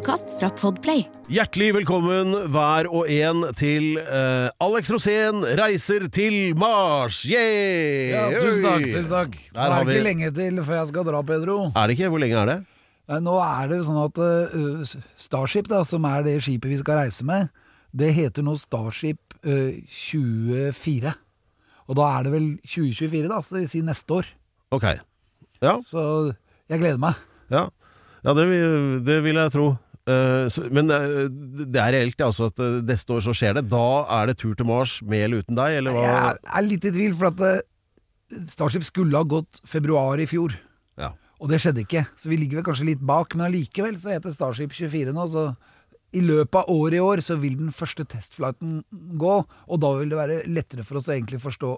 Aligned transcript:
Podkast 0.00 0.30
fra 0.40 0.48
Podplay. 0.56 1.02
Hjertelig 1.28 1.74
velkommen 1.76 2.30
hver 2.54 2.86
og 2.88 3.08
en 3.12 3.42
til 3.58 3.98
eh, 4.00 4.46
Alex 4.64 4.88
Rosén 4.94 5.42
reiser 5.60 6.06
til 6.08 6.54
Mars! 6.56 7.18
Yeah! 7.28 8.08
Ja, 8.08 8.22
tusen 8.40 8.64
takk. 8.64 8.86
Tusen 8.94 9.10
takk 9.12 9.34
Det 9.36 9.50
Der 9.58 9.60
er 9.60 9.74
har 9.74 9.84
det 9.84 9.90
vi- 9.90 9.98
ikke 9.98 10.06
lenge 10.06 10.30
til 10.38 10.62
før 10.64 10.78
jeg 10.78 10.88
skal 10.88 11.04
dra, 11.04 11.20
Pedro. 11.28 11.56
Er 11.76 11.84
det 11.90 11.98
ikke? 11.98 12.08
Hvor 12.14 12.22
lenge 12.22 12.38
er 12.40 12.48
det? 12.48 12.54
Nei, 13.12 13.18
Nå 13.26 13.34
er 13.44 13.68
det 13.68 13.76
jo 13.76 13.84
sånn 13.90 13.98
at 14.06 14.20
uh, 14.24 14.94
Starship, 15.20 15.68
da, 15.68 15.82
som 15.84 16.08
er 16.08 16.24
det 16.30 16.38
skipet 16.46 16.72
vi 16.72 16.78
skal 16.80 17.02
reise 17.02 17.28
med, 17.28 17.52
det 17.92 18.14
heter 18.16 18.46
nå 18.48 18.56
Starship 18.56 19.36
uh, 19.44 19.76
24. 20.08 21.12
Og 21.92 22.00
da 22.00 22.08
er 22.14 22.24
det 22.24 22.32
vel 22.38 22.48
2024, 22.64 23.28
da, 23.28 23.42
så 23.44 23.58
det 23.58 23.66
vil 23.66 23.70
si 23.76 23.84
neste 23.84 24.16
år. 24.22 24.32
Ok. 24.72 24.88
Ja, 25.60 25.76
Så 25.84 26.32
jeg 26.72 26.80
gleder 26.80 26.96
meg. 27.04 27.20
ja. 27.52 27.66
ja 28.24 28.32
det, 28.40 28.48
vil, 28.48 29.04
det 29.04 29.20
vil 29.28 29.36
jeg 29.44 29.52
tro. 29.58 29.68
Eh, 30.08 30.60
men 30.72 30.90
eh, 30.94 31.26
det 31.66 31.80
er 31.80 31.94
reelt, 31.96 32.18
ja, 32.18 32.30
altså 32.30 32.48
at 32.50 32.62
eh, 32.62 32.80
neste 32.86 33.14
år 33.16 33.24
så 33.26 33.34
skjer 33.36 33.58
det. 33.58 33.66
Da 33.72 33.86
er 34.20 34.30
det 34.30 34.38
tur 34.40 34.54
til 34.56 34.68
Mars 34.68 34.98
med 35.04 35.26
eller 35.26 35.44
uten 35.44 35.58
deg, 35.58 35.80
eller 35.80 35.96
hva? 35.96 36.06
Jeg 36.06 36.40
er 36.56 36.68
litt 36.68 36.86
i 36.88 36.94
tvil, 36.94 37.16
for 37.20 37.32
at 37.32 37.66
Starship 38.50 38.86
skulle 38.86 39.18
ha 39.18 39.26
gått 39.26 39.60
februar 39.66 40.22
i 40.22 40.28
fjor. 40.30 40.54
Ja. 41.00 41.12
Og 41.40 41.50
det 41.50 41.60
skjedde 41.62 41.84
ikke, 41.84 42.04
så 42.20 42.30
vi 42.30 42.38
ligger 42.40 42.60
vel 42.60 42.68
kanskje 42.70 42.88
litt 42.92 43.04
bak. 43.04 43.34
Men 43.36 43.48
allikevel 43.48 43.98
så 44.00 44.14
heter 44.14 44.34
Starship 44.34 44.74
24 44.76 45.14
nå, 45.16 45.26
så 45.32 45.50
i 46.10 46.22
løpet 46.24 46.56
av 46.58 46.70
året 46.74 46.96
i 46.98 47.02
år 47.04 47.20
så 47.22 47.36
vil 47.38 47.54
den 47.60 47.70
første 47.74 48.02
testflighten 48.10 48.80
gå, 49.20 49.34
og 49.46 49.82
da 49.82 49.92
vil 49.94 50.10
det 50.10 50.18
være 50.18 50.40
lettere 50.50 50.82
for 50.86 50.98
oss 50.98 51.06
å 51.06 51.14
egentlig 51.14 51.38
forstå 51.44 51.70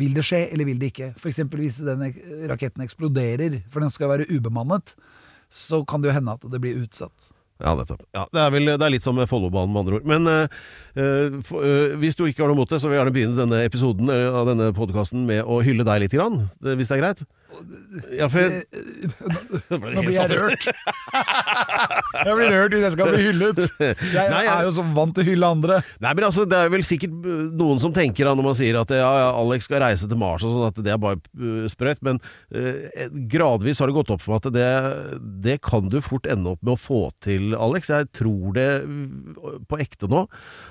vil 0.00 0.16
det 0.16 0.24
skje 0.24 0.40
eller 0.46 0.68
vil 0.70 0.80
det 0.80 0.88
ikke. 0.94 1.10
F.eks. 1.18 1.42
hvis 1.52 1.82
den 1.84 2.06
raketten 2.48 2.84
eksploderer, 2.86 3.60
for 3.68 3.84
den 3.84 3.92
skal 3.92 4.14
være 4.14 4.28
ubemannet, 4.32 4.94
så 5.52 5.82
kan 5.84 6.00
det 6.00 6.10
jo 6.10 6.16
hende 6.16 6.32
at 6.38 6.48
det 6.50 6.62
blir 6.64 6.80
utsatt. 6.80 7.33
Ja, 7.62 7.74
nettopp. 7.78 8.02
Ja, 8.16 8.24
det, 8.34 8.40
er 8.42 8.50
vel, 8.50 8.66
det 8.72 8.82
er 8.82 8.92
litt 8.92 9.06
som 9.06 9.20
Follobanen, 9.30 9.70
med 9.70 9.84
andre 9.84 9.98
ord. 10.00 10.08
Men 10.10 10.30
eh, 10.30 11.36
for, 11.46 11.62
eh, 11.62 11.94
hvis 12.02 12.18
du 12.18 12.24
ikke 12.26 12.42
har 12.42 12.50
noe 12.50 12.58
mot 12.58 12.70
det, 12.70 12.80
så 12.82 12.90
vil 12.90 12.96
jeg 12.96 13.04
gjerne 13.04 13.14
begynne 13.14 13.38
denne 13.38 13.62
episoden 13.66 14.10
av 14.10 14.50
denne 14.50 14.72
podkasten 14.74 15.22
med 15.28 15.46
å 15.46 15.60
hylle 15.64 15.86
deg 15.86 16.02
litt, 16.02 16.16
grann, 16.18 16.48
hvis 16.64 16.90
det 16.90 16.98
er 16.98 17.04
greit? 17.04 17.24
Ja, 18.18 18.26
for 18.28 18.40
jeg, 18.42 18.64
Nå 19.70 19.78
blir 20.04 20.12
jeg 20.14 20.38
rørt. 20.38 20.66
jeg 20.68 22.34
blir 22.38 22.50
rørt 22.54 22.74
hvis 22.74 22.84
jeg 22.84 22.94
skal 22.96 23.10
bli 23.12 23.22
hyllet. 23.26 23.60
Jeg 23.80 24.30
Nei, 24.32 24.42
jeg- 24.44 24.52
er 24.54 24.66
jo 24.68 24.72
så 24.76 24.84
vant 24.96 25.14
til 25.16 25.24
å 25.24 25.28
hylle 25.28 25.50
andre. 25.56 25.78
Nei, 26.02 26.12
men 26.14 26.24
altså, 26.28 26.44
Det 26.48 26.58
er 26.58 26.68
vel 26.72 26.84
sikkert 26.86 27.14
noen 27.58 27.80
som 27.82 27.92
tenker 27.94 28.24
da 28.28 28.34
når 28.36 28.48
man 28.48 28.54
sier 28.58 28.78
at 28.80 28.90
ja, 28.94 29.10
ja, 29.20 29.28
Alex 29.40 29.64
skal 29.68 29.80
reise 29.84 30.08
til 30.10 30.18
Mars, 30.20 30.44
og 30.44 30.54
sånn 30.54 30.68
at 30.68 30.80
det 30.84 30.92
er 30.94 31.00
bare 31.02 31.18
uh, 31.40 31.66
sprøyt. 31.70 32.02
Men 32.06 32.20
uh, 32.54 33.08
gradvis 33.30 33.80
har 33.82 33.90
det 33.90 33.96
gått 33.98 34.10
opp 34.14 34.22
for 34.24 34.34
meg 34.34 34.44
at 34.44 34.52
det, 34.54 34.70
det 35.48 35.56
kan 35.64 35.88
du 35.92 36.00
fort 36.04 36.26
ende 36.30 36.54
opp 36.54 36.62
med 36.64 36.74
å 36.76 36.80
få 36.80 37.02
til, 37.24 37.54
Alex. 37.58 37.90
Jeg 37.94 38.10
tror 38.16 38.54
det 38.56 38.68
uh, 38.84 39.58
på 39.70 39.80
ekte 39.82 40.08
nå. 40.10 40.24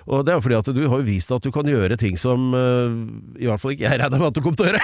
Og 0.07 0.25
det 0.25 0.33
er 0.33 0.39
jo 0.39 0.45
fordi 0.47 0.59
at 0.59 0.71
du 0.75 0.83
har 0.89 0.99
jo 1.01 1.07
vist 1.07 1.31
at 1.33 1.43
du 1.45 1.51
kan 1.55 1.67
gjøre 1.69 1.97
ting 2.01 2.17
som 2.19 2.51
uh, 2.53 2.91
i 3.39 3.47
hvert 3.49 3.61
fall 3.61 3.73
ikke 3.75 3.87
jeg 3.87 3.99
regner 4.03 4.19
med 4.19 4.29
at 4.31 4.37
du 4.37 4.43
kom 4.45 4.55
til 4.57 4.67
å 4.67 4.71
gjøre. 4.71 4.81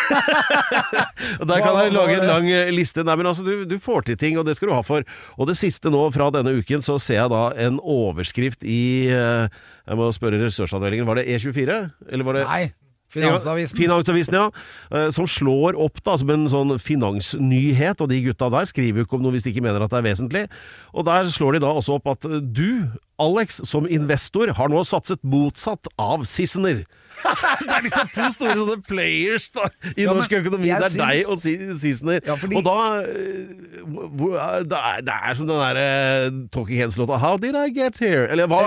og 1.39 1.45
Der 1.49 1.61
kan 1.63 1.73
Hva- 1.75 1.83
jeg 1.85 1.88
lage 1.95 2.17
en 2.19 2.27
lang 2.29 2.49
uh, 2.49 2.71
liste. 2.73 3.05
Nei, 3.07 3.15
men 3.19 3.29
altså, 3.31 3.45
du, 3.47 3.63
du 3.69 3.77
får 3.81 4.09
til 4.09 4.19
ting, 4.19 4.37
og 4.39 4.47
det 4.47 4.57
skal 4.57 4.71
du 4.71 4.75
ha 4.77 4.83
for. 4.85 5.07
Og 5.37 5.49
det 5.49 5.57
siste 5.59 5.91
nå 5.93 6.03
fra 6.15 6.29
denne 6.35 6.57
uken, 6.59 6.85
så 6.85 6.99
ser 7.01 7.21
jeg 7.23 7.33
da 7.33 7.45
en 7.67 7.79
overskrift 7.79 8.67
i 8.67 8.81
uh, 9.13 9.47
Jeg 9.85 9.99
må 9.99 10.11
spørre 10.15 10.41
ressursavdelingen, 10.45 11.07
var 11.09 11.19
det 11.19 11.27
E24? 11.33 11.81
Eller 12.11 12.27
var 12.27 12.39
det 12.39 12.45
Nei, 12.49 12.63
Finansavisen. 13.09 13.77
Finansavisen, 13.77 14.35
ja. 14.37 14.51
Eh, 14.91 15.09
Som 15.09 15.27
slår 15.27 15.77
opp 15.81 16.01
da 16.05 16.15
som 16.17 16.29
en 16.29 16.45
sånn 16.51 16.75
finansnyhet, 16.81 18.01
og 18.01 18.11
de 18.11 18.21
gutta 18.27 18.51
der 18.53 18.69
skriver 18.69 19.01
jo 19.01 19.07
ikke 19.07 19.17
om 19.17 19.25
noe 19.25 19.33
hvis 19.33 19.47
de 19.47 19.53
ikke 19.53 19.65
mener 19.65 19.81
at 19.81 19.93
det 19.93 20.01
er 20.01 20.05
vesentlig. 20.05 20.45
Og 20.93 21.07
der 21.09 21.29
slår 21.33 21.57
de 21.57 21.63
da 21.65 21.73
også 21.73 21.97
opp 21.97 22.11
at 22.13 22.29
eh, 22.29 22.37
du, 22.41 22.91
Alex, 23.21 23.63
som 23.69 23.89
investor, 23.89 24.53
har 24.53 24.69
nå 24.69 24.83
satset 24.85 25.23
motsatt 25.25 25.89
av 25.97 26.27
Sissener. 26.29 26.85
det 27.65 27.73
er 27.75 27.83
liksom 27.85 28.09
to 28.15 28.27
store 28.33 28.55
sånne 28.59 28.77
players 28.87 29.49
da, 29.55 29.67
i 29.95 30.05
Ja, 30.05 30.13
norsk 30.15 30.33
økonomi. 30.39 30.69
Det 30.71 30.89
er 30.89 30.95
deg 30.99 31.29
og 31.31 31.39
Sissener. 31.43 32.21
Ja, 32.25 32.35
fordi- 32.39 32.57
Og 32.59 32.63
da 32.65 32.75
eh, 33.03 33.83
hvor- 33.85 34.37
eh, 34.39 34.63
Det 34.69 34.79
er, 34.79 35.01
det 35.07 35.15
er 35.29 35.33
som 35.39 35.47
den 35.49 35.59
derre 35.61 36.47
Talking 36.53 36.77
Heads-låta 36.79 37.17
How 37.19 37.37
did 37.37 37.55
I 37.55 37.67
get 37.75 37.97
here? 37.99 38.27
Eller 38.27 38.47
hva 38.47 38.61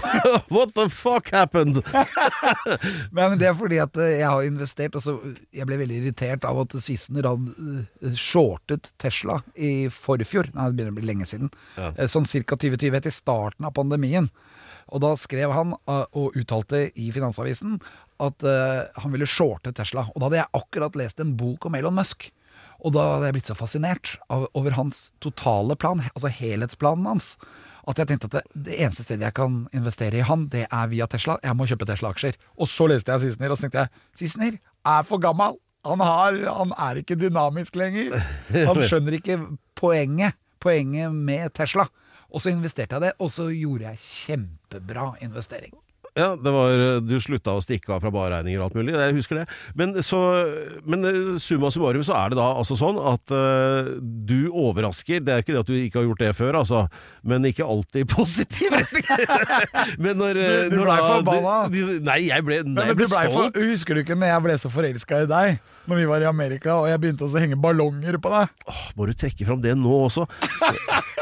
What 0.54 0.74
the 0.74 0.88
fuck 0.92 1.30
happened? 1.32 1.82
Men 3.16 3.38
det 3.40 3.48
er 3.50 3.56
fordi 3.58 3.78
at 3.82 3.96
eh, 4.00 4.18
jeg 4.20 4.28
har 4.28 4.42
investert, 4.46 4.96
og 4.98 5.02
så 5.04 5.16
jeg 5.54 5.66
ble 5.68 5.78
veldig 5.80 6.00
irritert 6.02 6.44
av 6.48 6.60
at 6.64 6.76
Sissener 6.82 7.26
hadde 7.28 7.86
eh, 8.02 8.16
shortet 8.20 8.90
Tesla 9.02 9.40
i 9.56 9.88
forfjor. 9.92 10.50
Nei, 10.54 10.68
det 10.70 10.76
begynner 10.78 10.94
å 10.94 10.98
bli 11.00 11.08
lenge 11.10 11.28
siden. 11.28 11.50
Ja. 11.78 11.92
Sånn 12.10 12.26
ca. 12.28 12.56
2020, 12.56 12.96
etter 13.00 13.14
starten 13.14 13.66
av 13.68 13.74
pandemien. 13.76 14.30
Og 14.94 15.02
da 15.02 15.12
skrev 15.18 15.52
han 15.54 15.74
eh, 15.74 16.04
og 16.16 16.36
uttalte 16.38 16.86
i 16.94 17.10
Finansavisen 17.14 17.78
at 18.22 18.46
eh, 18.46 18.86
han 19.02 19.14
ville 19.14 19.28
shorte 19.28 19.74
Tesla. 19.76 20.06
Og 20.14 20.20
da 20.20 20.28
hadde 20.28 20.42
jeg 20.42 20.54
akkurat 20.60 20.98
lest 20.98 21.22
en 21.22 21.34
bok 21.38 21.66
om 21.68 21.78
Elon 21.78 21.96
Musk. 21.96 22.28
Og 22.84 22.92
da 22.94 23.04
hadde 23.14 23.30
jeg 23.30 23.38
blitt 23.38 23.50
så 23.50 23.56
fascinert 23.58 24.16
over 24.28 24.76
hans 24.76 25.10
totale 25.24 25.74
plan, 25.80 26.02
altså 26.12 26.30
helhetsplanen 26.30 27.08
hans, 27.08 27.34
at 27.86 28.00
jeg 28.00 28.10
tenkte 28.10 28.28
at 28.28 28.34
det, 28.36 28.64
det 28.66 28.78
eneste 28.82 29.04
stedet 29.06 29.28
jeg 29.28 29.36
kan 29.38 29.60
investere 29.76 30.18
i 30.18 30.24
han, 30.26 30.48
det 30.52 30.64
er 30.66 30.88
via 30.90 31.06
Tesla. 31.10 31.38
Jeg 31.42 31.56
må 31.56 31.68
kjøpe 31.70 31.86
Tesla-aksjer. 31.86 32.38
Og 32.58 32.68
så 32.70 32.88
leste 32.90 33.14
jeg 33.14 33.22
Sissener, 33.22 33.52
og 33.54 33.58
så 33.58 33.66
tenkte 33.66 33.84
jeg 33.84 34.18
Sissener 34.18 34.56
er 34.58 35.06
for 35.06 35.22
gammel. 35.22 35.54
Han, 35.86 36.02
har, 36.02 36.38
han 36.50 36.74
er 36.82 36.98
ikke 36.98 37.18
dynamisk 37.20 37.78
lenger. 37.78 38.16
Han 38.50 38.82
skjønner 38.82 39.14
ikke 39.20 39.38
poenget, 39.78 40.34
poenget 40.62 41.14
med 41.14 41.54
Tesla. 41.54 41.86
Og 42.36 42.42
så 42.44 42.52
investerte 42.52 42.98
jeg 42.98 43.06
det, 43.06 43.12
og 43.24 43.30
så 43.32 43.48
gjorde 43.48 43.88
jeg 43.88 44.02
kjempebra 44.04 45.14
investering. 45.24 45.72
Ja, 46.16 46.30
det 46.40 46.52
var, 46.54 46.70
du 47.04 47.14
slutta 47.20 47.52
å 47.52 47.60
stikke 47.60 47.92
av 47.92 48.00
fra 48.00 48.10
barregninger 48.14 48.60
og 48.62 48.70
alt 48.70 48.76
mulig, 48.78 48.94
jeg 48.96 49.16
husker 49.18 49.40
det. 49.42 49.46
Men, 49.76 49.92
så, 50.00 50.20
men 50.88 51.04
eh, 51.04 51.18
summa 51.42 51.68
summarum 51.74 52.04
så 52.08 52.16
er 52.16 52.32
det 52.32 52.38
da 52.40 52.46
altså 52.56 52.76
sånn 52.80 52.96
at 53.12 53.34
uh, 53.36 53.90
du 54.00 54.48
overrasker. 54.48 55.20
Det 55.20 55.34
er 55.34 55.44
ikke 55.44 55.52
det 55.52 55.60
at 55.60 55.68
du 55.68 55.76
ikke 55.76 56.00
har 56.00 56.06
gjort 56.08 56.22
det 56.24 56.30
før, 56.38 56.58
altså, 56.62 56.86
men 57.26 57.44
ikke 57.50 57.66
alltid 57.68 58.06
i 58.06 58.08
positiv 58.16 58.72
retning. 58.72 59.04
men 60.00 60.16
når, 60.22 60.40
eh, 60.40 60.56
Du- 60.66 60.76
du 60.76 60.80
når 60.80 60.88
ble 60.88 60.98
forbanna. 61.12 61.56
Nei, 62.08 62.18
jeg 62.30 62.44
ble, 62.48 62.62
nei, 62.64 62.88
jeg 62.90 62.96
ble 63.02 63.10
stolt. 63.12 63.36
for, 63.36 63.60
husker 63.72 63.94
du 64.00 64.04
ikke 64.06 64.16
når 64.16 64.32
jeg 64.32 64.46
ble 64.48 64.58
så 64.64 64.72
forelska 64.72 65.22
i 65.26 65.30
deg? 65.30 65.60
Når 65.86 66.00
vi 66.00 66.06
var 66.10 66.24
i 66.24 66.26
Amerika 66.26 66.72
og 66.80 66.88
jeg 66.90 66.98
begynte 66.98 67.28
å 67.28 67.38
henge 67.38 67.54
ballonger 67.62 68.16
på 68.18 68.32
deg? 68.32 68.48
Åh, 68.72 68.80
Må 68.98 69.06
du 69.06 69.12
trekke 69.14 69.46
fram 69.46 69.60
det 69.62 69.76
nå 69.78 69.92
også? 70.08 70.24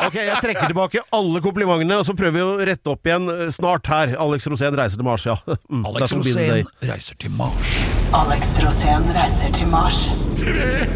Ok, 0.05 0.17
jeg 0.23 0.39
trekker 0.41 0.71
tilbake 0.73 1.03
alle 1.15 1.41
komplimentene, 1.45 1.99
og 2.01 2.07
så 2.09 2.15
prøver 2.17 2.35
vi 2.39 2.45
å 2.45 2.65
rette 2.71 2.93
opp 2.93 3.05
igjen 3.09 3.29
snart 3.53 3.87
her. 3.93 4.15
Alex 4.21 4.49
Rosén 4.49 4.77
reiser 4.85 4.97
til 5.01 5.05
Mars, 5.05 5.27
ja. 5.27 5.37
Mm, 5.71 5.87
Alex 5.87 6.13
Rosén 6.13 6.67
reiser 6.83 7.15
til 7.21 7.31
Mars. 7.31 7.75
Alex 8.21 8.43
Rosén 8.63 9.05
reiser 9.19 9.53
til 9.59 9.67
Mars. 9.69 9.99
Tre, 10.39 10.87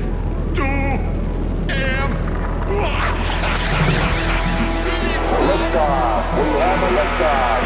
to, 0.56 0.69
en, 1.72 2.10
hva? 2.69 2.93
We 6.37 6.47
have 6.60 6.82
a 6.82 6.91
Mars. 6.97 7.57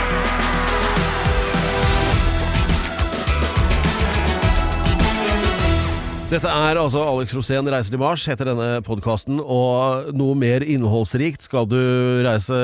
Dette 6.33 6.49
er 6.49 6.79
altså 6.81 7.03
Alex 7.05 7.35
Rosén 7.37 7.67
reiser 7.69 7.93
til 7.93 8.01
Mars, 8.01 8.23
heter 8.25 8.49
denne 8.49 8.79
podkasten. 8.87 9.37
Og 9.37 10.07
noe 10.17 10.33
mer 10.39 10.65
innholdsrikt 10.65 11.45
skal 11.45 11.67
du 11.69 11.77
reise 12.25 12.57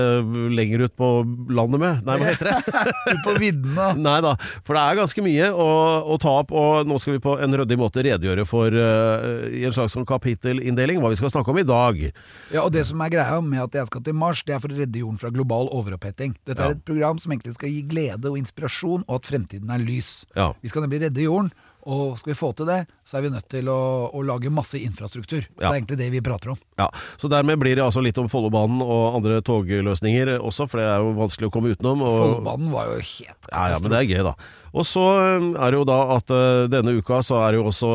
lenger 0.57 0.87
ut 0.87 0.95
på 0.97 1.09
landet 1.53 1.83
med? 1.83 2.01
Nei, 2.07 2.17
hva 2.17 2.31
heter 2.31 2.49
det? 2.49 2.79
Ut 3.13 3.21
på 3.27 3.35
viddene. 3.37 3.91
Nei 4.07 4.17
da, 4.25 4.33
for 4.65 4.73
det 4.73 4.87
er 4.87 4.99
ganske 5.03 5.27
mye 5.27 5.51
å, 5.53 5.69
å 6.01 6.17
ta 6.23 6.33
opp, 6.41 6.57
og 6.57 6.89
nå 6.89 6.97
skal 7.03 7.19
vi 7.19 7.23
på 7.29 7.37
en 7.45 7.59
ryddig 7.61 7.77
måte 7.83 8.07
redegjøre 8.09 8.49
for 8.49 8.73
uh, 8.73 9.45
i 9.53 9.67
en 9.69 9.77
slags 9.77 9.99
sånn 9.99 10.09
kapittelinndeling 10.09 11.05
hva 11.05 11.13
vi 11.13 11.21
skal 11.21 11.35
snakke 11.37 11.53
om 11.53 11.61
i 11.61 11.69
dag. 11.69 12.01
Ja, 12.55 12.65
og 12.65 12.73
det 12.73 12.89
som 12.89 13.05
er 13.05 13.13
greia 13.19 13.45
med 13.45 13.67
at 13.69 13.77
jeg 13.83 13.93
skal 13.93 14.07
til 14.09 14.17
Mars, 14.17 14.47
det 14.49 14.57
er 14.57 14.65
for 14.65 14.73
å 14.73 14.81
redde 14.81 15.05
jorden 15.05 15.21
fra 15.21 15.35
global 15.35 15.69
overoppheting. 15.77 16.39
Dette 16.49 16.57
Ja. 16.57 16.73
er 16.73 16.79
et 16.81 16.87
program 16.89 17.21
som 17.21 17.37
egentlig 17.37 17.59
skal 17.61 17.77
gi 17.77 17.85
glede 17.93 18.33
og 18.33 18.41
inspirasjon, 18.41 19.05
og 19.05 19.21
at 19.21 19.29
fremtiden 19.29 19.77
er 19.77 19.85
lys. 19.85 20.23
Ja. 20.33 20.55
Vi 20.65 20.73
skal 20.73 20.89
nemlig 20.89 21.05
redde 21.05 21.29
jorden, 21.29 21.53
og 21.89 22.19
skal 22.21 22.33
vi 22.33 22.41
få 22.41 22.51
til 22.57 22.69
det, 22.69 22.83
så 23.09 23.17
er 23.17 23.25
vi 23.25 23.31
nødt 23.33 23.47
til 23.49 23.65
å, 23.73 23.79
å 24.13 24.21
lage 24.29 24.51
masse 24.53 24.77
infrastruktur. 24.77 25.47
Så 25.49 25.63
Ja. 25.65 25.71
det 25.71 25.73
er 25.73 25.79
egentlig 25.81 25.99
det 26.03 26.11
vi 26.13 26.21
prater 26.21 26.53
om. 26.53 26.59
Ja, 26.79 26.91
Så 27.17 27.31
dermed 27.33 27.57
blir 27.59 27.75
det 27.79 27.85
altså 27.87 28.03
litt 28.05 28.19
om 28.21 28.29
Follobanen 28.29 28.83
og 28.85 29.17
andre 29.17 29.41
togløsninger 29.43 30.35
også, 30.39 30.69
for 30.69 30.83
det 30.83 30.87
er 30.93 31.01
jo 31.01 31.15
vanskelig 31.17 31.49
å 31.49 31.55
komme 31.57 31.73
utenom. 31.73 32.03
Og, 32.05 32.19
Follobanen 32.27 32.71
var 32.75 32.93
jo 32.93 32.99
helt 33.01 33.49
Ja, 33.53 33.69
ja, 33.73 33.79
men 33.81 33.91
det 33.95 34.03
er 34.03 34.09
gøy, 34.13 34.23
da. 34.29 34.35
Og 34.77 34.85
så 34.85 35.01
eh, 35.17 35.47
er 35.65 35.73
det 35.73 35.79
jo 35.79 35.85
da 35.89 35.97
at 36.19 36.31
eh, 36.37 36.67
denne 36.69 36.93
uka 37.01 37.23
så 37.25 37.39
er 37.47 37.55
det 37.57 37.61
jo 37.63 37.71
også 37.71 37.89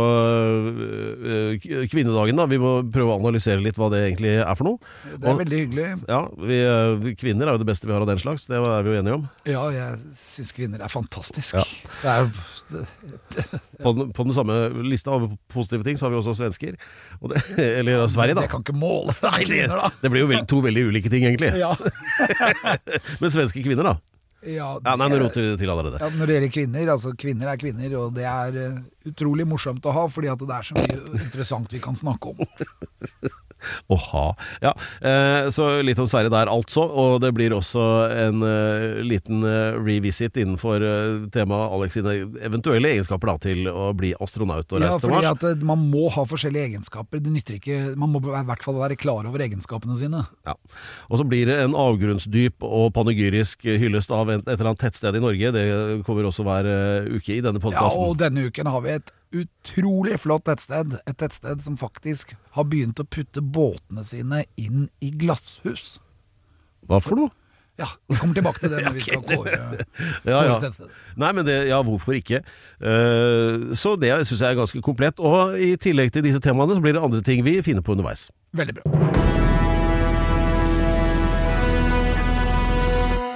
eh, 0.73 1.85
kvinnedagen, 1.91 2.35
da. 2.39 2.47
Vi 2.49 2.57
må 2.61 2.71
prøve 2.91 3.13
å 3.13 3.19
analysere 3.21 3.61
litt 3.63 3.77
hva 3.79 3.89
det 3.93 4.01
egentlig 4.07 4.33
er 4.41 4.55
for 4.57 4.67
noe. 4.71 4.79
Det 5.05 5.21
er 5.27 5.33
Og- 5.33 5.39
veldig 5.43 5.59
hyggelig. 5.61 5.87
Ja, 6.09 6.21
vi, 6.33 7.13
kvinner 7.19 7.47
er 7.47 7.51
jo 7.57 7.61
det 7.63 7.69
beste 7.69 7.85
vi 7.87 7.93
har 7.93 8.01
av 8.01 8.07
den 8.09 8.17
slags, 8.17 8.47
det 8.47 8.57
er 8.57 8.83
vi 8.83 8.89
jo 8.95 8.99
enige 9.01 9.13
om. 9.19 9.29
Ja, 9.45 9.63
jeg 9.69 9.99
syns 10.17 10.51
kvinner 10.51 10.81
er 10.81 10.89
fantastisk. 10.89 11.53
Ja. 11.53 11.63
Det 12.01 12.09
er, 12.09 12.31
det, 12.73 13.61
På 13.83 13.91
den, 13.97 14.11
på 14.13 14.23
den 14.23 14.33
samme 14.33 14.57
lista 14.87 15.02
over 15.11 15.35
positive 15.51 15.83
ting 15.83 15.99
så 15.99 16.07
har 16.07 16.13
vi 16.13 16.19
også 16.21 16.35
svensker. 16.37 16.77
Og 17.19 17.33
det, 17.33 17.43
eller 17.79 18.07
Sverige, 18.11 18.37
da. 18.37 18.45
det 18.45 18.53
kan 18.53 18.63
ikke 18.65 18.77
måle 18.77 19.15
seg 19.17 19.29
med 19.35 19.51
kvinner, 19.51 19.83
da. 19.83 19.91
Det 20.01 20.13
blir 20.13 20.25
jo 20.25 20.31
veld, 20.31 20.47
to 20.51 20.61
veldig 20.63 20.87
ulike 20.91 21.11
ting, 21.13 21.27
egentlig. 21.27 21.53
Ja. 21.59 21.73
Men 23.21 23.33
svenske 23.33 23.63
kvinner, 23.65 23.93
da? 23.93 23.97
Ja, 24.43 24.73
Ja, 24.83 24.95
nei, 24.99 25.07
nå 25.07 25.19
roter 25.21 25.45
vi 25.45 25.51
til 25.61 25.71
allerede. 25.71 25.99
Ja, 26.03 26.09
når 26.11 26.27
det 26.27 26.35
gjelder 26.35 26.51
kvinner, 26.51 26.89
altså 26.95 27.13
kvinner 27.19 27.51
er 27.53 27.59
kvinner, 27.61 27.93
og 28.01 28.15
det 28.17 28.25
er 28.27 28.57
eh, 28.59 28.81
utrolig 29.07 29.45
morsomt 29.47 29.85
å 29.87 29.93
ha, 29.95 30.03
fordi 30.11 30.31
at 30.33 30.43
det 30.43 30.57
er 30.57 30.67
så 30.67 30.75
mye 30.75 31.21
interessant 31.23 31.71
vi 31.71 31.79
kan 31.83 31.95
snakke 31.99 32.33
om. 32.33 32.43
Åha. 33.87 34.25
Ja, 34.63 34.73
eh, 35.01 35.49
så 35.53 35.69
litt 35.85 35.99
om 35.99 36.07
Sverige 36.09 36.31
der, 36.33 36.51
altså. 36.51 36.83
Og 36.83 37.21
det 37.23 37.33
blir 37.35 37.55
også 37.55 37.83
en 38.11 38.43
eh, 38.47 39.01
liten 39.05 39.43
eh, 39.47 39.77
revisit 39.79 40.37
innenfor 40.39 40.83
temaet 41.33 41.75
Alex 41.77 41.97
sine 41.97 42.15
eventuelle 42.43 42.93
egenskaper 42.93 43.33
da, 43.33 43.37
til 43.47 43.69
å 43.71 43.91
bli 43.97 44.13
astronaut 44.23 44.67
og 44.71 44.81
Ja, 44.81 44.91
reise 44.91 45.01
til 45.03 45.13
fordi 45.13 45.31
at 45.31 45.65
man 45.67 45.87
må 45.91 46.09
ha 46.13 46.25
forskjellige 46.29 46.71
egenskaper. 46.73 47.21
Det 47.23 47.33
nytter 47.33 47.59
ikke 47.59 47.79
Man 47.99 48.11
må 48.13 48.21
i 48.23 48.45
hvert 48.47 48.65
fall 48.65 48.79
være 48.79 48.97
klar 48.99 49.27
over 49.29 49.43
egenskapene 49.43 49.97
sine. 49.99 50.23
Ja. 50.47 50.55
Og 51.09 51.19
så 51.21 51.27
blir 51.27 51.47
det 51.49 51.59
en 51.63 51.77
avgrunnsdyp 51.77 52.65
og 52.65 52.91
panegyrisk 52.95 53.65
hyllest 53.67 54.13
av 54.13 54.31
et 54.33 54.47
eller 54.47 54.73
annet 54.73 54.83
tettsted 54.83 55.17
i 55.17 55.23
Norge. 55.23 55.53
Det 55.55 55.65
kommer 56.07 56.29
også 56.29 56.45
hver 56.47 56.69
uke 57.13 57.37
i 57.37 57.41
denne 57.43 57.61
Ja, 57.73 57.89
og 57.89 58.17
denne 58.19 58.47
uken 58.49 58.69
har 58.69 58.83
vi 58.83 58.95
et 58.97 59.13
utrolig 59.33 60.19
flott 60.21 60.45
tettsted. 60.47 60.97
Et 61.09 61.17
tettsted 61.19 61.63
som 61.65 61.77
faktisk 61.79 62.35
har 62.57 62.67
begynt 62.69 63.01
å 63.01 63.07
putte 63.07 63.41
båtene 63.43 64.05
sine 64.07 64.43
inn 64.59 64.87
i 65.03 65.11
glasshus. 65.11 65.97
Hva 66.89 66.99
for 67.03 67.19
noe? 67.19 67.33
Ja, 67.81 67.87
vi 68.05 68.19
kommer 68.19 68.37
tilbake 68.37 68.61
til 68.61 68.69
det 68.69 68.81
når 68.85 68.93
vi 68.99 69.05
skal 69.07 69.23
kåre, 69.25 69.55
Ja, 70.29 70.37
kåre 70.37 70.43
ja. 70.51 70.59
tettsted. 70.61 70.93
Nei, 71.17 71.31
men 71.33 71.47
det, 71.47 71.57
ja, 71.71 71.81
hvorfor 71.85 72.17
ikke? 72.17 72.43
Uh, 72.77 73.73
så 73.77 73.95
det 73.97 74.13
syns 74.27 74.43
jeg 74.43 74.51
er 74.51 74.61
ganske 74.61 74.85
komplett. 74.85 75.21
Og 75.23 75.57
i 75.57 75.73
tillegg 75.81 76.13
til 76.13 76.25
disse 76.27 76.43
temaene, 76.43 76.77
så 76.77 76.85
blir 76.85 76.97
det 76.97 77.03
andre 77.03 77.25
ting 77.25 77.45
vi 77.45 77.59
finner 77.65 77.85
på 77.85 77.97
underveis. 77.97 78.29
Veldig 78.53 78.77
bra. 78.81 79.12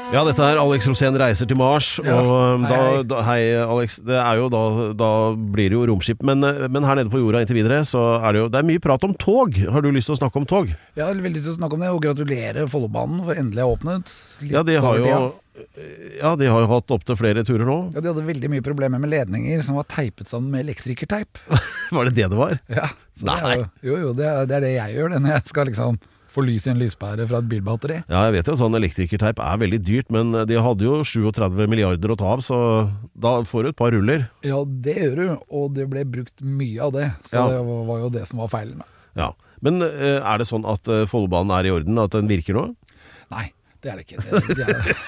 Ja, 0.08 0.22
dette 0.24 0.40
er 0.40 0.56
Alex 0.62 0.86
Rosén 0.88 1.16
reiser 1.20 1.48
til 1.50 1.58
Mars, 1.60 1.98
Ja, 2.00 2.16
og 2.22 2.62
um, 2.62 2.64
da, 2.64 2.78
da 3.04 3.24
Hei, 3.28 3.42
Alex. 3.60 3.98
Det 4.08 4.16
er 4.16 4.40
jo 4.40 4.46
da, 4.54 4.62
da 4.96 5.10
blir 5.36 5.68
det 5.72 5.76
jo 5.76 5.82
romskip, 5.90 6.22
men, 6.28 6.46
uh, 6.48 6.64
men 6.72 6.88
her 6.88 7.00
nede 7.00 7.12
på 7.12 7.20
jorda 7.20 7.42
inntil 7.44 7.60
videre, 7.60 7.82
så 7.88 8.06
er 8.22 8.36
det 8.38 8.44
jo 8.44 8.48
Det 8.54 8.62
er 8.62 8.70
mye 8.70 8.84
prat 8.84 9.04
om 9.04 9.16
tog. 9.20 9.58
Har 9.74 9.84
du 9.84 9.90
lyst 9.92 10.08
til 10.08 10.16
å 10.16 10.20
snakke 10.22 10.40
om 10.40 10.48
tog? 10.48 10.72
Jeg 10.96 11.04
har 11.04 11.12
veldig 11.12 11.36
lyst 11.42 11.50
til 11.50 11.58
å 11.58 11.60
snakke 11.60 11.76
om 11.76 11.84
det, 11.84 11.92
og 11.92 12.02
gratulere 12.08 12.66
Follobanen 12.72 13.20
for 13.28 13.44
endelig 13.44 13.66
å 13.66 13.68
ha 13.68 13.76
åpnet. 13.76 14.16
Litt 14.46 14.56
Ja, 14.56 14.64
de 14.68 14.80
har 14.88 15.04
jo. 15.04 15.22
Ja, 16.22 16.36
de 16.38 16.52
har 16.54 16.64
jo 16.64 16.68
hatt 16.70 16.92
opptil 16.94 17.18
flere 17.18 17.44
turer 17.44 17.66
nå. 17.68 17.78
Ja, 17.96 18.02
De 18.04 18.12
hadde 18.14 18.26
veldig 18.28 18.52
mye 18.54 18.64
problemer 18.66 19.02
med 19.02 19.12
ledninger 19.12 19.64
som 19.66 19.76
var 19.80 19.88
teipet 19.90 20.30
sammen 20.30 20.54
med 20.54 20.68
elektrikerteip. 20.68 21.40
Var 21.98 22.10
det 22.10 22.14
det 22.20 22.28
det 22.32 22.38
var? 22.38 22.60
Ja, 22.70 22.92
det 23.18 23.26
Nei. 23.28 23.40
er 23.42 23.58
jo, 23.58 23.66
jo, 23.90 23.98
jo, 24.06 24.14
det 24.16 24.28
er, 24.30 24.46
det 24.48 24.56
er 24.60 24.64
det 24.68 24.76
jeg 24.76 24.96
gjør 25.00 25.16
det 25.16 25.22
når 25.24 25.34
jeg 25.34 25.52
skal 25.52 25.70
liksom 25.72 25.98
få 26.38 26.46
lys 26.46 26.68
i 26.68 26.72
en 26.74 26.82
lyspære 26.82 27.26
fra 27.30 27.40
et 27.42 27.50
bilbatteri. 27.50 27.98
Ja, 28.06 28.28
jeg 28.28 28.36
vet 28.38 28.52
jo 28.52 28.58
sånn 28.60 28.78
elektrikerteip 28.78 29.40
er 29.42 29.62
veldig 29.64 29.80
dyrt, 29.88 30.12
men 30.14 30.36
de 30.50 30.60
hadde 30.62 30.86
jo 30.86 31.00
37 31.08 31.66
milliarder 31.72 32.14
å 32.14 32.18
ta 32.20 32.30
av, 32.36 32.44
så 32.46 32.60
da 33.18 33.40
får 33.48 33.66
du 33.66 33.72
et 33.72 33.80
par 33.80 33.96
ruller. 33.96 34.28
Ja, 34.46 34.62
det 34.68 34.98
gjør 35.00 35.18
du, 35.18 35.26
og 35.50 35.74
det 35.78 35.88
ble 35.90 36.06
brukt 36.06 36.46
mye 36.46 36.78
av 36.86 36.94
det. 36.94 37.10
Så 37.26 37.42
Ja. 37.42 37.48
det 37.56 37.64
var 37.90 38.04
jo 38.06 38.10
det 38.14 38.28
som 38.30 38.44
var 38.44 38.52
feilen. 38.54 38.84
Ja. 39.18 39.32
Men 39.66 39.82
uh, 39.82 40.22
er 40.22 40.38
det 40.38 40.46
sånn 40.46 40.68
at 40.70 40.86
uh, 40.86 41.08
Follobanen 41.10 41.50
er 41.58 41.66
i 41.66 41.74
orden, 41.74 41.98
at 41.98 42.14
den 42.14 42.30
virker 42.30 42.54
nå? 42.54 42.68
Nei, 43.34 43.48
det 43.82 43.90
er 43.92 43.98
det 43.98 44.06
ikke. 44.06 44.22
Det, 44.22 44.58
det, 44.60 44.68
er, 44.70 45.00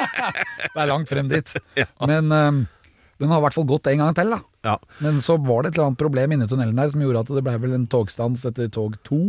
det 0.72 0.80
er 0.80 0.88
langt 0.88 1.12
frem 1.12 1.28
dit. 1.28 1.52
Men 2.08 2.32
den 2.32 3.28
har 3.30 3.38
i 3.38 3.44
hvert 3.44 3.54
fall 3.54 3.68
gått 3.68 3.92
en 3.92 4.00
gang 4.00 4.16
til, 4.16 4.32
da. 4.32 4.40
Ja. 4.64 4.78
Men 5.04 5.20
så 5.20 5.36
var 5.36 5.62
det 5.62 5.74
et 5.74 5.76
eller 5.76 5.90
annet 5.92 6.00
problem 6.00 6.32
inni 6.32 6.48
tunnelen 6.48 6.80
der 6.80 6.90
som 6.94 7.04
gjorde 7.04 7.26
at 7.26 7.34
det 7.36 7.44
ble 7.44 7.58
vel 7.60 7.76
en 7.76 7.84
togstans 7.92 8.46
etter 8.48 8.72
tog 8.72 8.96
to. 9.06 9.20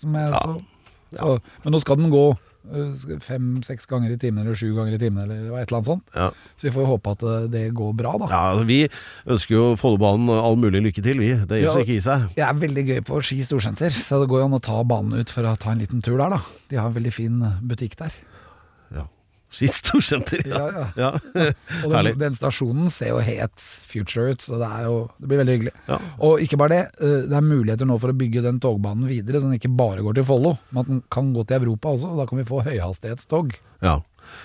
Som 0.00 0.14
jeg 0.16 0.32
så. 0.44 0.60
Så, 1.10 1.34
men 1.64 1.74
nå 1.74 1.80
skal 1.82 1.98
den 1.98 2.10
gå 2.12 2.22
øh, 2.70 3.18
fem-seks 3.24 3.88
ganger 3.90 4.12
i 4.14 4.18
timen 4.20 4.44
eller 4.44 4.54
sju 4.58 4.68
ganger 4.76 4.94
i 4.94 5.00
timen 5.02 5.24
eller 5.24 5.56
et 5.58 5.64
eller 5.66 5.80
annet 5.80 5.88
sånt. 5.90 6.04
Ja. 6.14 6.28
Så 6.54 6.68
vi 6.68 6.72
får 6.76 6.86
håpe 6.86 7.14
at 7.16 7.24
øh, 7.26 7.48
det 7.50 7.64
går 7.74 7.96
bra, 7.98 8.12
da. 8.22 8.28
Ja, 8.30 8.42
altså, 8.52 8.68
Vi 8.70 8.78
ønsker 9.34 9.56
jo 9.56 9.64
Follobanen 9.80 10.30
all 10.30 10.56
mulig 10.60 10.84
lykke 10.86 11.02
til, 11.02 11.18
vi. 11.18 11.32
Det 11.50 11.58
gir 11.60 11.66
Ja. 11.66 11.74
å 11.74 11.82
ikke 11.82 11.98
i 11.98 12.04
seg. 12.06 12.28
Jeg 12.38 12.46
er 12.46 12.62
veldig 12.62 12.86
gøy 12.92 13.00
på 13.10 13.20
Ski 13.26 13.40
storsenter, 13.48 13.90
så 13.90 14.22
det 14.22 14.30
går 14.30 14.44
jo 14.44 14.48
an 14.52 14.58
å 14.60 14.62
ta 14.70 14.78
banen 14.86 15.18
ut 15.18 15.30
for 15.34 15.42
å 15.50 15.56
ta 15.58 15.72
en 15.74 15.82
liten 15.82 16.00
tur 16.06 16.16
der, 16.22 16.36
da. 16.38 16.40
De 16.70 16.78
har 16.78 16.86
en 16.92 16.94
veldig 17.00 17.12
fin 17.12 17.42
butikk 17.66 17.98
der. 17.98 18.14
Ja. 20.46 20.66
Ja. 20.70 20.84
Ja, 20.96 21.10
ja. 21.34 21.52
Og 21.84 21.94
den, 21.94 22.18
den 22.20 22.36
stasjonen 22.38 22.90
ser 22.94 23.14
jo 23.14 23.22
helt 23.24 23.64
future 23.90 24.34
ut, 24.34 24.44
så 24.44 24.60
det, 24.60 24.68
jo, 24.86 24.96
det 25.18 25.30
blir 25.30 25.42
veldig 25.42 25.56
hyggelig. 25.58 25.74
Ja. 25.88 25.98
Og 26.26 26.44
ikke 26.44 26.58
bare 26.60 26.74
det, 26.76 26.82
eh, 27.02 27.16
det 27.30 27.38
er 27.40 27.46
muligheter 27.46 27.88
nå 27.90 27.98
for 28.02 28.12
å 28.12 28.18
bygge 28.20 28.44
den 28.46 28.60
togbanen 28.62 29.08
videre, 29.10 29.40
så 29.42 29.50
den 29.50 29.58
ikke 29.58 29.72
bare 29.76 30.04
går 30.06 30.20
til 30.20 30.28
Follo, 30.28 30.54
men 30.70 30.84
at 30.84 30.92
den 30.92 31.02
kan 31.12 31.32
gå 31.34 31.44
til 31.50 31.60
Europa 31.64 31.96
også. 31.96 32.12
og 32.14 32.22
Da 32.22 32.28
kan 32.30 32.40
vi 32.42 32.48
få 32.52 32.62
høyhastighetstog. 32.68 33.58
ja. 33.82 33.98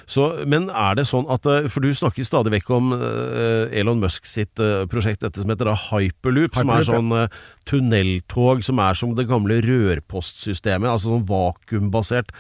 Så, 0.10 0.24
men 0.50 0.70
er 0.72 0.96
det 0.98 1.04
sånn 1.06 1.28
at 1.30 1.46
eh, 1.52 1.68
For 1.70 1.84
du 1.84 1.92
snakker 1.94 2.26
stadig 2.26 2.50
vekk 2.56 2.70
om 2.74 2.94
eh, 2.96 3.76
Elon 3.78 4.00
Musk 4.02 4.26
sitt 4.26 4.58
prosjekt, 4.90 5.22
dette 5.22 5.44
som 5.44 5.52
heter 5.52 5.68
da 5.70 5.76
Hyperloop, 5.78 6.56
som 6.58 6.72
er 6.74 6.88
sånn 6.88 7.12
eh, 7.14 7.36
tunneltog 7.70 8.64
som 8.66 8.80
er 8.82 8.98
som 8.98 9.14
det 9.18 9.28
gamle 9.30 9.60
rørpostsystemet, 9.66 10.90
altså 10.90 11.12
sånn 11.12 11.28
vakuumbasert. 11.30 12.32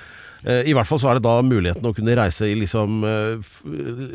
Eh, 0.45 0.61
I 0.69 0.75
hvert 0.77 0.85
fall 0.89 0.99
så 1.01 1.09
er 1.09 1.17
det 1.19 1.25
da 1.25 1.39
muligheten 1.41 1.87
å 1.89 1.93
kunne 1.97 2.15
reise 2.19 2.45
i 2.51 2.55
liksom 2.59 3.01
eh, 3.03 3.49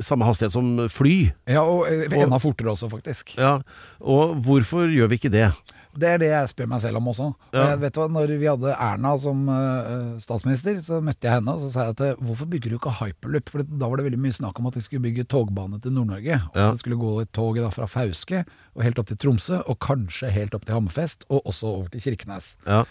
samme 0.07 0.29
hastighet 0.29 0.55
som 0.55 0.87
fly. 0.93 1.17
Ja, 1.51 1.65
og 1.67 1.89
eh, 1.91 2.07
enda 2.23 2.39
fortere 2.43 2.71
også, 2.77 2.89
faktisk. 2.93 3.35
Ja, 3.39 3.57
og 4.01 4.39
hvorfor 4.47 4.87
gjør 4.95 5.11
vi 5.11 5.19
ikke 5.21 5.33
det? 5.35 5.51
Det 5.91 6.07
er 6.07 6.21
det 6.23 6.29
jeg 6.31 6.49
spør 6.53 6.69
meg 6.71 6.81
selv 6.85 7.01
om 7.01 7.09
også. 7.11 7.25
Og 7.51 7.57
Ja. 7.59 7.65
jeg 7.73 7.81
vet 7.83 7.95
du 7.97 7.99
hva, 7.99 8.07
når 8.15 8.31
vi 8.39 8.47
hadde 8.47 8.75
Erna 8.79 9.17
som 9.19 9.41
eh, 9.51 10.21
statsminister, 10.23 10.77
så 10.87 11.01
møtte 11.03 11.27
jeg 11.27 11.35
henne 11.41 11.51
og 11.57 11.65
så 11.65 11.71
sa 11.73 11.89
jeg 11.89 11.97
at 11.97 12.03
eh, 12.07 12.21
hvorfor 12.23 12.47
bygger 12.53 12.71
du 12.71 12.77
ikke 12.79 12.93
hyperloop? 13.01 13.51
For 13.51 13.65
da 13.67 13.89
var 13.91 13.99
det 13.99 14.05
veldig 14.07 14.21
mye 14.23 14.37
snakk 14.39 14.61
om 14.63 14.69
at 14.71 14.79
de 14.79 14.85
skulle 14.85 15.03
bygge 15.03 15.27
togbane 15.27 15.81
til 15.83 15.91
Nord-Norge. 15.97 16.39
Og 16.53 16.55
Ja. 16.61 16.69
At 16.69 16.79
det 16.79 16.85
skulle 16.85 17.01
gå 17.03 17.17
et 17.25 17.33
tog 17.35 17.59
fra 17.75 17.89
Fauske 17.91 18.45
og 18.77 18.85
helt 18.87 19.01
opp 19.03 19.11
til 19.11 19.19
Tromsø, 19.19 19.59
og 19.67 19.81
kanskje 19.83 20.31
helt 20.31 20.55
opp 20.55 20.65
til 20.65 20.79
Hammerfest, 20.79 21.27
og 21.29 21.43
også 21.51 21.67
over 21.75 21.89
til 21.91 22.01
Kirkenes. 22.07 22.53
Ja. 22.71 22.85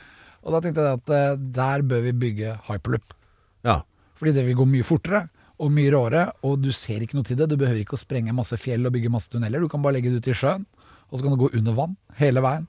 Og 0.44 0.52
da 0.56 0.60
tenkte 0.68 0.84
jeg 0.84 1.00
at 1.00 1.10
eh, 1.16 1.40
der 1.56 1.82
bør 1.88 2.04
vi 2.04 2.12
bygge 2.20 2.58
hyperloop. 2.68 3.16
Ja. 3.64 3.82
Fordi 4.20 4.34
det 4.36 4.46
vil 4.46 4.56
gå 4.60 4.66
mye 4.68 4.84
fortere 4.84 5.30
og 5.60 5.72
mye 5.72 5.92
råere, 5.92 6.26
og 6.44 6.62
du 6.64 6.72
ser 6.76 7.00
ikke 7.04 7.16
noe 7.16 7.24
til 7.28 7.38
det. 7.40 7.50
Du 7.52 7.56
behøver 7.60 7.80
ikke 7.84 7.96
å 7.96 8.00
sprenge 8.00 8.34
masse 8.36 8.56
fjell 8.60 8.86
og 8.88 8.94
bygge 8.96 9.12
masse 9.12 9.30
tunneler. 9.32 9.60
Du 9.64 9.68
kan 9.72 9.82
bare 9.84 9.96
legge 9.98 10.12
det 10.12 10.20
ut 10.24 10.28
i 10.32 10.36
sjøen, 10.36 10.66
og 11.10 11.18
så 11.20 11.24
kan 11.24 11.32
det 11.36 11.40
gå 11.40 11.50
under 11.60 11.76
vann 11.78 11.96
hele 12.20 12.44
veien. 12.44 12.68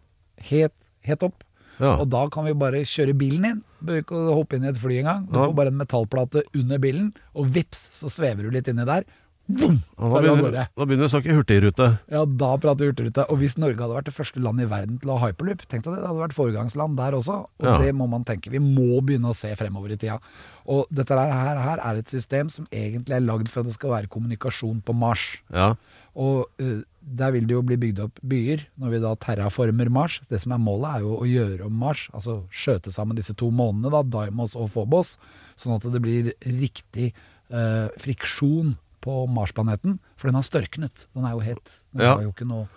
Helt, 0.50 0.75
helt 1.06 1.23
opp. 1.26 1.42
Ja. 1.80 1.94
Og 1.97 2.09
da 2.12 2.25
kan 2.28 2.44
vi 2.44 2.52
bare 2.59 2.82
kjøre 2.85 3.14
bilen 3.16 3.47
inn. 3.49 3.61
Behøver 3.80 4.02
ikke 4.04 4.18
å 4.20 4.35
hoppe 4.37 4.59
inn 4.59 4.66
i 4.66 4.70
et 4.70 4.76
fly 4.78 4.99
engang. 5.00 5.26
Du 5.30 5.38
Ja. 5.38 5.47
får 5.47 5.54
bare 5.56 5.68
en 5.73 5.78
metallplate 5.80 6.42
under 6.54 6.78
bilen, 6.78 7.14
og 7.35 7.47
vips, 7.54 7.88
så 7.92 8.11
svever 8.11 8.42
du 8.42 8.50
litt 8.50 8.68
inni 8.68 8.85
der. 8.85 9.04
Boom, 9.50 9.78
Og 9.99 10.12
så 10.12 10.21
Da 10.21 10.21
er 10.21 10.37
begynner, 10.37 10.66
da 10.76 10.85
begynner 10.87 11.02
vi 11.02 11.09
å 11.09 11.12
snakke 11.14 11.35
hurtigrute. 11.35 11.87
Ja, 12.12 12.23
da 12.25 12.50
prater 12.61 12.85
vi 12.85 12.90
hurtigrute. 12.92 13.25
Og 13.33 13.40
hvis 13.40 13.57
Norge 13.59 13.83
hadde 13.83 13.97
vært 13.97 14.11
det 14.11 14.14
første 14.14 14.42
landet 14.45 14.69
i 14.69 14.71
verden 14.71 14.99
til 15.02 15.11
å 15.11 15.16
ha 15.19 15.30
hyperloop, 15.30 15.64
tenk 15.66 15.87
deg 15.87 15.95
det, 15.95 16.02
det 16.02 16.11
hadde 16.11 16.23
vært 16.23 16.37
foregangsland 16.37 16.97
der 17.00 17.16
også. 17.19 17.38
Og 17.59 17.66
Ja. 17.66 17.78
det 17.83 17.95
må 17.97 18.09
man 18.09 18.25
tenke. 18.25 18.52
Vi 18.52 18.61
må 18.62 19.00
begynne 19.02 19.33
å 19.33 19.37
se 19.37 19.50
fremover 19.57 19.92
i 19.92 19.97
tida. 19.97 20.21
Og 20.66 20.87
dette 20.92 21.16
her, 21.16 21.59
her, 21.59 21.78
er 21.83 21.99
et 21.99 22.09
system 22.09 22.50
som 22.50 22.66
egentlig 22.71 23.16
er 23.16 23.25
lagd 23.26 23.49
for 23.49 23.61
at 23.61 23.66
det 23.66 23.75
skal 23.75 23.90
være 23.90 24.09
kommunikasjon 24.12 24.83
på 24.85 24.95
Mars. 24.95 25.40
Ja. 25.52 25.75
Og 26.14 26.47
uh, 26.61 26.83
der 27.00 27.33
vil 27.33 27.47
det 27.47 27.54
jo 27.57 27.62
bli 27.62 27.78
bygd 27.80 28.02
opp 28.04 28.21
byer, 28.23 28.66
når 28.78 28.90
vi 28.90 29.00
da 29.00 29.14
terraformer 29.16 29.90
Mars. 29.90 30.21
Det 30.28 30.42
som 30.42 30.52
er 30.52 30.62
målet, 30.62 30.90
er 30.95 31.00
jo 31.07 31.16
å 31.16 31.26
gjøre 31.26 31.66
om 31.66 31.73
Mars, 31.80 32.09
altså 32.12 32.42
skjøte 32.52 32.92
sammen 32.92 33.16
disse 33.16 33.35
to 33.35 33.50
månene, 33.50 33.90
da, 33.90 34.02
Dimos 34.02 34.54
og 34.54 34.71
Phobos, 34.75 35.16
sånn 35.57 35.75
at 35.75 35.87
det 35.90 36.02
blir 36.02 36.33
riktig 36.45 37.12
uh, 37.50 37.88
friksjon 37.99 38.76
på 39.04 39.25
Marsplaneten. 39.30 39.99
For 40.16 40.28
den 40.30 40.38
har 40.38 40.47
størknet. 40.47 41.07
Den 41.16 41.25
er 41.28 41.33
jo 41.37 41.40
het. 41.45 41.73
Den 41.95 42.07
Ja. 42.07 42.14
har 42.16 42.23
jo 42.26 42.33
ikke 42.35 42.47
noe, 42.49 42.69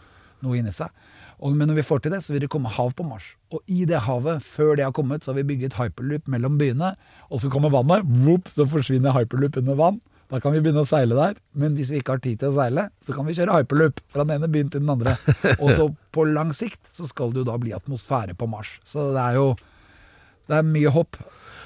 noe 0.43 0.57
inni 0.57 0.71
seg. 0.71 0.89
Og, 1.43 1.51
men 1.55 1.67
når 1.67 1.75
vi 1.81 1.83
får 1.87 2.01
til 2.03 2.11
det, 2.13 2.21
så 2.23 2.31
vil 2.33 2.39
det 2.45 2.49
komme 2.53 2.69
hav 2.71 2.93
på 2.95 3.03
Mars. 3.03 3.23
Og 3.51 3.59
i 3.67 3.83
det 3.85 3.99
havet, 4.05 4.41
før 4.43 4.75
det 4.77 4.85
har 4.85 4.93
kommet, 4.95 5.23
så 5.23 5.31
har 5.33 5.41
vi 5.41 5.47
bygget 5.55 5.73
hyperloop 5.75 6.27
mellom 6.31 6.57
byene. 6.57 6.93
Og 7.29 7.41
så 7.43 7.49
kommer 7.51 7.69
vannet, 7.73 8.05
whoop, 8.23 8.47
så 8.47 8.65
forsvinner 8.69 9.11
hyperloop 9.17 9.57
under 9.59 9.75
vann. 9.75 9.99
Da 10.31 10.39
kan 10.39 10.53
vi 10.55 10.61
begynne 10.63 10.81
å 10.81 10.87
seile 10.87 11.13
der. 11.17 11.35
Men 11.53 11.75
hvis 11.75 11.89
vi 11.91 11.99
ikke 11.99 12.15
har 12.15 12.21
tid 12.23 12.39
til 12.39 12.53
å 12.53 12.55
seile, 12.55 12.87
så 13.05 13.13
kan 13.13 13.27
vi 13.27 13.35
kjøre 13.37 13.57
hyperloop 13.59 13.99
fra 14.09 14.23
den 14.23 14.37
ene 14.39 14.47
byen 14.49 14.71
til 14.71 14.79
den 14.81 14.89
andre. 14.89 15.17
Og 15.61 15.69
så 15.75 15.89
på 16.15 16.23
lang 16.31 16.53
sikt 16.55 16.79
så 16.95 17.05
skal 17.09 17.33
det 17.35 17.43
jo 17.43 17.49
da 17.51 17.57
bli 17.61 17.73
atmosfære 17.75 18.33
på 18.39 18.47
Mars. 18.49 18.79
Så 18.87 19.11
det 19.13 19.21
er 19.21 19.35
jo 19.41 19.51
det 20.47 20.57
er 20.57 20.65
mye 20.67 20.89
hopp. 20.91 21.15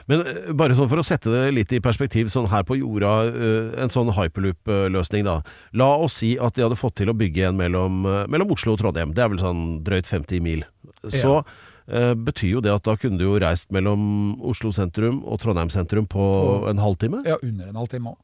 Men 0.08 0.22
eh, 0.24 0.52
bare 0.56 0.76
sånn 0.78 0.88
for 0.92 1.02
å 1.02 1.06
sette 1.06 1.32
det 1.34 1.46
litt 1.56 1.74
i 1.76 1.82
perspektiv, 1.84 2.30
sånn 2.32 2.48
her 2.52 2.64
på 2.68 2.78
jorda, 2.80 3.14
eh, 3.28 3.82
en 3.84 3.90
sånn 3.92 4.14
hyperloop-løsning 4.16 5.26
da. 5.28 5.42
La 5.74 5.90
oss 6.00 6.20
si 6.22 6.36
at 6.40 6.56
de 6.56 6.64
hadde 6.64 6.80
fått 6.80 6.96
til 7.02 7.12
å 7.12 7.16
bygge 7.18 7.50
en 7.50 7.58
mellom, 7.60 8.06
eh, 8.08 8.26
mellom 8.32 8.52
Oslo 8.56 8.74
og 8.78 8.80
Trondheim. 8.80 9.14
Det 9.14 9.24
er 9.26 9.30
vel 9.34 9.42
sånn 9.44 9.84
drøyt 9.84 10.08
50 10.08 10.40
mil. 10.42 10.64
Så 11.12 11.42
eh, 11.88 12.14
betyr 12.16 12.56
jo 12.58 12.62
det 12.64 12.72
at 12.74 12.84
da 12.88 12.96
kunne 13.00 13.20
du 13.20 13.26
jo 13.28 13.40
reist 13.40 13.70
mellom 13.76 14.40
Oslo 14.48 14.72
sentrum 14.76 15.22
og 15.26 15.40
Trondheim 15.44 15.70
sentrum 15.74 16.08
på 16.08 16.24
en 16.72 16.78
halvtime. 16.84 17.26
Ja, 17.28 17.38
under 17.44 17.68
en 17.68 17.76
halvtime 17.84 18.14
òg. 18.16 18.18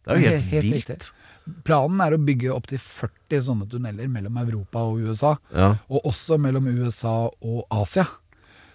Det 0.00 0.14
er 0.14 0.16
jo 0.16 0.22
helt, 0.24 0.32
Helt- 0.32 0.52
helt 0.54 0.64
vilt. 0.64 0.88
riktig. 0.88 1.10
Planen 1.66 2.00
er 2.00 2.14
å 2.16 2.20
bygge 2.24 2.52
opptil 2.54 2.78
40 2.80 3.42
sånne 3.44 3.66
tunneler 3.68 4.08
mellom 4.08 4.38
Europa 4.40 4.78
og 4.88 5.02
USA. 5.04 5.34
Ja. 5.52 5.74
Og 5.90 6.06
også 6.08 6.38
mellom 6.40 6.68
USA 6.72 7.28
og 7.28 7.64
Asia. 7.70 8.06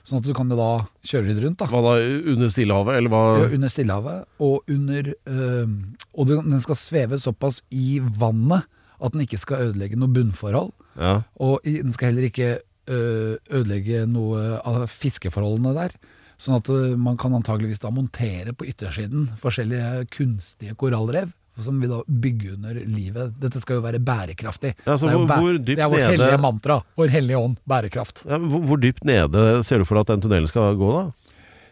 Sånn 0.05 0.21
at 0.21 0.27
du 0.27 0.35
kan 0.37 0.51
jo 0.53 0.57
da 0.59 0.69
kjøre 1.07 1.25
litt 1.31 1.41
rundt. 1.41 1.57
da 1.57 1.67
Hva 1.71 1.81
da, 1.81 1.93
under 2.33 2.51
Stillehavet, 2.53 2.99
eller 2.99 3.09
hva? 3.13 3.21
Ja, 3.41 3.47
Under 3.57 3.71
Stillehavet. 3.73 4.27
Og 4.45 4.69
under 4.69 5.09
øh, 5.13 5.71
Og 6.13 6.29
den 6.29 6.61
skal 6.61 6.77
sveve 6.77 7.17
såpass 7.21 7.63
i 7.73 7.97
vannet 7.99 8.67
at 9.01 9.15
den 9.15 9.25
ikke 9.25 9.41
skal 9.41 9.71
ødelegge 9.71 9.97
noe 9.99 10.13
bunnforhold. 10.13 10.69
Ja. 10.95 11.15
Og 11.41 11.65
den 11.65 11.91
skal 11.95 12.13
heller 12.13 12.29
ikke 12.29 12.51
øh, 12.87 13.33
ødelegge 13.49 14.05
noe 14.07 14.59
av 14.61 14.85
fiskeforholdene 14.93 15.73
der. 15.75 15.97
Sånn 16.37 16.59
at 16.59 16.69
man 16.99 17.17
kan 17.19 17.33
antageligvis 17.35 17.81
da 17.83 17.91
montere 17.95 18.53
på 18.55 18.67
yttersiden 18.67 19.29
forskjellige 19.41 20.05
kunstige 20.13 20.75
korallrev. 20.79 21.33
Som 21.63 21.77
vil 21.79 21.89
da 21.89 22.01
bygge 22.07 22.53
under 22.57 22.73
livet. 22.73 23.33
Dette 23.39 23.61
skal 23.63 23.75
jo 23.77 23.81
være 23.85 23.99
bærekraftig. 24.03 24.73
Ja, 24.85 24.97
så 24.97 25.05
det, 25.07 25.13
er 25.13 25.15
jo 25.15 25.19
hvor- 25.25 25.29
bæ- 25.29 25.39
hvor 25.39 25.57
det 25.65 25.79
er 25.79 25.87
vårt 25.87 25.99
nede- 25.99 26.11
hellige 26.11 26.37
mantra. 26.41 26.81
Vår 26.97 27.07
hellige 27.13 27.37
ånd. 27.37 27.55
Bærekraft. 27.67 28.23
Ja, 28.27 28.37
hvor, 28.37 28.59
hvor 28.67 28.77
dypt 28.81 29.03
nede 29.05 29.63
ser 29.63 29.77
du 29.79 29.85
for 29.85 29.95
deg 29.95 30.01
at 30.09 30.15
den 30.15 30.21
tunnelen 30.25 30.47
skal 30.51 30.75
gå, 30.75 30.91
da? 30.97 31.11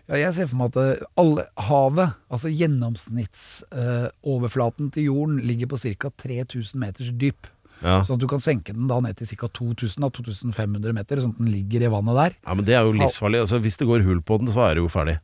Ja, 0.10 0.16
jeg 0.26 0.34
ser 0.36 0.48
for 0.48 0.56
meg 0.60 0.68
at 0.76 0.78
øh, 0.78 0.96
alle, 1.18 1.44
havet, 1.58 2.10
altså 2.30 2.50
gjennomsnittsoverflaten 2.52 4.92
til 4.94 5.04
jorden, 5.08 5.40
ligger 5.48 5.68
på 5.72 5.78
ca. 5.80 6.10
3000 6.24 6.80
meters 6.80 7.12
dyp. 7.20 7.48
Ja. 7.84 7.98
Sånn 8.06 8.16
at 8.16 8.22
du 8.24 8.28
kan 8.32 8.40
senke 8.44 8.72
den 8.76 8.88
da 8.88 9.00
ned 9.04 9.18
til 9.20 9.28
ca. 9.36 9.48
2000-2500 9.52 10.94
meter, 10.96 11.20
sånn 11.24 11.34
at 11.36 11.40
den 11.42 11.52
ligger 11.52 11.84
i 11.88 11.92
vannet 11.92 12.16
der. 12.20 12.32
ja, 12.48 12.54
men 12.56 12.64
det 12.68 12.76
er 12.78 12.84
jo 12.88 12.94
livsfarlig. 12.96 13.40
Altså, 13.44 13.60
hvis 13.64 13.78
det 13.80 13.88
går 13.90 14.06
hull 14.08 14.22
på 14.24 14.38
den, 14.40 14.48
så 14.54 14.62
er 14.70 14.74
det 14.78 14.84
jo 14.86 14.92
ferdig. 14.92 15.18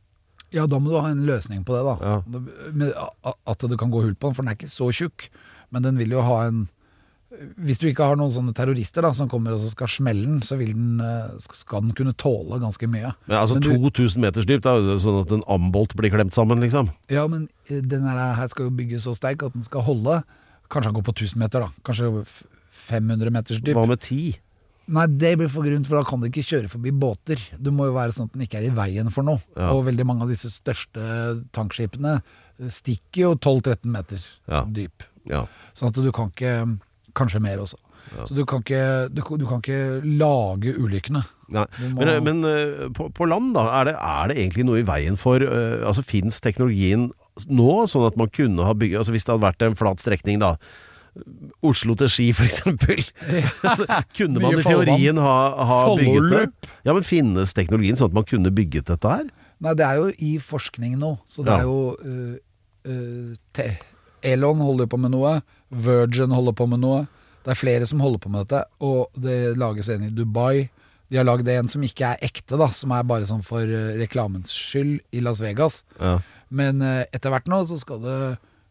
Ja, 0.52 0.66
da 0.66 0.78
må 0.82 0.90
du 0.90 0.98
ha 0.98 1.10
en 1.12 1.24
løsning 1.28 1.64
på 1.64 1.76
det, 1.76 1.84
da. 1.86 1.94
Ja. 2.02 2.42
Med 2.74 2.92
at 3.46 3.64
du 3.70 3.76
kan 3.78 3.90
gå 3.92 4.02
hull 4.02 4.14
på 4.18 4.28
den, 4.30 4.34
for 4.34 4.42
den 4.42 4.50
er 4.52 4.58
ikke 4.58 4.70
så 4.72 4.90
tjukk. 4.94 5.28
Men 5.70 5.82
den 5.86 5.98
vil 6.00 6.10
jo 6.16 6.22
ha 6.26 6.44
en 6.48 6.68
Hvis 7.62 7.78
du 7.78 7.84
ikke 7.86 8.02
har 8.02 8.16
noen 8.18 8.32
sånne 8.34 8.50
terrorister 8.58 9.04
da 9.06 9.12
som 9.14 9.28
kommer 9.30 9.54
og 9.54 9.62
skal 9.70 9.86
smelle 9.86 10.24
den, 10.26 10.40
så 10.42 10.56
vil 10.58 10.72
den, 10.74 10.98
eh, 11.00 11.28
skal 11.54 11.84
den 11.84 11.92
kunne 11.94 12.12
tåle 12.18 12.58
ganske 12.58 12.88
mye. 12.90 13.12
Ja, 13.30 13.44
altså 13.44 13.54
Men 13.54 13.62
du- 13.62 13.90
2000 13.90 14.18
meters 14.20 14.44
dypt, 14.44 14.64
da 14.66 14.74
sånn 14.98 15.20
at 15.22 15.30
en 15.30 15.44
ambolt 15.46 15.94
blir 15.94 16.10
klemt 16.10 16.34
sammen, 16.34 16.58
liksom. 16.58 16.90
Ja, 17.08 17.28
men 17.28 17.48
eh, 17.70 17.80
den 17.80 18.02
her, 18.02 18.48
skal 18.48 18.64
jo 18.66 18.70
bygges 18.74 19.06
så 19.06 19.14
sterk 19.14 19.44
at 19.46 19.52
den 19.52 19.62
skal 19.62 19.80
holde. 19.86 20.24
Kanskje 20.68 20.90
han 20.90 20.94
går 20.94 21.04
på 21.06 21.14
1000 21.14 21.36
meter, 21.38 21.60
da. 21.60 21.68
Kanskje 21.84 22.26
500 22.70 23.30
meters 23.30 23.60
dyp. 23.60 23.76
Hva 23.76 23.86
med 23.86 24.00
ti? 24.00 24.36
Nei, 24.90 25.04
det 25.06 25.36
blir 25.38 25.48
for 25.52 25.62
grunt, 25.66 25.86
for 25.86 26.00
da 26.00 26.04
kan 26.08 26.20
du 26.22 26.26
ikke 26.28 26.42
kjøre 26.48 26.68
forbi 26.72 26.90
båter. 26.90 27.38
Du 27.62 27.70
må 27.74 27.86
jo 27.86 27.94
være 27.94 28.14
sånn 28.16 28.26
at 28.30 28.34
den 28.34 28.42
ikke 28.46 28.58
er 28.58 28.66
i 28.68 28.74
veien 28.74 29.10
for 29.14 29.22
noe. 29.26 29.38
Ja. 29.56 29.68
Og 29.74 29.84
veldig 29.86 30.06
mange 30.08 30.26
av 30.26 30.32
disse 30.32 30.50
største 30.50 31.04
tankskipene 31.54 32.16
stikker 32.70 33.22
jo 33.28 33.34
12-13 33.38 33.86
meter 33.94 34.24
Ja. 34.50 34.64
dyp. 34.66 35.06
Ja. 35.30 35.44
Sånn 35.78 35.88
at 35.92 36.00
du 36.02 36.10
kan 36.12 36.32
ikke 36.34 36.78
Kanskje 37.14 37.40
mer 37.42 37.58
også. 37.58 37.74
Så 38.24 38.34
du 38.34 38.44
kan, 38.46 38.60
ikke, 38.62 39.08
du, 39.12 39.20
du 39.38 39.44
kan 39.46 39.58
ikke 39.60 40.00
lage 40.18 40.72
ulykkene. 40.78 41.20
Må- 41.50 41.66
Men, 41.98 42.10
men 42.24 42.44
eh, 42.46 42.84
på, 42.94 43.08
på 43.12 43.26
land, 43.26 43.52
da, 43.56 43.64
er 43.80 43.88
det, 43.90 43.94
er 43.98 44.28
det 44.30 44.36
egentlig 44.38 44.64
noe 44.68 44.78
i 44.78 44.86
veien 44.86 45.16
for 45.18 45.42
uh, 45.42 45.82
Altså 45.88 46.04
Fins 46.06 46.38
teknologien 46.40 47.08
nå, 47.50 47.66
sånn 47.90 48.06
at 48.06 48.16
man 48.20 48.30
kunne 48.30 48.62
ha 48.68 48.74
bygget 48.78 49.02
Altså 49.02 49.14
Hvis 49.16 49.26
det 49.26 49.34
hadde 49.34 49.42
vært 49.48 49.66
en 49.66 49.74
flat 49.78 49.98
strekning, 50.02 50.38
da. 50.42 50.52
Oslo 51.66 51.96
til 51.98 52.10
Ski, 52.12 52.28
for 52.36 52.46
eksempel. 52.46 53.02
kunne 54.16 54.40
man 54.42 54.58
i 54.58 54.64
teorien 54.64 55.18
ha, 55.20 55.36
ha 55.66 55.78
bygget 55.98 56.30
det? 56.32 56.70
Ja, 56.86 56.94
men 56.94 57.06
Finnes 57.06 57.54
teknologien 57.56 57.98
sånn 57.98 58.12
at 58.12 58.18
man 58.20 58.26
kunne 58.28 58.52
bygget 58.54 58.88
dette 58.92 59.10
her? 59.10 59.26
Nei, 59.60 59.74
det 59.76 59.84
er 59.84 59.98
jo 60.00 60.10
i 60.24 60.34
forskning 60.40 60.96
nå. 61.00 61.16
Så 61.28 61.44
det 61.44 61.52
Ja. 61.52 61.60
er 61.60 61.68
jo 61.68 61.96
uh, 62.00 62.36
uh, 62.88 63.80
Elon 64.22 64.60
holder 64.64 64.88
på 64.88 64.98
med 65.00 65.12
noe. 65.12 65.40
Virgin 65.70 66.32
holder 66.32 66.56
på 66.56 66.66
med 66.70 66.80
noe. 66.84 67.06
Det 67.44 67.54
er 67.54 67.58
flere 67.60 67.86
som 67.88 68.00
holder 68.04 68.20
på 68.22 68.30
med 68.32 68.46
dette. 68.46 68.64
Og 68.84 69.08
det 69.20 69.56
lages 69.60 69.88
en 69.92 70.06
i 70.08 70.12
Dubai. 70.12 70.68
De 71.10 71.18
har 71.18 71.26
lagd 71.26 71.48
en 71.50 71.68
som 71.68 71.82
ikke 71.82 72.12
er 72.12 72.20
ekte, 72.22 72.54
da, 72.60 72.68
som 72.76 72.92
er 72.94 73.02
bare 73.08 73.26
sånn 73.26 73.42
for 73.42 73.66
øh, 73.66 73.96
reklamens 73.98 74.52
skyld, 74.54 75.00
i 75.10 75.22
Las 75.24 75.40
Vegas. 75.42 75.80
Ja. 75.98 76.20
Men 76.54 76.84
uh, 76.84 77.02
etter 77.10 77.32
hvert 77.34 77.48
nå 77.50 77.64
så 77.66 77.80
skal 77.80 77.98
det 78.04 78.18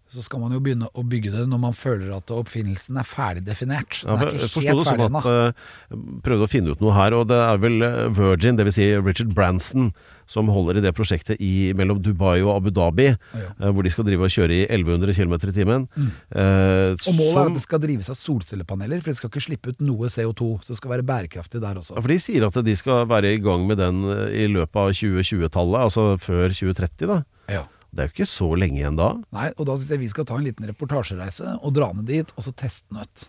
så 0.10 0.24
skal 0.26 0.40
man 0.42 0.54
jo 0.56 0.60
begynne 0.66 0.88
å 0.98 1.04
bygge 1.06 1.30
det 1.36 1.44
når 1.52 1.60
man 1.62 1.76
føler 1.78 2.10
at 2.16 2.32
oppfinnelsen 2.34 2.98
er 2.98 3.06
ferdig 3.06 3.44
definert. 3.46 4.00
Ja, 4.02 4.16
Den 4.18 4.40
er 4.40 4.46
ikke 4.48 4.64
helt 4.66 4.80
det 4.82 4.86
ferdig 4.88 5.06
ennå. 5.06 5.22
Uh, 5.22 6.16
Prøvde 6.26 6.48
å 6.48 6.50
finne 6.50 6.74
ut 6.74 6.82
noe 6.82 6.96
her, 6.98 7.14
og 7.14 7.28
det 7.30 7.38
er 7.38 7.60
vel 7.62 7.78
eh, 7.86 8.08
Virgin, 8.18 8.58
dvs. 8.58 8.74
Si 8.80 8.88
Richard 8.98 9.36
Branson, 9.38 9.92
som 10.30 10.50
holder 10.50 10.80
i 10.80 10.84
det 10.86 10.96
prosjektet 10.98 11.38
i, 11.42 11.72
mellom 11.78 12.02
Dubai 12.06 12.40
og 12.42 12.56
Abu 12.56 12.72
Dhabi, 12.74 13.08
Ja. 13.38 13.52
uh, 13.62 13.70
hvor 13.70 13.86
de 13.86 13.94
skal 13.94 14.08
drive 14.10 14.26
og 14.26 14.34
kjøre 14.34 14.58
i 14.58 14.66
1100 14.66 15.14
km 15.18 15.38
i 15.38 15.56
timen. 15.62 15.88
Mm. 15.94 16.12
Uh, 16.34 16.98
Og 17.06 17.14
målet 17.18 17.40
er 17.44 17.46
at 17.54 17.58
det 17.62 17.66
skal 17.70 17.86
drives 17.86 18.10
av 18.10 18.18
solcellepaneler, 18.18 19.02
for 19.06 19.14
de 19.14 19.20
skal 19.22 19.30
ikke 19.34 19.46
slippe 19.46 19.74
ut 19.76 19.82
noe 19.86 20.10
CO2. 20.10 20.52
Så 20.66 20.74
det 20.74 20.82
skal 20.82 20.96
være 20.98 21.06
bærekraftig 21.06 21.62
der 21.62 21.82
også. 21.82 21.94
Ja, 21.98 22.02
for 22.02 22.10
De 22.16 22.20
sier 22.22 22.50
at 22.50 22.62
de 22.66 22.76
skal 22.82 23.06
være 23.10 23.36
i 23.38 23.42
gang 23.46 23.66
med 23.70 23.78
den 23.82 24.02
i 24.34 24.48
løpet 24.50 24.80
av 24.82 24.90
2020-tallet, 24.98 25.84
altså 25.86 26.16
før 26.22 26.50
2030. 26.50 27.06
da. 27.14 27.22
Ja. 27.50 27.66
Det 27.90 28.04
er 28.04 28.10
jo 28.10 28.14
ikke 28.14 28.30
så 28.30 28.48
lenge 28.60 28.78
igjen 28.82 29.00
da. 29.00 29.10
Nei, 29.36 29.48
og 29.56 29.66
da 29.70 29.78
syns 29.78 29.94
jeg 29.96 30.04
vi 30.04 30.12
skal 30.12 30.28
ta 30.30 30.38
en 30.38 30.46
liten 30.46 30.68
reportasjereise 30.70 31.58
og 31.58 31.74
dra 31.76 31.90
ned 31.96 32.06
dit, 32.10 32.34
og 32.36 32.46
så 32.46 32.54
teste 32.54 32.86
den 32.92 33.02
ut. 33.02 33.26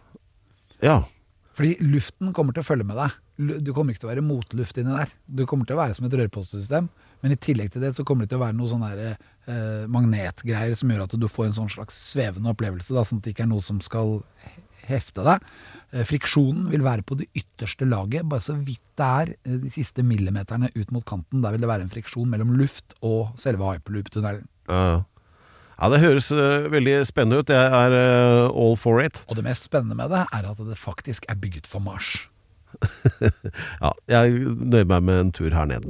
Ja, 0.84 1.00
Fordi 1.56 1.74
luften 1.84 2.32
kommer 2.36 2.56
til 2.56 2.62
å 2.62 2.68
følge 2.68 2.86
med 2.88 2.96
deg. 2.96 3.16
Du 3.64 3.72
kommer 3.76 3.92
ikke 3.92 4.04
til 4.04 4.08
å 4.08 4.12
være 4.12 4.24
motluft 4.24 4.78
inni 4.80 4.92
der. 4.96 5.12
Du 5.26 5.46
kommer 5.48 5.68
til 5.68 5.76
å 5.76 5.80
være 5.80 5.96
som 5.96 6.06
et 6.06 6.16
rørpostesystem. 6.16 6.88
Men 7.20 7.34
i 7.34 7.38
tillegg 7.40 7.72
til 7.72 7.84
det 7.84 7.94
så 7.96 8.04
kommer 8.06 8.24
det 8.24 8.32
til 8.32 8.40
å 8.40 8.44
være 8.44 8.56
noe 8.56 8.70
sånn 8.70 8.84
eh, 8.88 9.84
magnetgreier 9.92 10.76
som 10.78 10.92
gjør 10.92 11.04
at 11.04 11.16
du 11.20 11.26
får 11.28 11.50
en 11.50 11.58
sånn 11.58 11.72
slags 11.72 11.98
svevende 12.12 12.52
opplevelse. 12.52 12.94
Da, 12.96 13.04
sånn 13.04 13.20
at 13.20 13.28
det 13.28 13.34
ikke 13.34 13.44
er 13.44 13.52
noe 13.52 13.64
som 13.64 13.80
skal 13.84 14.20
hefte 14.88 15.24
deg. 15.26 15.44
Eh, 15.90 16.04
friksjonen 16.06 16.68
vil 16.70 16.84
være 16.86 17.02
på 17.02 17.16
det 17.18 17.26
ytterste 17.34 17.86
laget, 17.88 18.28
bare 18.30 18.44
så 18.44 18.54
vidt 18.54 18.82
det 19.00 19.06
er 19.06 19.32
eh, 19.42 19.56
de 19.58 19.70
siste 19.74 20.04
millimeterne 20.06 20.70
ut 20.76 20.92
mot 20.94 21.04
kanten. 21.06 21.42
Der 21.42 21.50
vil 21.50 21.64
det 21.64 21.70
være 21.70 21.86
en 21.88 21.90
friksjon 21.90 22.30
mellom 22.30 22.52
luft 22.58 22.94
og 23.02 23.32
selve 23.40 23.72
hyperloop-tunnelen. 23.72 24.46
ja, 24.68 25.02
ja. 25.80 25.88
det 25.90 26.00
høres 26.00 26.30
uh, 26.30 26.70
veldig 26.70 27.00
spennende 27.08 27.40
ut. 27.40 27.50
Jeg 27.50 27.72
er 27.74 27.96
uh, 27.96 28.54
all 28.54 28.76
for 28.78 29.02
it. 29.02 29.24
Og 29.26 29.36
det 29.36 29.44
mest 29.44 29.66
spennende 29.66 29.98
med 29.98 30.14
det 30.14 30.22
er 30.30 30.46
at 30.52 30.62
det 30.62 30.78
faktisk 30.78 31.26
er 31.28 31.34
bygget 31.34 31.66
for 31.66 31.82
Mars. 31.82 32.28
Ja, 33.82 33.90
jeg 34.06 34.46
nøyer 34.46 34.86
meg 34.86 35.02
med 35.02 35.20
en 35.20 35.32
tur 35.34 35.50
her 35.50 35.66
nede. 35.66 35.88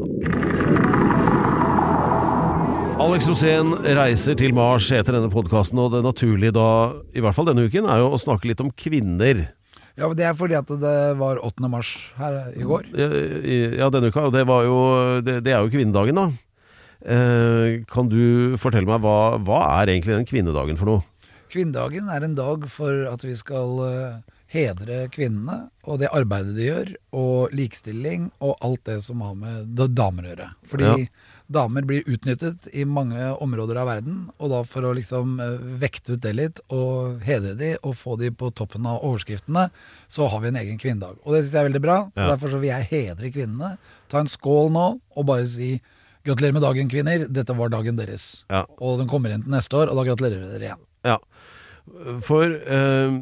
Alex 3.00 3.28
Rosén 3.28 3.74
reiser 3.96 4.36
til 4.36 4.54
Mars 4.56 4.88
etter 4.92 5.16
denne 5.16 5.28
podkasten, 5.32 5.78
og 5.80 5.92
det 5.92 6.02
naturlige 6.04 6.56
da, 6.56 6.68
i 7.16 7.20
hvert 7.20 7.36
fall 7.36 7.48
denne 7.48 7.66
uken, 7.68 7.88
er 7.88 8.00
jo 8.00 8.14
å 8.14 8.20
snakke 8.20 8.48
litt 8.48 8.60
om 8.64 8.72
kvinner. 8.72 9.50
Ja, 10.00 10.08
men 10.08 10.16
Det 10.16 10.24
er 10.24 10.34
fordi 10.38 10.56
at 10.56 10.70
det 10.80 10.96
var 11.20 11.38
8. 11.44 11.68
mars 11.68 11.90
her 12.16 12.38
i 12.56 12.64
går. 12.64 12.86
Ja, 13.76 13.90
denne 13.92 14.08
uka, 14.08 14.26
og 14.30 14.32
det 14.32 14.46
var 14.48 14.64
jo 14.64 14.78
Det, 15.20 15.42
det 15.44 15.52
er 15.52 15.60
jo 15.60 15.68
kvinnedagen, 15.74 16.16
da. 16.16 16.30
Eh, 17.00 17.80
kan 17.88 18.08
du 18.12 18.56
fortelle 18.60 18.88
meg 18.88 19.00
hva, 19.04 19.38
hva 19.40 19.60
er 19.80 19.92
egentlig 19.94 20.16
den 20.18 20.28
kvinnedagen 20.28 20.76
for 20.80 20.90
noe? 20.90 21.04
Kvinnedagen 21.50 22.10
er 22.12 22.24
en 22.26 22.34
dag 22.38 22.66
for 22.70 23.06
at 23.10 23.24
vi 23.24 23.32
skal 23.40 23.80
eh, 23.86 24.18
hedre 24.52 25.06
kvinnene 25.14 25.70
og 25.88 26.00
det 26.02 26.10
arbeidet 26.14 26.56
de 26.58 26.66
gjør, 26.68 26.90
og 27.16 27.54
likestilling 27.56 28.28
og 28.44 28.56
alt 28.66 28.84
det 28.90 28.98
som 29.06 29.22
har 29.24 29.34
med 29.38 29.72
da- 29.78 29.88
damer 29.88 30.26
å 30.28 30.32
gjøre. 30.34 30.50
Fordi 30.68 30.90
Ja. 30.90 30.96
Damer 31.50 31.82
blir 31.86 32.06
utnyttet 32.06 32.68
i 32.72 32.84
mange 32.86 33.18
områder 33.42 33.80
av 33.82 33.88
verden, 33.90 34.18
og 34.38 34.52
da 34.52 34.60
for 34.68 34.86
å 34.86 34.92
liksom 34.94 35.38
eh, 35.42 35.56
vekte 35.82 36.14
ut 36.14 36.22
det 36.22 36.32
litt 36.38 36.60
og 36.70 37.20
hedre 37.26 37.56
de 37.58 37.72
og 37.82 37.96
få 37.98 38.14
de 38.20 38.30
på 38.30 38.52
toppen 38.54 38.86
av 38.86 39.02
overskriftene, 39.06 39.68
så 40.08 40.28
har 40.30 40.40
vi 40.44 40.52
en 40.52 40.60
egen 40.62 40.78
kvinnedag. 40.78 41.18
Og 41.24 41.34
det 41.34 41.42
syns 41.44 41.56
jeg 41.56 41.64
er 41.64 41.68
veldig 41.72 41.82
bra, 41.84 41.96
så 42.14 42.22
Ja. 42.22 42.28
derfor 42.34 42.54
så 42.54 42.60
vil 42.62 42.70
jeg 42.70 42.88
hedre 42.92 43.32
kvinnene. 43.34 43.72
Ta 44.08 44.20
en 44.22 44.30
skål 44.30 44.70
nå 44.74 44.86
og 45.16 45.26
bare 45.26 45.46
si 45.46 45.80
gratulerer 46.24 46.52
med 46.52 46.62
dagen, 46.62 46.88
kvinner. 46.92 47.26
Dette 47.32 47.56
var 47.56 47.68
dagen 47.72 47.96
deres. 47.96 48.44
Ja. 48.50 48.66
Og 48.78 48.98
den 49.00 49.08
kommer 49.08 49.30
inn 49.32 49.42
til 49.42 49.50
neste 49.52 49.72
år, 49.74 49.88
og 49.90 49.96
da 49.96 50.04
gratulerer 50.10 50.40
vi 50.44 50.52
dere 50.58 50.68
igjen. 50.70 50.82
Ja, 51.04 51.18
for 52.22 52.44
eh, 52.44 53.14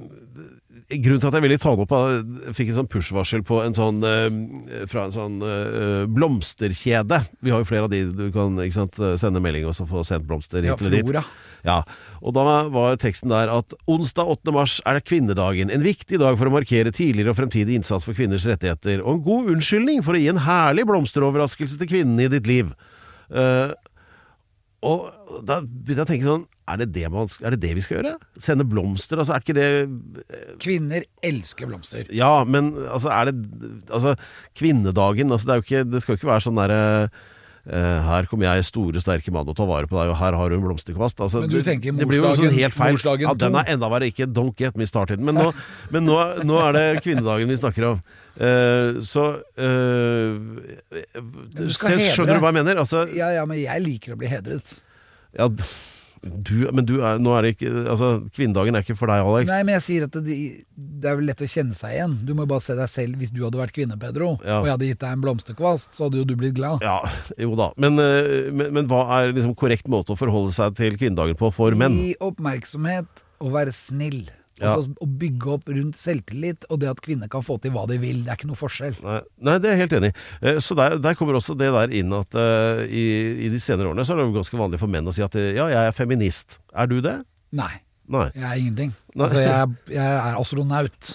grunnen 0.88 1.20
til 1.20 1.28
at 1.28 1.36
jeg 1.36 1.44
ville 1.44 1.58
ta 1.60 1.74
det 1.76 1.84
opp, 1.84 1.92
jeg 1.92 2.54
fikk 2.56 2.70
en 2.72 2.76
sånn 2.78 2.88
push-varsel 2.88 3.42
på 3.44 3.58
en 3.60 3.74
sånn 3.76 3.98
eh, 4.08 4.86
fra 4.88 5.04
en 5.04 5.12
sånn 5.12 5.36
eh, 5.44 6.06
blomsterkjede. 6.08 7.20
Vi 7.44 7.52
har 7.52 7.60
jo 7.60 7.68
flere 7.68 7.88
av 7.88 7.92
de 7.92 8.06
du 8.08 8.28
kan 8.32 8.56
sant, 8.72 8.96
sende 9.20 9.42
melding 9.44 9.68
og 9.68 9.76
så 9.76 9.84
få 9.88 10.04
sendt 10.06 10.24
blomster 10.28 10.64
hit 10.64 10.80
eller 10.80 10.96
dit. 10.96 11.32
Ja, 11.66 11.82
og 12.22 12.32
da 12.38 12.44
var 12.72 12.96
teksten 13.02 13.34
der 13.34 13.52
at 13.52 13.76
onsdag 13.90 14.32
8. 14.38 14.54
mars 14.54 14.78
er 14.88 14.96
det 14.96 15.06
kvinnedagen, 15.10 15.72
en 15.74 15.84
viktig 15.84 16.22
dag 16.22 16.38
for 16.40 16.48
å 16.48 16.56
markere 16.56 16.94
tidligere 16.94 17.34
og 17.34 17.40
fremtidig 17.40 17.76
innsats 17.76 18.08
for 18.08 18.16
kvinners 18.16 18.48
rettigheter, 18.48 19.02
og 19.04 19.18
en 19.18 19.24
god 19.26 19.52
unnskyldning 19.56 20.00
for 20.06 20.16
å 20.16 20.22
gi 20.22 20.30
en 20.32 20.44
herlig 20.46 20.88
blomsteroverraskelse 20.88 21.80
til 21.82 21.90
kvinnene 21.90 22.28
i 22.28 22.32
ditt 22.32 22.48
liv. 22.48 22.72
Uh, 23.28 23.74
og 24.86 25.10
da 25.44 25.60
begynte 25.60 26.00
jeg 26.00 26.06
å 26.06 26.12
tenke 26.14 26.30
sånn 26.30 26.48
er 26.72 26.82
det 26.82 26.88
det, 26.94 27.06
man, 27.12 27.28
er 27.42 27.54
det 27.56 27.60
det 27.62 27.72
vi 27.78 27.82
skal 27.84 27.98
gjøre? 28.00 28.14
Sende 28.42 28.66
blomster? 28.68 29.18
Altså, 29.22 29.34
er 29.36 29.44
ikke 29.44 29.56
det 29.56 29.68
Kvinner 30.62 31.06
elsker 31.24 31.66
blomster. 31.70 32.06
Ja, 32.14 32.44
men 32.44 32.72
altså, 32.88 33.10
er 33.14 33.30
det 33.32 33.34
Altså, 33.88 34.14
kvinnedagen 34.58 35.32
altså, 35.32 35.48
det, 35.52 35.64
ikke, 35.64 35.84
det 35.88 36.02
skal 36.04 36.14
jo 36.14 36.20
ikke 36.22 36.30
være 36.32 36.44
sånn 36.46 36.58
derre 36.60 36.80
uh, 37.68 37.98
her 38.08 38.28
kommer 38.30 38.46
jeg, 38.48 38.64
store, 38.68 39.00
sterke 39.02 39.32
mann, 39.34 39.48
og 39.50 39.56
tar 39.58 39.66
vare 39.68 39.88
på 39.90 39.98
deg, 39.98 40.12
og 40.12 40.16
her 40.20 40.36
har 40.38 40.48
du 40.48 40.56
en 40.56 40.62
blomsterkvast. 40.64 41.18
Altså, 41.24 41.42
Men 41.44 41.50
du 41.52 41.58
tenker 41.66 41.92
det 41.98 42.06
blir 42.08 42.22
jo 42.22 42.30
sånn 42.38 42.54
helt 42.56 42.76
feil. 42.76 42.96
morsdagen 42.96 43.26
Ja, 43.28 43.34
den 43.36 43.58
er 43.60 43.68
enda 43.74 43.90
verre. 43.92 44.08
Ikke 44.08 44.24
don't 44.30 44.56
get 44.56 44.78
me 44.80 44.86
started. 44.88 45.20
Men 45.20 45.36
nå, 45.36 45.50
men 45.92 46.06
nå, 46.08 46.16
nå 46.48 46.62
er 46.68 46.78
det 46.78 46.86
kvinnedagen 47.04 47.50
vi 47.52 47.58
snakker 47.60 47.90
om. 47.94 48.00
Uh, 48.38 49.00
så 49.02 49.24
uh, 49.42 50.38
du 51.58 51.64
se- 51.74 51.98
Skjønner 52.14 52.38
du 52.38 52.42
hva 52.44 52.52
jeg 52.52 52.58
mener? 52.60 52.80
Altså, 52.84 53.04
Ja, 53.16 53.32
ja, 53.34 53.44
men 53.50 53.58
jeg 53.60 53.82
liker 53.84 54.14
å 54.14 54.18
bli 54.20 54.30
hedret. 54.30 54.78
ja, 55.36 55.48
du, 56.22 56.68
men 56.74 56.84
du 56.88 56.96
er, 57.04 57.18
nå 57.22 57.32
er 57.38 57.42
det 57.46 57.50
ikke 57.56 57.70
Altså, 57.88 58.08
kvinnedagen 58.34 58.74
er 58.78 58.84
ikke 58.84 58.96
for 58.98 59.10
deg, 59.12 59.22
Alex. 59.24 59.50
Nei, 59.50 59.60
men 59.66 59.76
jeg 59.78 59.84
sier 59.86 60.06
at 60.08 60.16
det, 60.26 60.38
det 60.74 61.10
er 61.10 61.18
vel 61.20 61.28
lett 61.30 61.44
å 61.44 61.48
kjenne 61.50 61.76
seg 61.78 61.94
igjen. 61.96 62.16
Du 62.28 62.32
må 62.38 62.46
bare 62.50 62.64
se 62.64 62.76
deg 62.78 62.90
selv 62.92 63.20
hvis 63.22 63.32
du 63.34 63.42
hadde 63.44 63.60
vært 63.60 63.74
kvinne, 63.76 63.98
Pedro, 64.00 64.34
Ja. 64.44 64.58
og 64.60 64.66
jeg 64.68 64.74
hadde 64.76 64.88
gitt 64.90 65.02
deg 65.04 65.16
en 65.16 65.22
blomsterkvast, 65.26 65.92
så 65.96 66.06
hadde 66.08 66.20
jo 66.22 66.26
du 66.28 66.34
blitt 66.40 66.56
glad. 66.58 66.82
Ja, 66.84 66.98
jo 67.38 67.54
da. 67.58 67.70
Men, 67.76 67.98
eh, 68.02 68.50
men, 68.52 68.72
men 68.76 68.90
hva 68.90 69.04
er 69.20 69.32
liksom 69.36 69.54
korrekt 69.58 69.88
måte 69.90 70.14
å 70.14 70.18
forholde 70.18 70.52
seg 70.56 70.74
til 70.78 70.98
kvinnedagen 71.00 71.38
på 71.38 71.52
for 71.54 71.76
menn? 71.78 71.96
Gi 71.98 72.16
oppmerksomhet 72.24 73.24
og 73.44 73.52
være 73.54 73.72
snill. 73.76 74.24
Ja. 74.58 74.74
Altså 74.74 74.90
Å 74.98 75.06
bygge 75.20 75.50
opp 75.54 75.68
rundt 75.70 75.98
selvtillit 76.00 76.66
og 76.68 76.80
det 76.82 76.90
at 76.90 77.02
kvinner 77.04 77.30
kan 77.30 77.44
få 77.46 77.58
til 77.62 77.74
hva 77.74 77.86
de 77.90 77.98
vil. 78.02 78.24
Det 78.26 78.32
er 78.32 78.38
ikke 78.40 78.50
noe 78.50 78.58
forskjell. 78.58 78.96
Nei, 79.04 79.18
nei, 79.46 79.56
det 79.62 79.70
er 79.70 79.76
jeg 79.76 79.82
helt 79.86 79.96
enig 80.00 80.12
i. 80.12 80.16
Eh, 80.42 80.60
Så 80.64 80.74
der, 80.78 80.98
der 81.02 81.14
kommer 81.18 81.38
også 81.38 81.54
det 81.58 81.70
der 81.74 81.94
inn 81.94 82.12
at 82.16 82.34
uh, 82.38 82.82
i, 82.84 83.04
i 83.46 83.50
de 83.52 83.60
senere 83.62 83.92
årene 83.92 84.04
så 84.06 84.14
er 84.14 84.22
det 84.22 84.28
jo 84.28 84.38
ganske 84.38 84.58
vanlig 84.60 84.80
for 84.82 84.90
menn 84.90 85.06
å 85.08 85.14
si 85.14 85.22
at 85.24 85.36
eh, 85.38 85.52
ja, 85.58 85.68
jeg 85.72 85.90
er 85.92 85.96
feminist. 85.96 86.58
Er 86.74 86.90
du 86.90 86.98
det? 87.04 87.20
Nei, 87.56 87.72
Nei. 88.08 88.28
jeg 88.32 88.46
er 88.48 88.60
ingenting. 88.62 88.92
Altså, 89.18 89.40
jeg, 89.42 89.74
jeg 89.92 90.14
er 90.14 90.38
astronaut. 90.40 91.10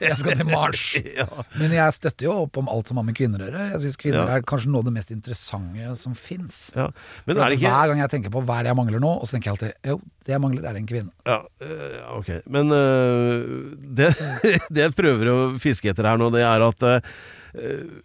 Jeg 0.00 0.16
skal 0.20 0.36
til 0.38 0.46
Mars. 0.48 0.82
Ja. 1.16 1.26
Men 1.58 1.72
jeg 1.74 1.94
støtter 1.96 2.26
jo 2.28 2.34
opp 2.44 2.58
om 2.60 2.68
alt 2.70 2.90
som 2.90 2.98
har 3.00 3.06
med 3.06 3.16
kvinner 3.18 3.42
å 3.42 3.48
gjøre. 3.48 3.64
Jeg 3.72 3.82
syns 3.84 3.98
kvinner 4.00 4.22
Ja. 4.22 4.36
er 4.38 4.44
kanskje 4.46 4.70
noe 4.72 4.84
av 4.84 4.88
det 4.88 4.94
mest 4.96 5.10
interessante 5.14 5.96
som 6.00 6.14
fins. 6.18 6.58
ja. 6.76 6.88
Er 7.26 7.56
Hver 7.56 7.90
gang 7.90 8.02
jeg 8.02 8.12
tenker 8.12 8.32
på 8.32 8.42
hva 8.46 8.60
er 8.60 8.66
det 8.66 8.72
jeg 8.72 8.78
mangler 8.78 9.02
nå, 9.02 9.12
og 9.20 9.26
så 9.26 9.36
tenker 9.36 9.50
jeg 9.50 9.56
alltid 9.56 9.90
jo, 9.92 9.98
det 10.26 10.34
jeg 10.36 10.42
mangler 10.44 10.68
er 10.70 10.80
en 10.80 10.88
kvinne. 10.88 11.12
Ja, 11.26 11.38
eh, 11.62 12.02
ok. 12.16 12.30
Men 12.52 12.72
uh, 12.72 13.72
det, 13.76 14.12
det 14.74 14.86
jeg 14.86 14.96
prøver 14.98 15.32
å 15.32 15.38
fiske 15.62 15.90
etter 15.92 16.08
her 16.12 16.20
nå, 16.20 16.30
det 16.34 16.44
er 16.46 16.64
at 16.66 16.86
eh, 16.86 17.16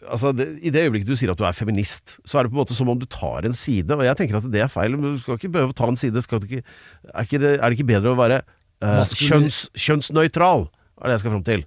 altså 0.07 0.31
det, 0.35 0.47
I 0.63 0.71
det 0.73 0.85
øyeblikket 0.85 1.09
du 1.09 1.17
sier 1.19 1.33
at 1.33 1.39
du 1.39 1.43
er 1.47 1.55
feminist, 1.55 2.17
så 2.23 2.39
er 2.39 2.45
det 2.45 2.53
på 2.53 2.57
en 2.57 2.61
måte 2.61 2.77
som 2.77 2.89
om 2.91 2.99
du 2.99 3.07
tar 3.09 3.47
en 3.47 3.55
side. 3.57 3.91
Og 3.95 4.03
jeg 4.05 4.17
tenker 4.19 4.39
at 4.39 4.47
det 4.53 4.63
er 4.63 4.71
feil. 4.71 4.95
men 4.95 5.15
Du 5.15 5.21
skal 5.23 5.39
ikke 5.39 5.51
behøve 5.57 5.75
å 5.75 5.77
ta 5.77 5.89
en 5.91 5.99
side. 5.99 6.23
Skal 6.23 6.41
du 6.41 6.47
ikke, 6.47 6.63
er, 7.11 7.27
ikke 7.27 7.41
det, 7.41 7.53
er 7.57 7.65
det 7.65 7.79
ikke 7.79 7.89
bedre 7.91 8.13
å 8.13 8.19
være 8.19 8.41
eh, 8.41 9.15
kjønns, 9.19 9.65
kjønnsnøytral? 9.75 10.67
Er 11.01 11.09
det 11.09 11.17
jeg 11.17 11.23
skal 11.25 11.35
fram 11.35 11.47
til. 11.47 11.65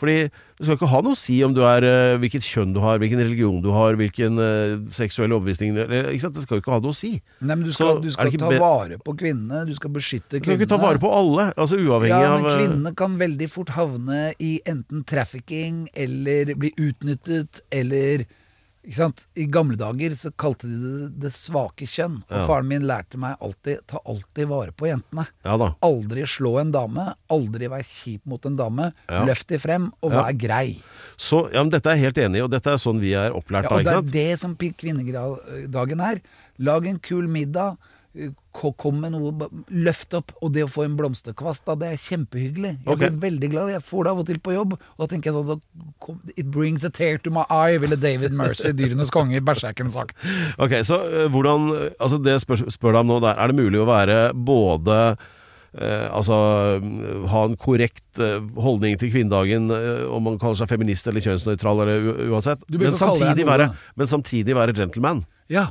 Fordi 0.00 0.16
det 0.26 0.66
skal 0.66 0.76
ikke 0.76 0.88
ha 0.90 1.00
noe 1.06 1.14
å 1.14 1.18
si 1.18 1.36
om 1.46 1.54
du 1.54 1.60
er 1.66 1.84
eh, 1.86 2.16
hvilket 2.22 2.46
kjønn 2.46 2.72
du 2.74 2.80
har, 2.82 2.98
hvilken 3.02 3.20
religion 3.22 3.60
du 3.62 3.70
har, 3.74 3.94
hvilken 3.98 4.40
eh, 4.42 4.76
seksuell 4.94 5.34
overbevisning? 5.36 5.74
Det 5.76 6.42
skal 6.42 6.58
jo 6.58 6.62
ikke 6.64 6.74
ha 6.74 6.80
noe 6.82 6.94
å 6.94 6.98
si. 6.98 7.12
Nei, 7.40 7.54
men 7.54 7.64
du 7.66 7.72
skal, 7.74 8.00
du 8.02 8.10
skal 8.14 8.34
ta 8.40 8.50
vare 8.58 8.98
på 9.02 9.16
kvinnene, 9.20 9.64
du 9.68 9.74
skal 9.78 9.94
beskytte 9.94 10.38
kvinnene. 10.38 10.46
Du 10.46 10.50
skal 10.50 10.62
ikke 10.62 10.72
ta 10.74 10.80
vare 10.82 11.02
på 11.02 11.10
alle, 11.14 11.50
altså 11.54 11.78
uavhengig 11.78 12.14
av 12.16 12.26
Ja, 12.26 12.32
men 12.36 12.48
eh, 12.50 12.58
kvinnene 12.58 12.94
kan 12.98 13.18
veldig 13.22 13.50
fort 13.54 13.74
havne 13.78 14.22
i 14.42 14.56
enten 14.70 15.04
trafficking 15.06 15.84
eller 15.94 16.54
bli 16.58 16.74
utnyttet 16.74 17.62
eller? 17.74 18.26
I 18.84 19.46
gamle 19.48 19.78
dager 19.80 20.12
så 20.18 20.30
kalte 20.36 20.68
de 20.68 20.76
det 20.76 21.06
det 21.24 21.30
svake 21.32 21.86
kjønn. 21.88 22.18
Og 22.28 22.36
Ja. 22.36 22.46
faren 22.46 22.68
min 22.68 22.82
lærte 22.82 23.16
meg 23.16 23.36
alltid 23.40 23.80
ta 23.86 23.98
alltid 24.06 24.46
vare 24.48 24.72
på 24.72 24.86
jentene. 24.86 25.26
Ja 25.44 25.56
da. 25.56 25.74
Aldri 25.82 26.26
slå 26.28 26.60
en 26.60 26.70
dame, 26.70 27.14
aldri 27.30 27.68
vær 27.68 27.82
kjip 27.82 28.20
mot 28.26 28.44
en 28.44 28.56
dame. 28.56 28.92
Ja. 29.08 29.24
Løft 29.24 29.46
de 29.48 29.58
frem, 29.58 29.90
og 30.02 30.12
vær 30.12 30.32
grei. 30.36 30.82
Så, 31.16 31.50
ja, 31.52 31.62
men 31.62 31.70
Dette 31.70 31.86
er 31.90 31.96
jeg 31.96 32.04
helt 32.12 32.18
enig 32.18 32.38
i, 32.38 32.42
og 32.42 32.50
dette 32.50 32.66
er 32.70 32.76
sånn 32.76 33.00
vi 33.00 33.14
er 33.14 33.32
opplært 33.32 33.64
Ja, 33.64 33.70
og 33.70 33.84
det 33.84 33.86
ikke 33.86 33.98
er 33.98 34.12
det 34.12 34.38
som 34.40 34.54
kvinnedagen 34.56 36.00
er. 36.00 36.20
Lag 36.58 36.86
en 36.86 36.98
kul 36.98 37.26
middag. 37.26 37.76
Ko- 38.54 38.72
Kom 38.78 39.00
med 39.02 39.12
noe, 39.12 39.48
løft 39.70 40.14
opp. 40.14 40.32
Og 40.42 40.52
det 40.54 40.62
å 40.64 40.70
få 40.70 40.84
en 40.86 40.96
blomsterkvast, 40.96 41.64
da, 41.66 41.74
det 41.74 41.88
er 41.92 42.00
kjempehyggelig. 42.00 42.72
Jeg 42.84 42.96
blir 42.98 43.10
blir 43.10 43.20
veldig 43.24 43.50
glad. 43.52 43.70
Jeg 43.74 43.82
får 43.82 44.04
det 44.04 44.12
av 44.14 44.18
og 44.22 44.26
til 44.28 44.38
på 44.44 44.54
jobb. 44.54 44.72
Og 44.78 45.02
da 45.02 45.06
tenker 45.10 45.32
jeg 45.32 45.44
sånn 45.48 45.62
It 46.36 46.50
brings 46.54 46.84
a 46.84 46.90
tear 46.90 47.18
to 47.24 47.30
my 47.34 47.44
eye, 47.50 47.78
ville 47.82 47.96
David 48.00 48.32
Mercy, 48.40 48.72
dyrenes 48.72 49.10
konge, 49.14 49.36
i 49.36 49.40
Berserken 49.44 49.90
sagt. 49.90 50.16
Ok, 50.58 50.78
så 50.86 51.00
eh, 51.10 51.28
hvordan 51.34 51.70
Altså 52.00 52.18
det 52.22 52.38
spør, 52.42 52.64
spør 52.70 52.92
deg 52.98 53.00
om 53.04 53.14
nå 53.14 53.20
der, 53.24 53.38
er 53.38 53.50
det 53.52 53.56
mulig 53.58 53.80
å 53.82 53.88
være 53.88 54.18
både 54.34 54.98
eh, 55.74 56.08
altså 56.14 56.36
ha 57.30 57.44
en 57.48 57.56
korrekt 57.60 58.20
eh, 58.22 58.38
holdning 58.62 58.98
til 59.00 59.10
kvinnedagen, 59.12 59.70
eh, 59.74 60.04
om 60.06 60.22
man 60.28 60.38
kaller 60.42 60.58
seg 60.60 60.70
feminist 60.70 61.08
eller 61.10 61.24
kjønnsnøytral 61.24 61.82
eller 61.84 62.28
uansett, 62.30 62.62
men 62.70 62.94
samtidig, 62.98 63.46
være, 63.48 63.70
men 63.98 64.10
samtidig 64.10 64.54
være 64.56 64.76
gentleman. 64.76 65.24
Ja. 65.52 65.68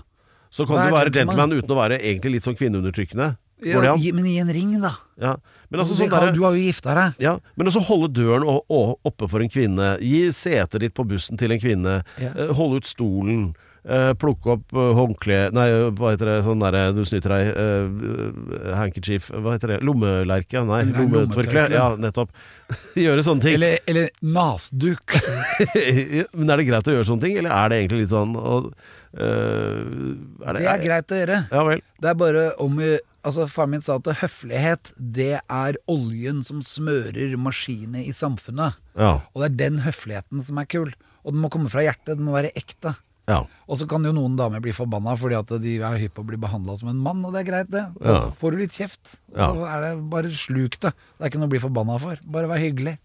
Så 0.54 0.68
kan 0.70 0.78
Hva 0.78 0.84
er 0.86 0.90
du 0.92 0.96
være 1.00 1.12
gentleman? 1.18 1.50
gentleman 1.50 1.64
uten 1.64 1.74
å 1.74 1.80
være 1.82 1.98
egentlig 2.00 2.36
litt 2.38 2.46
sånn 2.46 2.58
kvinneundertrykkende. 2.60 3.32
Går 3.64 3.82
det 3.82 3.90
an? 3.94 4.00
i- 4.04 4.12
men 4.12 4.26
i 4.28 4.38
en 4.44 4.50
ring, 4.54 4.74
da. 4.82 4.92
Ja. 5.18 5.36
Men 5.72 5.80
altså 5.82 5.96
sånn 5.96 6.12
har- 6.12 6.28
derre- 6.28 6.36
du 6.36 6.42
har 6.44 6.52
jo 6.54 6.62
gifta 6.62 6.94
deg. 6.94 7.14
Ja, 7.24 7.38
men 7.58 7.68
også 7.72 7.82
holde 7.88 8.10
døren 8.14 8.44
å- 8.44 8.62
å- 8.70 8.98
oppe 9.06 9.30
for 9.30 9.40
en 9.42 9.50
kvinne. 9.50 9.98
Gi 10.04 10.28
setet 10.36 10.80
ditt 10.84 10.94
på 10.94 11.08
bussen 11.08 11.38
til 11.40 11.52
en 11.52 11.60
kvinne. 11.60 12.04
Ja. 12.20 12.30
Eh, 12.36 12.54
Holde 12.54 12.78
ut 12.78 12.86
stolen. 12.86 13.56
eh, 13.86 14.14
plukke 14.14 14.48
opp 14.48 14.72
uh, 14.74 14.94
håndkle 14.96 15.52
Nei, 15.52 15.66
eh, 15.68 15.90
hva 15.92 16.12
heter 16.16 16.24
det 16.30 16.46
sånn 16.46 16.62
derre 16.62 16.96
du 16.96 17.02
snyter 17.04 17.28
deg 17.36 17.50
uh, 17.52 18.76
Handkerchief 18.78 19.30
Hva 19.30 19.58
heter 19.58 19.74
det? 19.74 19.80
Lommelerke? 19.84 20.62
Nei, 20.66 20.84
Nei, 20.86 20.94
lommetørkle. 21.04 21.68
lommetørkle. 21.68 21.72
Ja, 21.72 21.90
nettopp. 22.00 22.30
Gjøre 22.96 23.20
sånne 23.28 23.42
ting. 23.42 23.56
Eller, 23.56 23.80
eller 23.86 24.08
nasduk. 24.24 25.04
men 26.34 26.50
er 26.50 26.58
det 26.62 26.68
greit 26.70 26.88
å 26.88 26.96
gjøre 26.96 27.08
sånne 27.12 27.26
ting, 27.28 27.38
eller 27.40 27.52
er 27.52 27.70
det 27.74 27.80
egentlig 27.84 28.04
litt 28.06 28.14
sånn 28.14 28.36
eh, 28.40 28.70
er 29.14 30.58
Det 30.58 30.68
er 30.70 30.84
greit 30.84 31.12
å 31.14 31.20
gjøre. 31.22 31.40
Ja 31.52 31.64
vel. 31.68 31.82
Det 32.02 32.10
er 32.14 32.20
bare 32.20 32.46
om 32.64 32.80
Altså 33.24 33.46
Faren 33.48 33.72
min 33.72 33.82
sa 33.86 33.96
at 34.02 34.10
høflighet 34.20 34.90
Det 35.00 35.38
er 35.40 35.78
oljen 35.88 36.42
som 36.44 36.60
smører 36.66 37.38
maskinene 37.40 38.02
i 38.04 38.12
samfunnet. 38.12 38.76
Ja. 39.00 39.14
Og 39.32 39.40
det 39.44 39.48
er 39.52 39.58
den 39.70 39.80
høfligheten 39.86 40.44
som 40.44 40.60
er 40.60 40.68
kul. 40.68 40.92
Og 41.24 41.32
den 41.32 41.40
må 41.40 41.48
komme 41.54 41.72
fra 41.72 41.86
hjertet, 41.86 42.18
den 42.20 42.26
må 42.28 42.34
være 42.36 42.52
ekte. 42.60 42.96
ja. 43.32 43.46
Og 43.72 43.78
så 43.80 43.88
kan 43.88 44.04
jo 44.04 44.12
noen 44.12 44.36
damer 44.36 44.60
bli 44.60 44.74
forbanna 44.76 45.14
fordi 45.16 45.38
at 45.40 45.54
de 45.64 45.78
er 45.80 45.96
hypp 46.02 46.18
på 46.18 46.26
å 46.26 46.28
bli 46.28 46.36
behandla 46.42 46.76
som 46.78 46.90
en 46.92 47.00
mann, 47.00 47.24
og 47.24 47.32
det 47.32 47.46
er 47.46 47.48
greit, 47.52 47.70
det. 47.72 47.86
Da 48.02 48.12
Ja. 48.18 48.30
får 48.42 48.52
du 48.52 48.58
litt 48.60 48.76
kjeft. 48.76 49.16
Ja. 49.34 49.48
Så 49.54 49.64
er 49.72 49.82
det 49.86 50.10
bare 50.12 50.30
sluk 50.30 50.76
det. 50.84 50.92
Det 50.92 51.22
er 51.24 51.30
ikke 51.32 51.40
noe 51.40 51.48
å 51.48 51.54
bli 51.56 51.64
forbanna 51.64 51.96
for. 52.02 52.20
Bare 52.28 52.48
vær 52.52 52.60
hyggelig. 52.60 52.98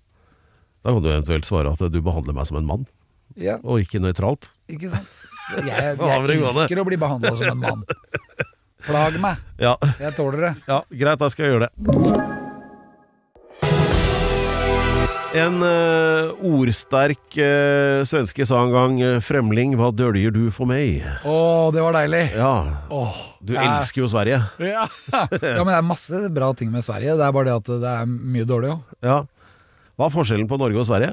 Da 0.83 0.91
kan 0.93 1.03
du 1.03 1.09
eventuelt 1.15 1.47
svare 1.47 1.71
at 1.71 1.79
du 1.93 2.01
behandler 2.03 2.35
meg 2.35 2.47
som 2.51 2.57
en 2.59 2.67
mann, 2.67 2.87
Ja, 3.37 3.59
og 3.63 3.79
ikke 3.79 4.01
nøytralt. 4.03 4.49
ikke 4.69 4.91
sant? 4.91 5.07
Jeg, 5.49 5.65
jeg 5.71 5.97
elsker 5.97 6.81
å 6.83 6.87
bli 6.89 6.99
behandla 7.01 7.33
som 7.39 7.53
en 7.55 7.63
mann. 7.63 7.85
Plag 8.89 9.17
meg. 9.21 9.41
Ja. 9.61 9.77
Jeg 10.01 10.15
tåler 10.17 10.49
det. 10.49 10.53
Ja, 10.69 10.83
greit, 11.03 11.21
da 11.21 11.29
skal 11.33 11.47
jeg 11.49 11.57
gjøre 11.57 11.69
det. 11.69 12.29
En 15.39 15.59
uh, 15.61 16.33
ordsterk 16.41 17.37
uh, 17.37 18.01
svenske 18.09 18.47
sa 18.49 18.63
en 18.65 18.73
gang 18.73 18.95
eh, 19.05 19.19
'Fremling, 19.21 19.75
hva 19.77 19.91
døljer 19.93 20.33
du 20.33 20.49
for 20.55 20.65
meg?' 20.71 21.05
Å, 21.29 21.69
det 21.75 21.85
var 21.85 21.99
deilig. 21.99 22.23
Ja, 22.33 22.53
Oh, 22.89 23.13
du 23.45 23.53
jeg... 23.53 23.61
elsker 23.61 24.03
jo 24.07 24.09
Sverige. 24.09 24.41
Ja. 24.73 24.87
ja, 25.13 25.29
men 25.61 25.69
det 25.69 25.77
er 25.77 25.85
masse 25.85 26.23
bra 26.33 26.49
ting 26.57 26.73
med 26.73 26.87
Sverige. 26.87 27.19
Det 27.21 27.27
er 27.29 27.37
bare 27.37 27.51
det 27.51 27.57
at 27.61 27.71
det 27.85 27.93
er 28.01 28.09
mye 28.09 28.49
dårlig 28.49 28.73
òg. 28.73 28.97
Ja. 29.05 29.21
Hva 30.01 30.09
er 30.09 30.15
forskjellen 30.17 30.49
på 30.49 30.59
Norge 30.61 30.81
og 30.81 30.89
Sverige? 30.89 31.13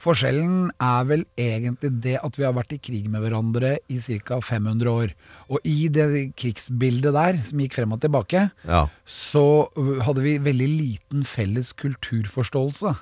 Forskjellen 0.00 0.70
er 0.80 1.04
vel 1.10 1.24
egentlig 1.36 1.90
det 2.00 2.14
at 2.24 2.38
vi 2.38 2.46
har 2.46 2.54
vært 2.56 2.72
i 2.72 2.78
krig 2.80 3.10
med 3.12 3.20
hverandre 3.20 3.74
i 3.92 3.98
ca. 4.00 4.38
500 4.40 4.88
år. 4.88 5.12
Og 5.52 5.60
i 5.68 5.88
det 5.92 6.06
krigsbildet 6.40 7.12
der, 7.12 7.42
som 7.44 7.60
gikk 7.60 7.76
frem 7.76 7.92
og 7.92 8.00
tilbake, 8.00 8.46
Ja. 8.64 8.86
så 9.04 9.68
hadde 10.06 10.24
vi 10.24 10.38
veldig 10.38 10.68
liten 10.72 11.24
felles 11.28 11.72
kulturforståelse. 11.76 12.94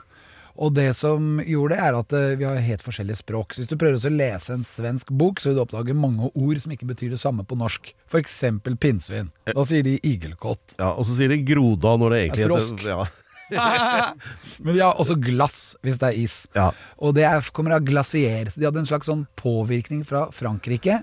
Og 0.58 0.72
det 0.74 0.88
som 0.98 1.38
gjorde 1.46 1.76
det, 1.76 1.84
er 1.86 1.94
at 2.00 2.12
eh, 2.18 2.32
vi 2.34 2.42
har 2.48 2.56
helt 2.58 2.82
forskjellige 2.82 3.20
språk. 3.20 3.52
Så 3.54 3.62
hvis 3.62 3.68
du 3.70 3.76
prøver 3.78 3.94
å 4.02 4.10
lese 4.10 4.56
en 4.56 4.64
svensk 4.66 5.12
bok, 5.14 5.38
så 5.38 5.52
vil 5.52 5.60
du 5.60 5.62
oppdage 5.62 5.94
mange 5.94 6.32
ord 6.34 6.58
som 6.58 6.72
ikke 6.74 6.88
betyr 6.88 7.12
det 7.14 7.20
samme 7.22 7.44
på 7.46 7.54
norsk. 7.60 7.92
F.eks. 8.10 8.40
pinnsvin. 8.82 9.30
Da 9.46 9.64
sier 9.70 9.86
de 9.86 10.00
igelkott. 10.02 10.74
ja. 10.80 10.90
Og 10.98 11.06
så 11.06 11.14
sier 11.14 11.30
de 11.30 11.38
Groda 11.46 11.94
når 12.02 12.10
det 12.10 12.18
egentlig 12.24 12.42
heter 12.42 12.56
frosk. 12.56 12.82
Ja. 12.90 13.06
Men 14.62 14.74
de 14.74 14.82
har 14.82 14.98
også 15.00 15.16
glass, 15.22 15.58
hvis 15.86 16.00
det 16.00 16.10
er 16.10 16.20
is. 16.20 16.36
Ja. 16.56 16.68
Og 17.00 17.16
det 17.16 17.24
er, 17.28 17.50
kommer 17.56 17.76
av 17.76 17.86
glasier. 17.86 18.50
Så 18.50 18.60
de 18.60 18.68
hadde 18.68 18.82
en 18.82 18.88
slags 18.88 19.08
sånn 19.10 19.26
påvirkning 19.40 20.04
fra 20.08 20.26
Frankrike 20.34 21.00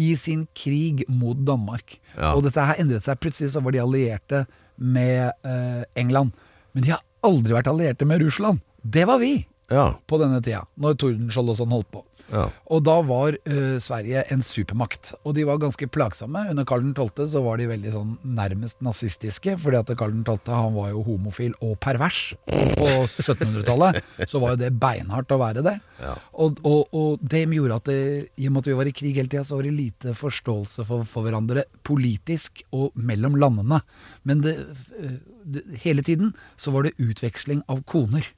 i 0.00 0.12
sin 0.16 0.46
krig 0.56 1.04
mot 1.10 1.38
Danmark. 1.46 1.98
Ja. 2.16 2.32
Og 2.32 2.46
dette 2.46 2.64
her 2.64 2.80
endret 2.80 3.04
seg. 3.06 3.20
Plutselig 3.22 3.52
så 3.54 3.62
var 3.64 3.74
de 3.74 3.82
allierte 3.82 4.44
med 4.76 5.32
eh, 5.44 5.82
England. 6.00 6.32
Men 6.72 6.86
de 6.86 6.94
har 6.94 7.02
aldri 7.26 7.56
vært 7.56 7.70
allierte 7.70 8.08
med 8.08 8.24
Russland. 8.24 8.62
Det 8.82 9.04
var 9.08 9.20
vi! 9.22 9.42
Ja. 9.70 9.92
på 10.06 10.18
denne 10.20 10.40
tida, 10.44 10.64
når 10.80 10.98
Tordenskjold 11.00 11.52
og 11.52 11.60
sånn 11.60 11.72
holdt 11.72 11.90
på. 11.94 12.02
Ja. 12.32 12.46
Og 12.72 12.80
da 12.86 12.94
var 13.04 13.36
uh, 13.36 13.76
Sverige 13.82 14.22
en 14.32 14.42
supermakt, 14.44 15.12
og 15.22 15.34
de 15.36 15.44
var 15.48 15.60
ganske 15.60 15.88
plagsomme. 15.92 16.46
Under 16.52 16.66
Karl 16.68 16.86
12. 16.94 17.26
så 17.34 17.42
var 17.44 17.60
de 17.60 17.68
veldig 17.68 17.92
sånn 17.92 18.14
nærmest 18.24 18.80
nazistiske, 18.84 19.58
fordi 19.60 19.80
at 19.82 19.92
Karl 20.00 20.14
12. 20.24 20.48
han 20.48 20.76
var 20.76 20.92
jo 20.94 21.04
homofil 21.06 21.54
og 21.60 21.76
pervers. 21.84 22.32
På 22.48 22.88
1700-tallet 23.04 24.28
så 24.30 24.40
var 24.42 24.54
jo 24.54 24.62
det 24.64 24.72
beinhardt 24.80 25.34
å 25.34 25.40
være 25.42 25.64
det. 25.66 25.76
Og, 26.32 26.60
og, 26.66 26.96
og 26.96 27.22
det 27.22 27.44
gjorde 27.52 27.80
at 27.82 27.90
det, 27.90 28.00
i 28.40 28.48
og 28.48 28.54
med 28.54 28.62
at 28.62 28.70
vi 28.70 28.78
var 28.80 28.88
i 28.88 28.96
krig 28.96 29.18
hele 29.20 29.30
tida, 29.30 29.44
så 29.46 29.58
var 29.58 29.68
det 29.68 29.76
lite 29.76 30.16
forståelse 30.18 30.86
for, 30.88 31.08
for 31.08 31.26
hverandre 31.26 31.66
politisk 31.86 32.64
og 32.72 32.96
mellom 32.96 33.36
landene. 33.40 33.82
Men 34.28 34.44
det, 34.44 34.56
eh, 34.98 35.18
det, 35.44 35.66
hele 35.84 36.04
tiden 36.06 36.32
så 36.56 36.72
var 36.74 36.86
det 36.86 36.96
utveksling 37.02 37.64
av 37.70 37.84
koner 37.88 38.32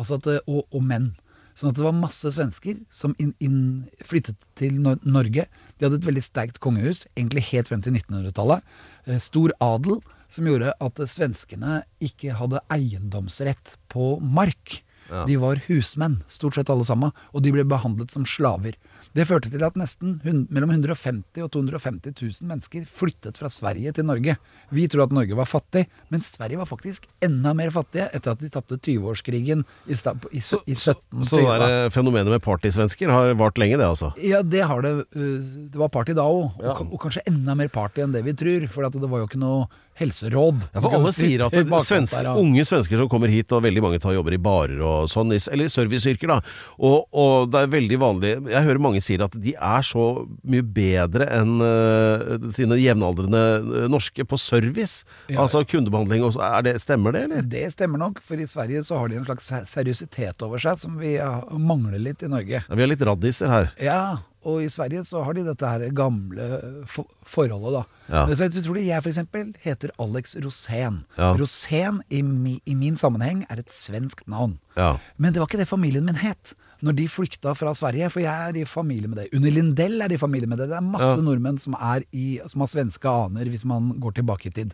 altså 0.00 0.18
at, 0.20 0.30
og, 0.48 0.64
og 0.70 0.84
menn. 0.86 1.12
Sånn 1.58 1.72
at 1.72 1.76
det 1.76 1.84
var 1.84 1.96
masse 1.96 2.30
svensker 2.32 2.78
som 2.94 3.12
inn, 3.20 3.34
inn, 3.44 3.58
flyttet 4.06 4.38
til 4.56 4.78
Nor 4.80 5.00
Norge. 5.04 5.44
De 5.76 5.86
hadde 5.86 5.98
et 6.00 6.06
veldig 6.08 6.22
sterkt 6.24 6.60
kongehus, 6.62 7.04
egentlig 7.18 7.44
helt 7.50 7.68
frem 7.68 7.82
til 7.84 7.98
1900-tallet. 7.98 8.64
Eh, 9.06 9.20
Stor 9.20 9.52
adel, 9.60 9.98
som 10.32 10.48
gjorde 10.48 10.72
at 10.72 11.02
eh, 11.02 11.10
svenskene 11.10 11.82
ikke 12.06 12.38
hadde 12.38 12.62
eiendomsrett 12.72 13.76
på 13.92 14.14
mark. 14.24 14.80
De 15.26 15.36
var 15.42 15.58
husmenn, 15.66 16.20
stort 16.30 16.54
sett 16.54 16.70
alle 16.70 16.86
sammen, 16.86 17.10
og 17.34 17.42
de 17.42 17.50
ble 17.50 17.64
behandlet 17.66 18.12
som 18.14 18.22
slaver. 18.28 18.76
Det 19.16 19.24
førte 19.26 19.50
til 19.50 19.62
at 19.66 19.74
nesten 19.74 20.20
mellom 20.54 20.70
150 20.70 21.40
og 21.42 21.48
250 21.50 22.12
000 22.14 22.46
mennesker 22.46 22.84
flyttet 22.86 23.40
fra 23.40 23.48
Sverige 23.50 23.90
til 23.96 24.06
Norge. 24.06 24.36
Vi 24.70 24.84
tror 24.90 25.08
at 25.08 25.14
Norge 25.16 25.34
var 25.38 25.48
fattig, 25.50 25.86
men 26.14 26.22
Sverige 26.22 26.60
var 26.60 26.68
faktisk 26.70 27.08
enda 27.26 27.50
mer 27.58 27.72
fattige 27.74 28.06
etter 28.14 28.36
at 28.36 28.42
de 28.44 28.50
tapte 28.54 28.78
20-årskrigen 28.78 29.64
i, 29.90 29.96
i, 29.96 30.38
i 30.38 30.76
1720. 30.78 31.26
Så 31.26 31.42
der 31.42 31.66
eh, 31.66 31.90
fenomenet 31.90 32.30
med 32.36 32.44
partysvensker 32.44 33.10
har 33.10 33.34
vart 33.40 33.58
lenge, 33.58 33.80
det 33.82 33.88
altså? 33.88 34.12
Ja, 34.22 34.44
det 34.46 34.62
har 34.70 34.86
det. 34.86 34.94
øh, 35.16 35.50
Det 35.74 35.82
var 35.82 35.90
party 35.90 36.14
da 36.14 36.22
òg. 36.30 36.54
Og, 36.54 36.64
ja. 36.64 36.76
og 36.78 36.98
kanskje 37.02 37.26
enda 37.26 37.58
mer 37.58 37.68
party 37.72 38.04
enn 38.04 38.14
det 38.14 38.22
vi 38.26 38.36
tror. 38.38 38.68
For 38.70 38.86
at 38.86 38.94
det 38.94 39.10
var 39.10 39.24
jo 39.24 39.30
ikke 39.30 39.42
noe 39.42 39.66
helseråd. 40.00 40.62
Ja, 40.72 40.80
for 40.82 40.96
alle 40.96 41.12
sier 41.14 41.44
at 41.46 41.56
svenske, 41.86 42.22
unge 42.40 42.64
svensker 42.66 43.00
som 43.00 43.10
kommer 43.12 43.32
hit, 43.32 43.52
og 43.54 43.64
veldig 43.66 43.84
mange 43.84 44.00
tar 44.02 44.16
jobber 44.16 44.36
i 44.36 44.40
barer 44.42 44.80
og 44.80 45.10
sånn, 45.12 45.34
eller 45.36 45.68
i 45.68 45.72
serviceyrker, 45.72 46.32
da. 46.32 46.38
Og, 46.78 47.06
og 47.12 47.50
det 47.52 47.64
er 47.64 47.72
veldig 47.72 47.98
vanlig 48.00 48.30
Jeg 48.50 48.64
hører 48.66 48.82
mange 48.82 49.02
sier 49.04 49.24
at 49.24 49.34
de 49.40 49.54
er 49.54 49.86
så 49.86 50.06
mye 50.48 50.64
bedre 50.64 51.28
enn 51.34 51.60
uh, 51.60 52.48
sine 52.56 52.78
jevnaldrende 52.80 53.42
eh, 53.58 53.88
norske 53.90 54.24
på 54.26 54.38
service. 54.40 55.04
Ja. 55.28 55.42
Altså 55.44 55.62
kundebehandling 55.68 56.24
og 56.26 56.38
det, 56.64 56.76
stemmer 56.82 57.14
det, 57.16 57.26
eller? 57.28 57.46
Det 57.50 57.66
stemmer 57.74 58.00
nok, 58.00 58.22
for 58.24 58.40
i 58.40 58.48
Sverige 58.50 58.84
så 58.86 59.00
har 59.00 59.10
de 59.10 59.20
en 59.20 59.28
slags 59.28 59.52
seriøsitet 59.72 60.46
over 60.46 60.62
seg 60.62 60.80
som 60.80 60.96
vi 61.00 61.16
mangler 61.60 62.00
litt 62.00 62.24
i 62.24 62.30
Norge. 62.30 62.64
Ja, 62.64 62.76
vi 62.76 62.84
har 62.84 62.92
litt 62.92 63.06
raddiser 63.06 63.52
her. 63.52 63.72
Ja, 63.82 64.02
og 64.42 64.62
i 64.64 64.68
Sverige 64.72 65.04
så 65.04 65.22
har 65.24 65.36
de 65.36 65.44
dette 65.44 65.68
her 65.68 65.90
gamle 65.96 66.46
for 66.88 67.08
forholdet, 67.28 67.80
da. 67.80 67.82
Ja. 68.10 68.24
Men 68.26 68.36
så 68.38 68.48
tror 68.64 68.78
det 68.78 68.86
jeg 68.86 69.04
for 69.04 69.12
eksempel 69.12 69.52
heter 69.62 69.92
Alex 70.02 70.34
Rosén. 70.40 71.02
Ja. 71.18 71.34
Rosén 71.38 72.00
i, 72.10 72.22
mi, 72.22 72.56
i 72.66 72.74
min 72.74 72.96
sammenheng 72.96 73.44
er 73.50 73.60
et 73.60 73.72
svensk 73.74 74.24
navn. 74.26 74.58
Ja. 74.76 74.96
Men 75.16 75.32
det 75.34 75.42
var 75.42 75.50
ikke 75.50 75.60
det 75.60 75.68
familien 75.70 76.08
min 76.08 76.18
het. 76.22 76.54
Når 76.82 76.94
de 76.96 77.04
flykta 77.12 77.52
fra 77.54 77.74
Sverige, 77.76 78.08
for 78.10 78.22
jeg 78.24 78.48
er 78.50 78.56
i 78.56 78.64
familie 78.64 79.08
med 79.10 79.18
det. 79.20 79.26
Under 79.36 79.50
Lindell 79.52 80.00
er 80.00 80.12
i 80.14 80.16
familie 80.16 80.48
med 80.48 80.58
det. 80.62 80.68
Det 80.70 80.76
er 80.78 80.86
masse 80.86 81.10
Ja. 81.16 81.20
nordmenn 81.20 81.58
som, 81.60 81.74
er 81.74 82.02
i, 82.16 82.40
som 82.48 82.60
har 82.64 82.68
svenske 82.72 83.04
aner, 83.04 83.44
hvis 83.52 83.64
man 83.68 83.90
går 84.00 84.14
tilbake 84.16 84.46
i 84.48 84.50
tid. 84.50 84.72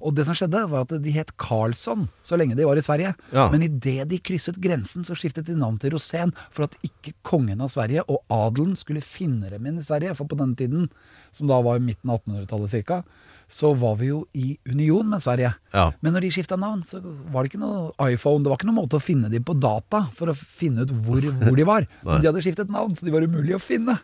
Og 0.00 0.14
det 0.14 0.26
som 0.28 0.34
skjedde, 0.38 0.62
var 0.70 0.86
at 0.86 1.02
de 1.02 1.10
het 1.10 1.32
Karlsson 1.36 2.08
så 2.22 2.38
lenge 2.38 2.54
de 2.54 2.64
var 2.64 2.76
i 2.78 2.84
Sverige. 2.86 3.14
Ja. 3.32 3.48
Men 3.50 3.62
idet 3.66 4.08
de 4.08 4.18
krysset 4.20 4.60
grensen, 4.62 5.02
så 5.02 5.16
skiftet 5.18 5.46
de 5.46 5.56
navn 5.58 5.78
til 5.82 5.90
Rosén 5.90 6.30
for 6.50 6.64
at 6.68 6.76
ikke 6.86 7.14
kongen 7.24 7.60
av 7.60 7.68
Sverige 7.74 8.04
og 8.08 8.22
adelen 8.30 8.76
skulle 8.78 9.02
finne 9.02 9.50
dem 9.50 9.66
inn 9.66 9.78
i 9.78 9.82
Sverige. 9.82 10.14
For 10.14 10.24
på 10.30 10.38
den 10.38 10.54
tiden, 10.54 10.88
som 11.32 11.48
da 11.50 11.60
var 11.60 11.76
i 11.76 11.80
midten 11.82 12.10
av 12.10 12.20
1800-tallet 12.22 12.86
ca., 12.86 13.02
så 13.48 13.72
var 13.80 13.96
vi 13.96 14.10
jo 14.10 14.18
i 14.36 14.58
union 14.68 15.08
med 15.08 15.22
Sverige. 15.24 15.54
Ja. 15.72 15.86
Men 16.04 16.12
når 16.14 16.26
de 16.26 16.32
skifta 16.36 16.58
navn, 16.60 16.82
så 16.88 17.00
var 17.00 17.42
det 17.42 17.52
ikke 17.52 17.62
noe 17.62 18.10
iPhone. 18.12 18.44
Det 18.44 18.52
var 18.52 18.60
ikke 18.60 18.68
noen 18.68 18.80
måte 18.82 19.00
å 19.00 19.02
finne 19.02 19.30
dem 19.32 19.46
på 19.48 19.56
data 19.56 20.02
for 20.16 20.28
å 20.28 20.36
finne 20.36 20.84
ut 20.84 20.92
hvor, 21.06 21.24
hvor 21.40 21.56
de 21.56 21.66
var. 21.68 21.88
Men 22.04 22.20
de 22.20 22.28
hadde 22.28 22.44
skiftet 22.44 22.72
navn, 22.72 22.92
så 22.94 23.08
de 23.08 23.14
var 23.14 23.24
umulig 23.24 23.56
å 23.56 23.62
finne. 23.62 23.96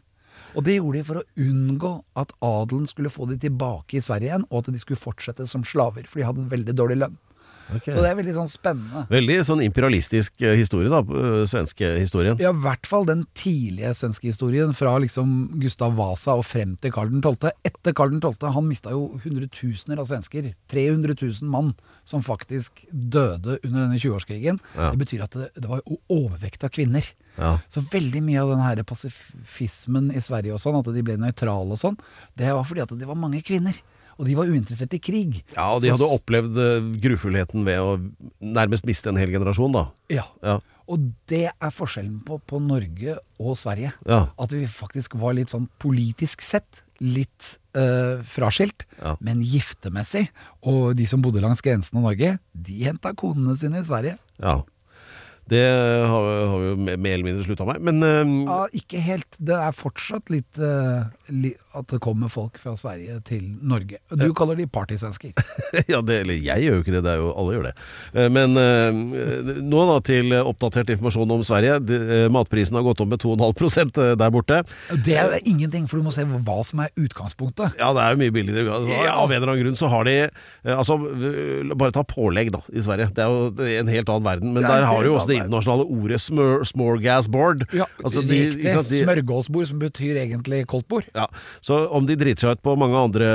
Og 0.55 0.65
det 0.65 0.79
gjorde 0.79 1.01
de 1.01 1.07
for 1.07 1.21
å 1.21 1.45
unngå 1.45 1.93
at 2.21 2.33
adelen 2.47 2.89
skulle 2.89 3.13
få 3.13 3.29
de 3.29 3.37
tilbake 3.43 3.99
i 3.99 4.03
Sverige 4.05 4.31
igjen, 4.31 4.49
og 4.51 4.63
at 4.63 4.73
de 4.73 4.81
skulle 4.81 5.03
fortsette 5.03 5.47
som 5.51 5.67
slaver, 5.67 6.07
for 6.09 6.23
de 6.23 6.29
hadde 6.29 6.45
en 6.45 6.53
veldig 6.53 6.77
dårlig 6.79 7.01
lønn. 7.03 7.17
Ok. 7.73 7.87
Så 7.89 8.03
det 8.03 8.11
er 8.11 8.19
veldig 8.19 8.35
sånn 8.37 8.51
spennende. 8.53 9.05
Veldig 9.09 9.37
sånn 9.49 9.63
imperialistisk 9.65 10.43
eh, 10.45 10.53
historie, 10.59 10.91
da. 10.93 11.01
eh, 11.01 11.45
Svenske 11.49 11.95
historien. 11.97 12.37
Ja, 12.43 12.53
i 12.53 12.63
hvert 12.67 12.85
fall 12.89 13.07
den 13.09 13.25
tidlige 13.39 13.95
svenske 13.97 14.29
historien 14.29 14.75
fra 14.77 14.93
liksom 15.01 15.33
Gustav 15.63 15.97
Vasa 15.97 16.37
og 16.37 16.45
frem 16.45 16.77
til 16.83 16.93
Karl 16.95 17.09
12. 17.25 17.49
Etter 17.65 17.97
Karl 17.97 18.13
12. 18.21 18.45
han 18.55 18.69
mista 18.69 18.93
jo 18.93 19.07
hundretusener 19.25 20.03
av 20.03 20.11
svensker. 20.11 20.51
300 20.69 21.17
000 21.17 21.49
mann 21.51 21.73
som 22.05 22.23
faktisk 22.27 22.85
døde 22.93 23.59
under 23.65 23.87
denne 23.87 23.99
20-årskrigen. 24.01 24.61
Ja. 24.77 24.91
Det 24.93 25.01
betyr 25.01 25.25
at 25.25 25.39
det, 25.39 25.51
det 25.57 25.71
var 25.71 25.81
overvekt 26.13 26.67
av 26.69 26.75
kvinner. 26.75 27.07
Ja. 27.39 27.57
Så 27.73 27.83
veldig 27.91 28.21
mye 28.23 28.43
av 28.45 28.53
den 28.53 28.63
her 28.63 28.83
pasifismen 28.87 30.13
i 30.15 30.23
Sverige 30.23 30.55
og 30.55 30.63
sånn, 30.63 30.79
at 30.79 30.91
de 30.95 31.03
ble 31.07 31.17
nøytrale 31.21 31.75
og 31.75 31.81
sånn, 31.81 31.97
det 32.39 32.53
var 32.55 32.67
fordi 32.69 32.85
at 32.85 32.95
det 32.99 33.09
var 33.09 33.19
mange 33.19 33.41
kvinner. 33.47 33.75
Og 34.19 34.27
de 34.29 34.37
var 34.39 34.47
uinteressert 34.51 34.95
i 34.95 35.01
krig. 35.03 35.41
Ja, 35.57 35.71
og 35.75 35.83
de 35.83 35.91
hadde 35.95 36.07
opplevd 36.17 36.59
eh, 36.63 36.87
grufullheten 37.03 37.65
ved 37.67 37.81
å 37.83 37.97
nærmest 38.45 38.87
miste 38.87 39.11
en 39.11 39.19
hel 39.21 39.33
generasjon, 39.35 39.73
da. 39.75 39.87
Ja. 40.13 40.27
Ja. 40.45 40.59
Og 40.91 41.07
det 41.33 41.47
er 41.49 41.73
forskjellen 41.73 42.19
på, 42.27 42.37
på 42.45 42.59
Norge 42.61 43.17
og 43.41 43.55
Sverige. 43.57 43.95
Ja. 44.07 44.27
At 44.39 44.53
vi 44.53 44.67
faktisk 44.69 45.17
var 45.19 45.33
litt 45.39 45.51
sånn 45.55 45.67
politisk 45.81 46.45
sett 46.45 46.83
litt 47.01 47.55
øh, 47.77 48.21
fraskilt, 48.29 48.85
Ja. 49.01 49.17
men 49.25 49.41
giftemessig. 49.43 50.29
Og 50.63 50.93
de 50.99 51.07
som 51.11 51.25
bodde 51.25 51.41
langs 51.43 51.65
grensen 51.65 51.99
av 51.99 52.05
Norge, 52.11 52.37
de 52.55 52.77
henta 52.85 53.15
konene 53.19 53.57
sine 53.59 53.81
i 53.83 53.89
Sverige. 53.89 54.19
ja. 54.43 54.61
Det 55.45 55.59
har, 56.09 56.25
har 56.49 56.55
vi 56.63 56.69
jo 56.71 56.77
mer 56.97 57.13
eller 57.19 57.27
mindre 57.27 57.43
slutta 57.45 57.67
med. 57.69 57.83
Men 57.85 57.99
øh, 58.01 58.31
Ja, 58.49 58.63
ikke 58.81 59.01
helt. 59.05 59.37
Det 59.37 59.53
er 59.53 59.75
fortsatt 59.77 60.31
litt 60.33 60.57
øh, 60.57 61.03
li, 61.37 61.51
at 61.75 61.87
det 61.91 61.99
kommer 62.05 62.31
folk 62.33 62.59
fra 62.63 62.73
Sverige 62.79 63.19
til 63.27 63.45
Norge. 63.63 63.99
Du 64.15 64.29
kaller 64.37 64.57
de 64.59 64.67
partysvensker. 64.71 65.33
ja, 65.93 66.01
det, 66.01 66.21
eller 66.25 66.35
jeg 66.39 66.65
gjør 66.67 66.77
jo 66.79 66.83
ikke 66.85 66.95
det, 66.97 67.03
det 67.07 67.13
er 67.15 67.21
jo, 67.23 67.31
alle 67.41 67.57
gjør 67.57 67.67
det. 67.69 67.75
Eh, 68.15 68.29
Men 68.35 68.57
eh, 68.61 69.59
nå 69.65 69.85
da 69.91 69.97
til 70.07 70.33
oppdatert 70.39 70.93
informasjon 70.95 71.35
om 71.37 71.45
Sverige. 71.47 71.81
Eh, 71.99 72.27
matprisen 72.35 72.79
har 72.79 72.87
gått 72.87 73.03
opp 73.05 73.11
med 73.15 73.23
2,5% 73.25 74.01
der 74.21 74.33
borte. 74.35 74.61
Det 75.05 75.17
er 75.19 75.35
jo 75.35 75.43
ingenting, 75.55 75.89
for 75.91 75.99
du 76.01 76.07
må 76.07 76.13
se 76.15 76.25
hva 76.25 76.59
som 76.67 76.83
er 76.85 76.93
utgangspunktet. 77.01 77.77
Ja, 77.81 77.93
det 77.97 78.05
er 78.07 78.15
jo 78.17 78.23
mye 78.25 78.35
billigere. 78.39 78.67
Altså, 78.79 78.93
Ja. 79.05 79.15
Av 79.25 79.31
en 79.33 79.37
eller 79.43 79.53
annen 79.55 79.65
grunn 79.65 79.79
så 79.79 79.89
har 79.93 80.05
de 80.09 80.15
Altså, 80.65 80.95
bare 81.77 81.93
ta 81.93 82.03
pålegg, 82.09 82.49
da, 82.55 82.61
i 82.73 82.81
Sverige. 82.85 83.11
Det 83.15 83.23
er 83.25 83.29
jo 83.33 83.81
en 83.83 83.91
helt 83.93 84.09
annen 84.09 84.25
verden. 84.27 84.53
Men 84.57 84.65
er 84.65 84.69
der 84.81 84.87
har 84.89 85.03
du 85.05 85.11
jo 85.11 85.17
også 85.19 85.29
det 85.31 85.37
internasjonale 85.43 85.85
ordet 85.91 86.21
smorgasbord. 86.69 87.67
Ja, 87.75 87.87
Altså, 88.05 88.23
de- 88.23 88.51
Riktig. 88.55 89.05
Smørgåsbord, 89.05 89.67
som 89.69 89.79
betyr 89.81 90.17
egentlig 90.21 90.67
koldtbord. 90.71 91.05
Ja, 91.15 91.27
Så 91.65 91.79
om 91.97 92.05
de 92.05 92.17
driter 92.21 92.45
seg 92.45 92.59
ut 92.59 92.65
på 92.65 92.75
mange 92.77 92.99
andre 92.99 93.29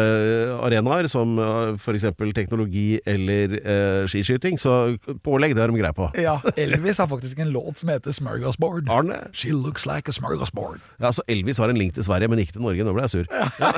arenaer, 0.62 1.08
som 1.10 1.34
eh, 1.42 1.72
f.eks. 1.80 2.06
teknologi 2.38 3.00
eller 3.10 3.56
eh, 3.58 4.04
skiskyting, 4.10 4.60
så 4.62 4.76
pålegg 5.26 5.56
det 5.58 5.64
har 5.64 5.74
de 5.74 5.80
greie 5.82 5.96
på. 5.98 6.12
Ja, 6.22 6.38
Elvis 6.54 7.02
har 7.02 7.10
faktisk 7.10 7.42
en 7.42 7.50
låt 7.56 7.82
som 7.82 7.90
heter 7.90 8.14
Smørgåsbord. 8.14 8.90
Arne? 8.94 9.18
She 9.34 9.50
looks 9.56 9.88
like 9.90 10.12
a 10.12 10.14
smørgåsbord. 10.14 10.78
Ja, 11.02 11.12
så 11.16 11.26
Elvis 11.32 11.58
har 11.58 11.74
en 11.74 11.80
link 11.80 11.96
til 11.98 12.06
Sverige, 12.06 12.30
men 12.30 12.44
ikke 12.44 12.60
til 12.60 12.66
Norge. 12.68 12.86
Nå 12.86 12.94
ble 12.94 13.08
jeg 13.08 13.16
sur. 13.16 13.26
Ja. 13.34 13.72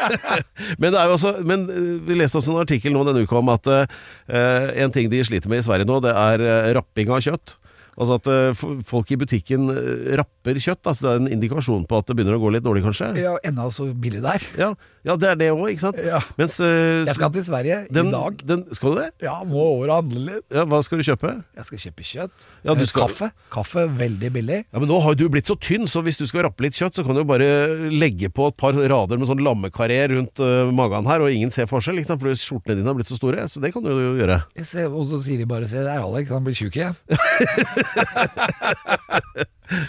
men, 0.82 0.94
også, 0.94 1.34
men 1.46 1.66
eh, 1.66 1.90
vi 2.06 2.20
leste 2.20 2.38
også 2.38 2.54
en 2.54 2.62
artikkel 2.62 2.94
nå 2.94 3.02
denne 3.08 3.24
uka 3.26 3.40
om 3.40 3.50
at 3.52 3.66
eh, 3.74 4.70
en 4.84 4.94
ting 4.94 5.10
de 5.10 5.24
sliter 5.26 5.50
med 5.50 5.64
i 5.64 5.66
Sverige 5.66 5.88
nå, 5.90 5.98
det 6.04 6.14
er 6.14 6.46
eh, 6.46 6.70
rapping 6.78 7.10
av 7.10 7.24
kjøtt. 7.26 7.56
Altså 8.00 8.16
at 8.16 8.28
eh, 8.32 8.62
folk 8.88 9.10
i 9.12 9.18
butikken 9.20 9.68
eh, 9.74 10.14
rapper 10.20 10.56
kjøtt. 10.56 10.80
Altså 10.88 11.04
det 11.04 11.10
er 11.10 11.20
en 11.20 11.32
indikasjon 11.36 11.84
på 11.88 11.98
at 12.00 12.08
det 12.08 12.16
begynner 12.16 12.38
å 12.38 12.40
gå 12.40 12.52
litt 12.54 12.64
dårlig, 12.64 12.84
kanskje. 12.86 13.10
Ja, 13.20 13.34
enda 13.44 13.66
så 13.74 13.90
billig 13.92 14.22
der. 14.24 14.46
Ja, 14.56 14.70
ja 15.04 15.16
det 15.20 15.28
er 15.28 15.40
det 15.40 15.50
òg, 15.52 15.66
ikke 15.74 15.84
sant. 15.84 16.00
Ja. 16.00 16.22
Mens 16.40 16.56
uh, 16.64 17.04
Jeg 17.04 17.16
skal 17.18 17.34
til 17.34 17.44
Sverige 17.44 17.82
den, 17.92 18.08
i 18.08 18.14
dag. 18.14 18.40
Den, 18.48 18.64
skal 18.76 18.94
du 18.94 19.02
det? 19.02 19.10
Ja, 19.26 19.36
må 19.44 19.66
over 19.74 19.92
og 19.92 19.94
handle 19.98 20.22
litt. 20.30 20.46
Ja, 20.48 20.64
Hva 20.70 20.80
skal 20.86 21.02
du 21.02 21.06
kjøpe? 21.10 21.34
Jeg 21.58 21.68
skal 21.68 21.82
kjøpe 21.84 22.06
kjøtt. 22.12 22.46
Ja, 22.64 22.76
du 22.78 22.86
skal- 22.88 23.10
Kaffe. 23.10 23.30
Kaffe 23.52 23.84
veldig 24.00 24.32
billig. 24.32 24.62
Ja, 24.70 24.80
Men 24.80 24.88
nå 24.92 25.00
har 25.04 25.18
du 25.18 25.26
blitt 25.32 25.50
så 25.50 25.58
tynn, 25.60 25.84
så 25.90 26.00
hvis 26.06 26.20
du 26.20 26.24
skal 26.30 26.46
rappe 26.48 26.64
litt 26.64 26.78
kjøtt, 26.78 26.96
så 26.96 27.04
kan 27.04 27.16
du 27.16 27.22
jo 27.22 27.28
bare 27.28 27.50
legge 27.92 28.32
på 28.32 28.48
et 28.48 28.56
par 28.60 28.76
rader 28.76 29.20
med 29.20 29.28
sånn 29.28 29.44
lammekaré 29.44 30.00
rundt 30.14 30.40
uh, 30.40 30.72
magen 30.72 31.08
her, 31.08 31.20
og 31.24 31.32
ingen 31.32 31.52
ser 31.52 31.68
forskjell, 31.68 32.00
ikke 32.00 32.14
sant? 32.14 32.24
fordi 32.24 32.40
skjortene 32.40 32.80
dine 32.80 32.88
har 32.88 32.96
blitt 32.96 33.12
så 33.12 33.20
store. 33.20 33.44
Så 33.50 33.60
det 33.60 33.74
kan 33.76 33.84
du 33.84 33.92
jo 33.92 34.16
gjøre. 34.20 34.40
Jeg 34.56 34.68
ser, 34.72 34.88
og 34.88 35.08
så 35.12 35.20
sier 35.20 35.40
de 35.40 35.48
bare 35.50 35.68
se, 35.68 35.84
det 35.84 35.92
er 35.92 36.04
Alex, 36.04 36.32
han 36.32 36.48
blir 36.48 36.56
tjukk 36.56 36.80
igjen. 36.80 36.96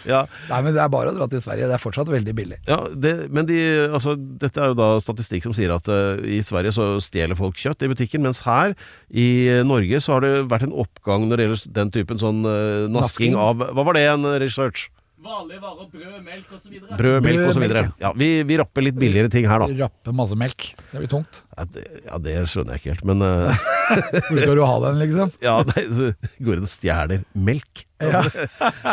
Ja, 0.06 0.20
Nei, 0.46 0.58
men 0.62 0.76
det 0.76 0.82
er 0.84 0.92
bare 0.94 1.10
å 1.10 1.16
dra 1.16 1.26
til 1.26 1.42
Sverige. 1.42 1.66
Det 1.66 1.74
er 1.74 1.82
fortsatt 1.82 2.10
veldig 2.12 2.34
billig. 2.38 2.60
ja 2.70 2.76
det, 2.94 3.16
men 3.34 3.48
de, 3.50 3.56
altså, 3.90 4.14
dette 4.14 4.62
er 4.62 4.70
jo 4.72 4.76
da 4.78 4.90
statistikk 5.02 5.48
som 5.48 5.56
sier 5.58 5.74
at 5.74 5.90
uh, 5.90 6.22
i 6.22 6.38
Sverige 6.46 6.70
så 6.76 6.86
stjeler 7.02 7.40
folk 7.40 7.58
kjøtt 7.58 7.82
i 7.82 7.90
butikken, 7.90 8.22
mens 8.22 8.44
her 8.46 8.76
i 9.10 9.26
Norge 9.66 9.98
så 10.06 10.20
har 10.20 10.28
det 10.28 10.34
vært 10.52 10.68
en 10.68 10.76
oppgang 10.86 11.26
når 11.26 11.42
det 11.42 11.48
gjelder 11.48 11.74
den 11.80 11.94
typen 11.98 12.22
sånn 12.22 12.44
uh, 12.46 12.86
nasking 12.94 13.34
Nasking? 13.34 13.40
av 13.42 13.66
Hva 13.74 13.88
var 13.90 13.98
det 13.98 14.06
en 14.12 14.30
research? 14.44 14.92
Vanlige 15.22 15.62
varer, 15.62 15.86
brød, 15.92 16.14
melk 16.26 16.54
osv. 16.56 16.78
Brød, 16.98 17.18
melk 17.22 17.44
osv. 17.52 17.66
Ja, 18.02 18.10
vi, 18.18 18.30
vi 18.48 18.56
rapper 18.58 18.82
litt 18.82 18.96
billigere 18.98 19.30
ting 19.30 19.46
her, 19.46 19.62
da. 19.62 19.84
Rappe 19.84 20.14
masse 20.18 20.38
melk. 20.40 20.72
Det 20.90 20.98
blir 20.98 21.12
tungt. 21.12 21.44
Ja, 21.54 21.66
det, 21.76 21.84
ja, 22.08 22.18
det 22.26 22.34
skjønner 22.50 22.74
jeg 22.74 22.82
ikke 22.82 22.96
helt, 22.96 23.04
men 23.12 23.22
uh... 23.22 23.68
Hvor 24.32 24.40
skal 24.40 24.58
du 24.58 24.64
ha 24.66 24.80
den, 24.88 24.98
liksom? 25.04 25.34
Ja, 25.46 25.60
nei, 25.68 25.84
så 25.94 26.10
går 26.42 26.58
det 26.58 26.66
og 26.66 26.72
stjeler 26.74 27.22
melk? 27.38 27.84
Altså, 28.02 28.48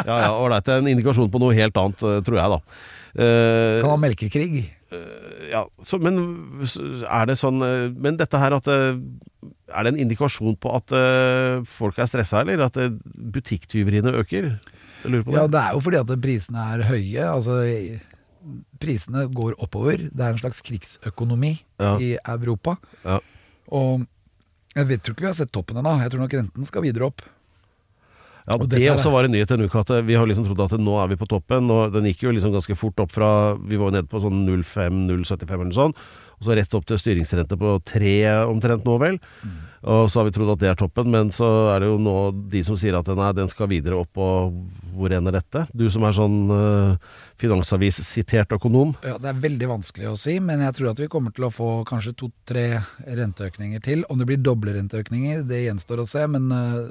ja, 0.05 0.19
ja, 0.27 0.31
ålreit. 0.35 0.67
Det 0.67 0.75
er 0.75 0.83
en 0.83 0.91
indikasjon 0.93 1.33
på 1.33 1.41
noe 1.41 1.57
helt 1.57 1.81
annet, 1.81 2.05
eh, 2.05 2.21
tror 2.27 2.41
jeg, 2.43 2.57
da. 2.57 2.83
Uh... 3.17 3.79
Kan 3.81 3.93
ha 3.95 4.01
melkekrig. 4.05 4.67
ja, 5.49 5.63
så, 5.85 5.97
men 6.01 6.21
er 7.05 7.27
det 7.29 7.35
sånn 7.37 7.61
Men 7.61 8.17
dette 8.17 8.41
her 8.41 8.55
at 8.57 8.69
Er 8.73 9.85
det 9.85 9.91
en 9.91 9.99
indikasjon 10.01 10.57
på 10.57 10.73
at 10.73 10.95
folk 11.69 12.01
er 12.01 12.09
stressa, 12.09 12.41
eller 12.41 12.69
at 12.69 12.79
butikktyveriene 13.37 14.15
øker? 14.21 14.55
Jeg 15.05 15.13
lurer 15.13 15.25
på 15.27 15.33
det. 15.33 15.39
Ja, 15.39 15.47
det 15.47 15.63
er 15.63 15.73
jo 15.77 15.81
fordi 15.85 16.01
at 16.01 16.13
prisene 16.25 16.67
er 16.75 16.85
høye. 16.89 17.25
Altså, 17.31 17.57
prisene 18.83 19.27
går 19.35 19.57
oppover. 19.63 20.05
Det 20.11 20.25
er 20.25 20.35
en 20.35 20.43
slags 20.43 20.63
krigsøkonomi 20.65 21.59
Ja. 21.81 21.97
i 21.99 22.17
Europa. 22.25 22.77
Ja. 23.05 23.19
Og 23.71 24.07
jeg 24.75 24.87
vet, 24.87 25.03
tror 25.03 25.15
ikke 25.15 25.27
vi 25.27 25.33
har 25.33 25.35
sett 25.35 25.53
toppen 25.53 25.77
ennå. 25.81 25.97
Jeg 26.03 26.11
tror 26.13 26.21
nok 26.25 26.35
renten 26.39 26.67
skal 26.67 26.83
videre 26.83 27.07
opp. 27.11 27.23
Ja, 28.49 28.55
Og 28.57 28.69
Det 28.69 28.81
også 28.89 29.11
var 29.13 29.25
en 29.25 29.33
nyhet 29.33 29.49
denne 29.49 29.67
uka, 29.69 29.81
at 29.85 29.91
vi 30.07 30.15
har 30.15 30.25
liksom 30.27 30.47
trodd 30.47 30.61
at 30.65 30.81
nå 30.81 30.95
er 31.03 31.09
vi 31.09 31.17
på 31.21 31.29
toppen. 31.29 31.69
Og 31.71 31.93
den 31.93 32.05
gikk 32.09 32.23
jo 32.23 32.31
liksom 32.33 32.53
ganske 32.55 32.77
fort 32.77 32.99
opp 32.99 33.13
fra 33.13 33.55
Vi 33.61 33.77
var 33.77 33.91
jo 33.91 33.97
nede 33.99 34.09
på 34.09 34.21
sånn 34.23 34.47
0,5-0,75 34.47 35.53
eller 35.53 35.65
noe 35.69 35.77
sånt. 35.77 35.97
Og 36.39 36.47
så 36.47 36.55
rett 36.55 36.75
opp 36.79 36.85
til 36.87 36.99
styringsrente 37.01 37.57
på 37.59 37.77
tre 37.87 38.13
omtrent 38.47 38.85
nå, 38.87 38.95
vel. 39.03 39.17
Og 39.89 40.09
så 40.11 40.21
har 40.21 40.27
vi 40.27 40.33
trodd 40.35 40.51
at 40.57 40.61
det 40.63 40.69
er 40.73 40.79
toppen, 40.79 41.11
men 41.11 41.31
så 41.35 41.47
er 41.73 41.83
det 41.85 41.89
jo 41.91 41.99
nå 42.03 42.15
de 42.51 42.63
som 42.67 42.79
sier 42.79 42.97
at 42.99 43.07
nei, 43.15 43.31
den 43.37 43.51
skal 43.51 43.71
videre 43.71 43.99
opp, 44.01 44.19
og 44.19 44.57
hvor 44.99 45.13
ender 45.15 45.37
dette? 45.39 45.65
Du 45.71 45.85
som 45.91 46.03
er 46.09 46.17
sånn 46.17 46.39
uh, 46.51 46.97
finansavis-sitert 47.39 48.55
økonom. 48.57 48.95
Ja, 49.07 49.19
Det 49.23 49.31
er 49.31 49.43
veldig 49.45 49.69
vanskelig 49.71 50.09
å 50.11 50.17
si, 50.19 50.39
men 50.43 50.63
jeg 50.67 50.75
tror 50.79 50.91
at 50.93 51.03
vi 51.03 51.11
kommer 51.11 51.35
til 51.35 51.47
å 51.47 51.53
få 51.55 51.69
kanskje 51.89 52.15
to-tre 52.19 52.65
renteøkninger 53.07 53.83
til. 53.85 54.03
Om 54.11 54.19
det 54.23 54.29
blir 54.31 54.43
doble 54.43 54.75
renteøkninger, 54.79 55.45
det 55.49 55.65
gjenstår 55.67 56.03
å 56.03 56.09
se, 56.11 56.27
men 56.31 56.51
uh, 56.55 56.91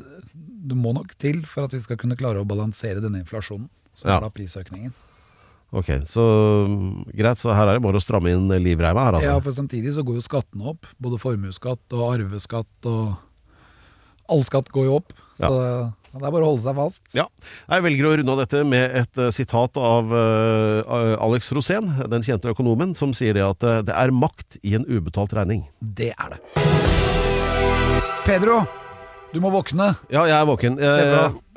det 0.67 0.77
må 0.79 0.95
nok 0.95 1.15
til 1.19 1.43
for 1.47 1.67
at 1.67 1.75
vi 1.75 1.83
skal 1.83 1.99
kunne 1.99 2.19
klare 2.19 2.43
å 2.43 2.47
balansere 2.47 3.03
denne 3.03 3.23
inflasjonen. 3.23 3.67
Som 3.97 4.11
Ja. 4.11 4.17
er 4.17 4.27
da 4.27 4.29
prisøkningen. 4.29 4.91
Ok, 5.75 5.89
så 6.07 6.23
greit. 7.11 7.41
Så 7.41 7.51
her 7.51 7.67
er 7.67 7.77
det 7.77 7.83
bare 7.83 7.99
å 7.99 8.03
stramme 8.03 8.31
inn 8.31 8.47
livreima 8.63 9.09
her, 9.09 9.19
altså. 9.19 9.29
Ja, 9.33 9.37
for 9.43 9.55
samtidig 9.55 9.93
så 9.97 10.05
går 10.07 10.21
jo 10.21 10.25
skattene 10.25 10.71
opp. 10.71 10.87
Både 11.03 11.19
formuesskatt 11.21 11.97
og 11.97 12.05
arveskatt 12.13 12.91
og 12.91 13.15
All 14.27 14.41
skatt 14.43 14.67
går 14.75 14.89
jo 14.89 14.95
opp. 14.99 15.13
Så 15.39 15.49
det 16.17 16.25
er 16.25 16.33
bare 16.33 16.45
å 16.45 16.49
holde 16.49 16.63
seg 16.65 16.77
fast. 16.77 17.03
Ja. 17.15 17.27
Jeg 17.69 17.83
velger 17.85 18.07
å 18.09 18.13
runde 18.17 18.33
av 18.33 18.41
dette 18.41 18.63
med 18.67 18.95
et 19.03 19.21
uh, 19.21 19.29
sitat 19.33 19.77
av 19.79 20.11
uh, 20.11 21.13
Alex 21.23 21.51
Rosén, 21.55 21.91
den 22.11 22.25
kjente 22.25 22.51
økonomen, 22.51 22.95
som 22.97 23.13
sier 23.15 23.37
det 23.37 23.45
at 23.45 23.63
uh, 23.67 23.79
det 23.85 23.95
er 23.95 24.11
makt 24.15 24.59
i 24.65 24.73
en 24.79 24.87
ubetalt 24.89 25.35
regning. 25.37 25.63
Det 25.79 26.11
er 26.15 26.35
det. 26.35 26.41
Pedro, 28.25 28.63
du 29.33 29.41
må 29.43 29.51
våkne. 29.51 29.89
Ja, 30.13 30.23
jeg 30.29 30.35
er 30.37 30.45
våken. 30.47 30.77
Jeg 30.79 31.07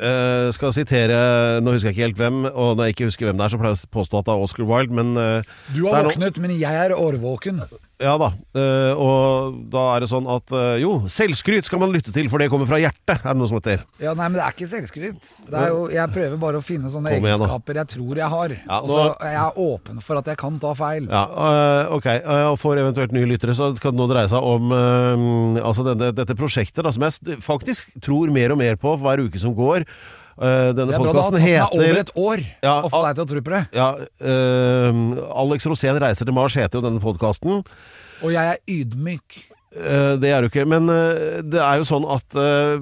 eh, 0.03 0.49
skal 0.57 0.73
sitere 0.75 1.19
Nå 1.63 1.77
husker 1.77 1.91
jeg 1.91 1.97
ikke 1.97 2.07
helt 2.09 2.19
hvem, 2.19 2.41
og 2.51 2.75
når 2.77 2.89
jeg 2.89 2.97
ikke 2.97 3.11
husker 3.11 3.29
hvem 3.29 3.39
det 3.39 3.47
er, 3.47 3.53
så 3.53 3.61
pleier 3.61 3.77
jeg 3.77 3.91
å 3.91 3.95
påstå 3.99 4.21
at 4.21 4.27
det 4.27 4.35
er 4.35 4.49
Oscar 4.49 4.67
Wilde, 4.71 4.97
men 4.99 5.15
eh, 5.21 5.55
Du 5.77 5.85
har 5.87 6.09
våknet, 6.09 6.41
men 6.43 6.57
jeg 6.59 6.83
er 6.87 6.97
årvåken. 6.97 7.63
Ja 8.01 8.15
da. 8.21 8.31
eh, 8.57 8.97
og 8.97 9.57
da 9.73 9.83
er 9.95 10.05
det 10.05 10.09
sånn 10.09 10.25
at 10.33 10.53
eh, 10.57 10.79
jo, 10.81 10.93
selvskryt 11.13 11.69
skal 11.69 11.83
man 11.83 11.93
lytte 11.93 12.13
til, 12.15 12.31
for 12.33 12.41
det 12.41 12.49
kommer 12.53 12.69
fra 12.71 12.79
hjertet, 12.81 13.19
er 13.19 13.27
det 13.27 13.37
noe 13.37 13.51
som 13.51 13.59
heter. 13.59 13.83
Ja, 14.01 14.15
nei, 14.17 14.29
men 14.31 14.39
det 14.39 14.45
er 14.47 14.55
ikke 14.57 14.69
selvskryt. 14.73 15.29
Det 15.51 15.59
er 15.61 15.73
jo, 15.75 15.83
jeg 15.93 16.13
prøver 16.15 16.39
bare 16.41 16.63
å 16.63 16.65
finne 16.65 16.93
sånne 16.93 17.13
igjen, 17.13 17.27
egenskaper 17.29 17.81
jeg 17.83 17.91
tror 17.93 18.23
jeg 18.23 18.33
har. 18.35 18.55
Ja, 18.63 18.79
og 18.81 18.93
så 18.95 19.03
er 19.29 19.35
jeg 19.37 19.67
åpen 19.67 20.01
for 20.07 20.21
at 20.23 20.31
jeg 20.33 20.41
kan 20.41 20.57
ta 20.63 20.73
feil. 20.79 21.11
Ja, 21.13 21.25
øh, 21.29 21.93
ok. 21.99 22.09
Og 22.51 22.57
for 22.63 22.81
eventuelt 22.81 23.13
nye 23.17 23.29
lyttere 23.29 23.57
så 23.59 23.71
kan 23.77 23.93
det 23.93 24.01
nå 24.01 24.09
dreie 24.11 24.31
seg 24.33 24.49
om 24.49 24.73
altså 25.61 25.85
denne, 25.93 26.11
dette 26.17 26.37
prosjektet 26.39 26.85
da, 26.87 26.93
som 26.95 27.05
jeg 27.05 27.39
faktisk 27.45 27.93
tror 28.05 28.33
mer 28.33 28.55
og 28.57 28.61
mer 28.63 28.81
på 28.81 28.95
for 28.97 29.05
hver 29.05 29.23
uke 29.29 29.41
som 29.43 29.53
går. 29.57 29.85
Øh, 30.41 30.71
denne 30.73 30.89
Det 30.89 30.97
er 30.97 30.97
bra, 30.97 30.97
det 30.97 30.97
har 30.97 31.05
podkasten 31.05 31.37
tatt 31.37 31.75
meg 31.77 31.85
over 31.85 32.01
et 32.01 32.13
år 32.17 32.43
Ja, 32.65 32.75
å 32.81 32.89
få 32.89 33.01
deg 33.05 33.19
til 33.19 33.25
å 33.27 33.29
tro 33.29 33.41
på 33.45 33.53
det. 33.53 33.63
ja, 33.77 33.89
uh, 34.01 35.01
Alex 35.45 35.67
Rosén 35.69 36.01
reiser 36.01 36.25
til 36.29 36.37
Mars 36.37 36.57
heter 36.57 36.81
jo 36.81 36.87
denne 36.87 37.03
podkasten. 37.03 37.61
Og 38.21 38.33
jeg 38.33 38.57
er 38.57 38.61
ydmyk. 38.69 39.43
Uh, 39.71 40.17
Det 40.19 40.33
er 40.33 40.43
jo 40.43 40.49
ikke, 40.51 40.65
men 40.67 40.89
eh, 40.91 41.43
det 41.47 41.61
er 41.63 41.79
jo 41.79 41.85
sånn 41.87 42.03
at 42.11 42.35
eh, 42.35 42.81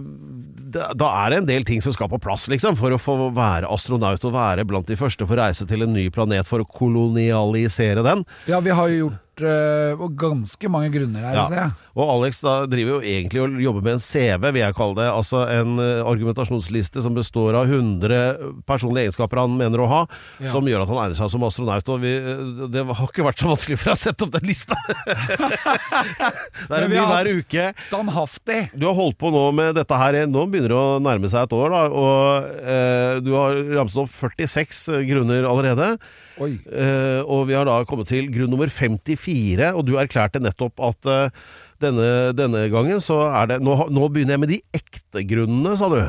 da 0.72 0.86
da 0.96 1.10
er 1.24 1.30
det 1.34 1.38
en 1.42 1.48
del 1.50 1.66
ting 1.68 1.82
som 1.84 1.92
skal 1.92 2.08
på 2.08 2.20
plass, 2.22 2.46
liksom, 2.48 2.76
for 2.80 2.94
å 2.94 2.98
få 3.00 3.16
være 3.36 3.68
astronaut 3.68 4.24
og 4.24 4.32
være 4.34 4.64
blant 4.68 4.88
de 4.88 4.96
første 4.96 5.26
for 5.26 5.36
å 5.36 5.42
reise 5.42 5.66
til 5.68 5.84
en 5.84 5.92
ny 5.92 6.08
planet 6.14 6.48
for 6.48 6.64
å 6.64 6.68
kolonialisere 6.68 8.04
den. 8.04 8.24
Ja, 8.48 8.60
vi 8.64 8.72
har 8.72 8.88
jo 8.92 9.02
gjort 9.08 9.24
øh, 9.44 10.01
og 10.01 10.16
ganske 10.18 10.70
mange 10.72 10.90
grunner 10.94 11.24
her, 11.27 11.55
Ja. 11.55 11.68
Og 11.98 12.07
Alex 12.12 12.38
da 12.44 12.61
driver 12.70 12.98
jo 12.98 12.98
egentlig 13.03 13.40
og 13.42 13.57
jobber 13.59 13.83
med 13.83 13.96
en 13.96 14.03
CV, 14.05 14.38
vil 14.55 14.61
jeg 14.62 14.74
kalle 14.79 14.94
det. 15.01 15.07
Altså 15.11 15.40
en 15.51 15.81
eh, 15.83 16.03
argumentasjonsliste 16.07 17.03
som 17.03 17.16
består 17.16 17.57
av 17.59 17.66
100 17.66 18.62
personlige 18.68 19.09
egenskaper 19.09 19.40
han 19.42 19.57
mener 19.59 19.83
å 19.83 19.88
ha, 19.90 20.03
Ja. 20.38 20.53
som 20.53 20.62
gjør 20.68 20.85
at 20.85 20.92
han 20.92 21.01
egner 21.03 21.18
seg 21.18 21.33
som 21.33 21.42
astronaut. 21.48 21.88
Og 21.90 22.01
vi, 22.05 22.12
eh, 22.16 22.68
det 22.70 22.85
har 22.87 23.09
ikke 23.11 23.27
vært 23.27 23.42
så 23.42 23.51
vanskelig 23.51 23.81
for 23.81 23.90
deg 23.90 23.98
å 23.98 24.03
sette 24.05 24.29
opp 24.29 24.37
den 24.37 24.46
lista! 24.46 24.79
det 26.68 26.70
er 26.70 26.87
en 26.87 26.92
ny 26.92 27.03
hver 27.03 27.33
uke. 27.40 27.66
Standhaftig. 27.88 28.61
Du 28.79 28.87
har 28.87 28.96
holdt 28.98 29.18
på 29.18 29.33
nå 29.35 29.44
med 29.57 29.74
dette 29.79 29.98
her, 29.98 30.20
nå 30.31 30.46
begynner 30.46 30.74
det 30.74 30.79
å 30.79 31.03
nærme 31.03 31.31
seg 31.31 31.48
et 31.48 31.57
år, 31.59 31.74
da, 31.74 31.83
og 31.88 32.48
uh, 32.62 33.20
du 33.24 33.33
har 33.35 33.59
ramset 33.81 34.05
opp 34.05 34.14
46 34.14 34.87
grunner 35.09 35.48
allerede. 35.48 35.96
Eh, 36.38 37.20
og 37.27 37.48
vi 37.48 37.57
har 37.59 37.66
da 37.66 37.81
kommet 37.88 38.09
til 38.11 38.29
grunn 38.31 38.53
nummer 38.53 38.70
54, 38.70 39.27
og 39.74 39.84
du 39.88 39.96
erklærte 40.00 40.42
nettopp 40.42 40.80
at 40.88 41.08
uh, 41.08 41.54
denne, 41.82 42.32
denne 42.36 42.66
gangen 42.72 43.02
så 43.04 43.20
er 43.30 43.52
det 43.52 43.60
nå, 43.64 43.76
nå 43.92 44.08
begynner 44.12 44.36
jeg 44.36 44.42
med 44.44 44.52
de 44.54 44.60
ekte 44.76 45.24
grunnene, 45.28 45.76
sa 45.78 45.90
du. 45.92 46.00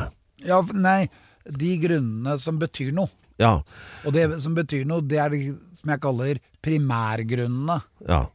Ja, 0.46 0.62
nei, 0.74 1.10
de 1.46 1.76
grunnene 1.82 2.38
som 2.42 2.60
betyr 2.62 2.92
noe. 2.96 3.12
Ja. 3.40 3.60
Og 4.04 4.16
det 4.16 4.26
som 4.44 4.56
betyr 4.58 4.84
noe, 4.88 5.06
det 5.06 5.22
er 5.22 5.32
det 5.32 5.44
som 5.80 5.94
jeg 5.94 6.04
kaller 6.04 6.44
primærgrunnene. 6.66 7.80
ja. 8.10 8.26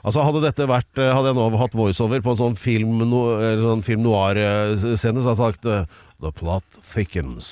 Altså 0.00 0.22
Hadde 0.24 0.40
dette 0.40 0.64
vært 0.64 0.96
eh, 0.96 1.10
Hadde 1.12 1.28
jeg 1.28 1.36
nå 1.36 1.46
hatt 1.60 1.74
voiceover 1.76 2.22
på 2.24 2.32
en 2.32 2.38
sånn 2.38 2.54
film, 2.56 3.02
no, 3.10 3.18
sånn 3.60 3.82
film 3.84 4.04
noir-scene, 4.06 5.20
så 5.20 5.34
hadde 5.34 5.34
jeg 5.34 5.40
sagt 5.42 5.68
eh, 5.68 5.98
The 6.24 6.32
plot 6.36 6.80
thickens. 6.84 7.50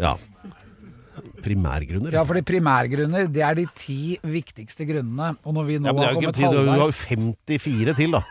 Ja. 0.00 0.14
Primærgrunner? 1.46 2.12
Ja, 2.16 2.24
fordi 2.26 2.42
primærgrunner, 2.42 3.28
det 3.32 3.42
er 3.46 3.54
de 3.60 3.66
ti 3.78 4.16
viktigste 4.26 4.86
grunnene. 4.88 5.36
Og 5.46 5.54
når 5.54 5.68
vi 5.68 5.78
nå 5.78 5.92
Ja, 5.92 6.08
har 6.08 6.14
kommet 6.18 6.34
tid, 6.34 6.50
du 6.50 6.66
har 6.72 6.82
jo 6.82 6.90
54 6.90 7.94
til, 8.02 8.10
da. 8.18 8.22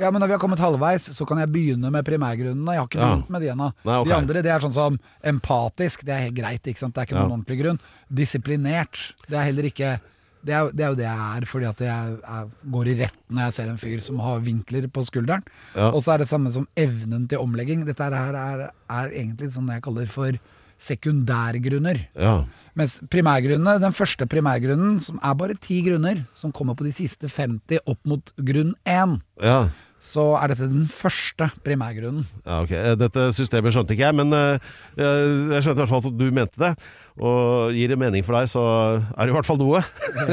Ja, 0.00 0.08
men 0.10 0.22
når 0.22 0.30
vi 0.30 0.32
har 0.32 0.40
kommet 0.40 0.60
halvveis, 0.62 1.10
så 1.12 1.26
kan 1.28 1.36
jeg 1.42 1.50
begynne 1.52 1.90
med 1.92 2.06
primærgrunnene. 2.06 2.72
Jeg 2.72 2.80
har 2.80 2.86
ikke 2.88 3.00
Ja. 3.02 3.08
begynt 3.10 3.30
med 3.34 3.40
de 3.42 3.48
ennå. 3.52 3.66
Okay. 3.84 4.04
De 4.08 4.14
andre 4.16 4.42
det 4.42 4.46
er 4.54 4.60
sånn 4.64 4.72
som 4.72 4.96
empatisk, 5.22 6.04
det 6.06 6.14
er 6.14 6.22
helt 6.24 6.38
greit, 6.38 6.62
ikke 6.64 6.78
sant. 6.78 6.94
Det 6.94 7.02
er 7.02 7.06
ikke 7.10 7.18
Ja. 7.20 7.26
noen 7.26 7.42
ordentlig 7.44 7.58
grunn. 7.60 7.80
Disiplinert, 8.10 9.12
det 9.28 9.36
er 9.36 9.44
heller 9.44 9.64
ikke 9.68 10.00
det 10.42 10.54
er, 10.56 10.70
det 10.72 10.80
er 10.80 10.88
jo 10.88 10.94
det 10.96 11.04
jeg 11.04 11.18
er, 11.36 11.44
fordi 11.44 11.66
at 11.68 11.80
jeg, 11.84 12.18
jeg 12.24 12.50
går 12.72 12.86
i 12.88 12.94
rett 13.02 13.18
når 13.30 13.42
jeg 13.44 13.52
ser 13.52 13.68
en 13.68 13.76
fyr 13.76 14.00
som 14.00 14.18
har 14.24 14.40
vinkler 14.40 14.86
på 14.88 15.04
skulderen. 15.04 15.42
Ja. 15.76 15.90
Og 15.90 16.00
så 16.02 16.14
er 16.14 16.18
det 16.22 16.28
samme 16.30 16.50
som 16.54 16.66
evnen 16.80 17.26
til 17.28 17.42
omlegging. 17.42 17.84
Dette 17.84 18.00
her 18.08 18.32
er, 18.34 18.70
er 18.88 19.08
egentlig 19.10 19.50
sånn 19.52 19.68
jeg 19.68 19.82
kaller 19.84 20.06
for 20.08 20.32
sekundærgrunner. 20.80 22.00
Ja. 22.16 22.38
Mens 22.78 22.98
primærgrunnene, 23.12 23.76
den 23.82 23.94
første 23.96 24.26
primærgrunnen, 24.30 24.98
som 25.02 25.20
er 25.22 25.36
bare 25.36 25.56
ti 25.60 25.80
grunner, 25.86 26.22
som 26.38 26.52
kommer 26.54 26.76
på 26.78 26.86
de 26.86 26.94
siste 26.96 27.28
50 27.28 27.82
opp 27.90 28.00
mot 28.08 28.32
grunn 28.38 28.72
1, 28.88 29.16
ja. 29.44 29.58
så 30.00 30.24
er 30.40 30.54
dette 30.54 30.70
den 30.70 30.86
første 30.88 31.50
primærgrunnen. 31.66 32.24
Ja, 32.46 32.62
ok. 32.62 32.72
Eh, 32.78 32.94
Dette 33.00 33.26
systemet 33.36 33.74
skjønte 33.74 33.96
ikke 33.96 34.06
jeg, 34.08 34.18
men 34.22 34.32
eh, 34.36 34.72
jeg 35.00 35.28
jeg 35.56 35.66
skjønte 35.66 35.76
i 35.76 35.82
hvert 35.84 35.92
fall 35.92 36.04
at 36.12 36.20
du 36.22 36.26
mente 36.40 36.62
det. 36.62 36.72
Og 37.20 37.74
gir 37.76 37.90
det 37.92 37.98
mening 38.00 38.24
for 38.24 38.38
deg, 38.38 38.48
så 38.48 38.62
er 39.02 39.26
det 39.26 39.34
i 39.34 39.36
hvert 39.36 39.48
fall 39.50 39.60
noe. 39.60 39.82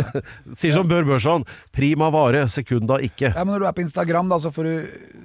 Sier 0.60 0.78
som 0.78 0.88
Bør 0.88 1.04
Børson, 1.10 1.44
prima 1.76 2.08
vare, 2.14 2.46
sekunda 2.54 3.02
ikke. 3.04 3.34
Ja, 3.34 3.44
men 3.44 3.58
Når 3.58 3.66
du 3.66 3.68
er 3.68 3.76
på 3.76 3.84
Instagram, 3.84 4.30
da, 4.32 4.40
så 4.40 4.54
får 4.56 4.70
du 4.70 5.18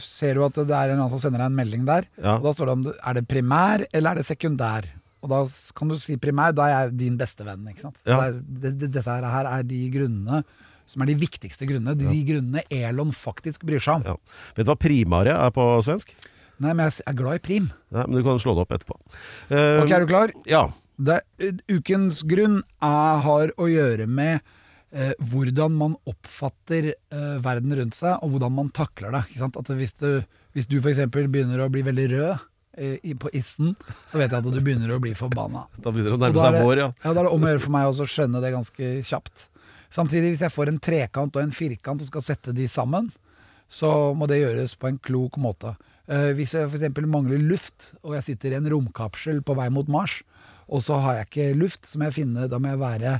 ser 0.00 0.34
du 0.38 0.44
at 0.46 0.54
det 0.56 0.70
er 0.72 0.92
en 0.92 0.98
annen 1.00 1.10
som 1.12 1.20
sender 1.20 1.42
deg 1.42 1.50
en 1.50 1.58
melding 1.58 1.84
der. 1.88 2.08
Ja. 2.22 2.38
Og 2.38 2.46
Da 2.48 2.52
står 2.56 2.70
det 2.70 2.74
om 2.78 2.84
er 2.92 3.14
det 3.18 3.26
primær 3.28 3.84
eller 3.92 4.10
er 4.12 4.20
det 4.22 4.26
sekundær. 4.28 4.88
Og 5.22 5.30
da 5.30 5.44
kan 5.78 5.92
du 5.92 5.98
si 6.02 6.16
primær, 6.18 6.54
da 6.56 6.66
er 6.66 6.72
jeg 6.74 6.96
din 7.04 7.16
beste 7.20 7.44
venn. 7.46 7.62
ikke 7.70 7.84
sant? 7.84 7.98
Ja. 8.08 8.18
Det 8.30 8.42
det, 8.62 8.72
det, 8.80 8.90
dette 8.96 9.12
her 9.12 9.46
er 9.46 9.62
de 9.62 9.80
grunnene 9.94 10.42
som 10.92 11.02
er 11.04 11.12
de 11.12 11.14
viktigste 11.20 11.66
grunnene. 11.68 11.94
De, 11.96 12.08
de 12.10 12.22
grunnene 12.26 12.64
Elon 12.74 13.12
faktisk 13.14 13.62
bryr 13.68 13.80
seg 13.80 14.02
om. 14.02 14.18
Vet 14.56 14.66
du 14.66 14.72
hva 14.72 14.78
primare 14.82 15.36
er 15.38 15.52
på 15.54 15.66
svensk? 15.86 16.10
Nei, 16.62 16.72
men 16.74 16.86
jeg 16.90 17.04
er 17.06 17.14
glad 17.18 17.38
i 17.38 17.42
prim. 17.42 17.68
Nei, 17.94 18.02
men 18.06 18.18
du 18.18 18.22
kan 18.26 18.38
slå 18.42 18.52
det 18.58 18.64
opp 18.66 18.74
etterpå. 18.76 18.98
Uh, 19.50 19.82
Ok, 19.82 19.90
er 19.94 20.02
du 20.04 20.10
klar? 20.10 20.34
Ja. 20.46 20.64
Det, 21.02 21.20
ukens 21.70 22.20
grunn 22.28 22.60
er, 22.82 23.22
har 23.24 23.54
å 23.58 23.66
gjøre 23.70 24.06
med 24.10 24.42
eh, 24.92 25.12
hvordan 25.32 25.74
man 25.76 25.96
oppfatter 26.08 26.92
eh, 26.92 27.36
verden 27.44 27.74
rundt 27.78 27.96
seg, 27.98 28.16
og 28.22 28.34
hvordan 28.36 28.54
man 28.56 28.70
takler 28.76 29.12
det. 29.16 29.24
At 29.42 29.70
hvis 29.76 29.94
du, 30.00 30.22
hvis 30.56 30.68
du 30.70 30.78
f.eks. 30.80 31.02
begynner 31.12 31.64
å 31.64 31.70
bli 31.72 31.82
veldig 31.86 32.06
rød 32.12 32.32
eh, 32.78 32.98
i- 33.02 33.14
på 33.18 33.30
issen, 33.36 33.74
så 34.08 34.20
vet 34.20 34.30
jeg 34.32 34.38
at 34.44 34.48
du 34.52 34.60
begynner 34.60 34.92
å 34.96 35.00
bli 35.02 35.14
forbanna. 35.18 35.66
Da 35.82 35.90
begynner 35.90 36.14
det 36.14 36.20
å 36.20 36.22
nærme 36.26 36.44
seg 36.44 36.60
vår, 36.64 36.76
ja. 36.84 36.90
Ja, 37.04 37.12
da 37.12 37.20
er 37.20 37.28
det 37.28 37.32
om 37.36 37.46
å 37.48 37.52
gjøre 37.52 37.64
for 37.66 37.76
meg 37.76 37.88
å 37.90 38.08
skjønne 38.16 38.42
det 38.44 38.52
ganske 38.54 38.92
kjapt. 39.08 39.48
Samtidig, 39.92 40.34
hvis 40.34 40.44
jeg 40.46 40.54
får 40.54 40.70
en 40.72 40.80
trekant 40.80 41.34
og 41.36 41.42
en 41.42 41.52
firkant 41.52 42.00
og 42.00 42.08
skal 42.08 42.22
sette 42.24 42.54
de 42.56 42.64
sammen, 42.72 43.10
så 43.72 44.12
må 44.16 44.24
det 44.28 44.38
gjøres 44.42 44.74
på 44.80 44.88
en 44.88 44.98
klok 45.00 45.36
måte. 45.40 45.74
Eh, 46.08 46.30
hvis 46.36 46.52
jeg 46.56 46.68
f.eks. 46.68 46.96
mangler 47.08 47.40
luft, 47.40 47.90
og 48.04 48.14
jeg 48.16 48.24
sitter 48.30 48.52
i 48.54 48.58
en 48.60 48.68
romkapsel 48.72 49.40
på 49.44 49.56
vei 49.56 49.68
mot 49.72 49.88
Mars, 49.92 50.18
og 50.72 50.80
så 50.84 50.96
har 51.04 51.18
jeg 51.20 51.28
ikke 51.28 51.46
luft, 51.60 51.84
så 51.88 51.98
må 52.00 52.06
jeg 52.08 52.14
finne 52.22 52.46
Da 52.48 52.56
må 52.62 52.70
jeg 52.72 52.80
være 52.80 53.12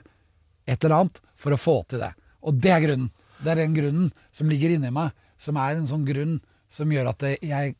et 0.66 0.84
eller 0.84 0.96
annet 1.02 1.20
for 1.36 1.54
å 1.54 1.60
få 1.60 1.76
til 1.90 2.02
det. 2.04 2.12
Og 2.42 2.58
det 2.62 2.72
er 2.74 2.84
grunnen. 2.86 3.10
Det 3.42 3.52
er 3.54 3.62
den 3.64 3.74
grunnen 3.74 4.10
som 4.34 4.50
ligger 4.50 4.74
inni 4.76 4.90
meg, 4.94 5.14
som 5.42 5.58
er 5.58 5.78
en 5.78 5.88
sånn 5.90 6.06
grunn 6.06 6.36
som 6.72 6.90
gjør 6.94 7.10
at 7.12 7.24
jeg 7.42 7.74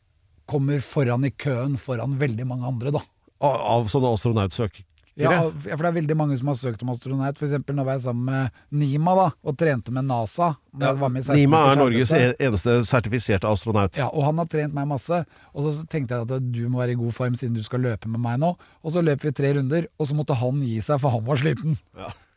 kommer 0.49 0.81
foran 0.83 1.23
i 1.25 1.31
køen 1.31 1.77
foran 1.79 2.17
veldig 2.19 2.47
mange 2.47 2.67
andre, 2.67 2.91
da. 2.95 3.03
Av, 3.43 3.55
av 3.77 3.87
sånne 3.91 4.11
astronautsøkere. 4.15 4.85
Ja, 5.15 5.29
ja, 5.29 5.75
for 5.77 5.83
det 5.83 5.89
er 5.91 5.95
veldig 5.99 6.15
mange 6.17 6.35
som 6.39 6.47
har 6.49 6.55
søkt 6.57 6.81
om 6.81 6.89
astronaut. 6.89 7.37
For 7.37 7.45
eksempel 7.45 7.75
når 7.77 7.83
jeg 7.83 7.89
var 7.91 7.99
sammen 8.01 8.23
med 8.31 8.63
Nima 8.81 9.13
da, 9.19 9.25
og 9.45 9.57
trente 9.61 9.93
med 9.93 10.07
NASA. 10.09 10.47
Ja, 10.81 10.93
var 10.97 11.13
Nima 11.13 11.59
er 11.69 11.77
Norges 11.77 12.13
e- 12.17 12.31
eneste 12.41 12.79
sertifiserte 12.89 13.45
astronaut. 13.49 13.99
Ja, 13.99 14.07
og 14.09 14.25
han 14.25 14.41
har 14.41 14.49
trent 14.49 14.73
meg 14.73 14.89
masse. 14.89 15.19
Og 15.53 15.67
så 15.69 15.85
tenkte 15.85 16.17
jeg 16.17 16.25
at 16.25 16.47
du 16.55 16.63
må 16.65 16.81
være 16.81 16.95
i 16.95 16.99
god 17.03 17.13
form 17.13 17.37
siden 17.37 17.53
du 17.59 17.61
skal 17.65 17.85
løpe 17.85 18.09
med 18.09 18.23
meg 18.25 18.41
nå. 18.41 18.55
Og 18.81 18.95
så 18.95 19.05
løp 19.05 19.21
vi 19.27 19.35
tre 19.37 19.53
runder, 19.59 19.85
og 20.01 20.09
så 20.09 20.17
måtte 20.17 20.37
han 20.39 20.65
gi 20.65 20.79
seg, 20.81 20.97
for 21.03 21.13
han 21.13 21.25
var 21.29 21.43
sliten. 21.45 21.77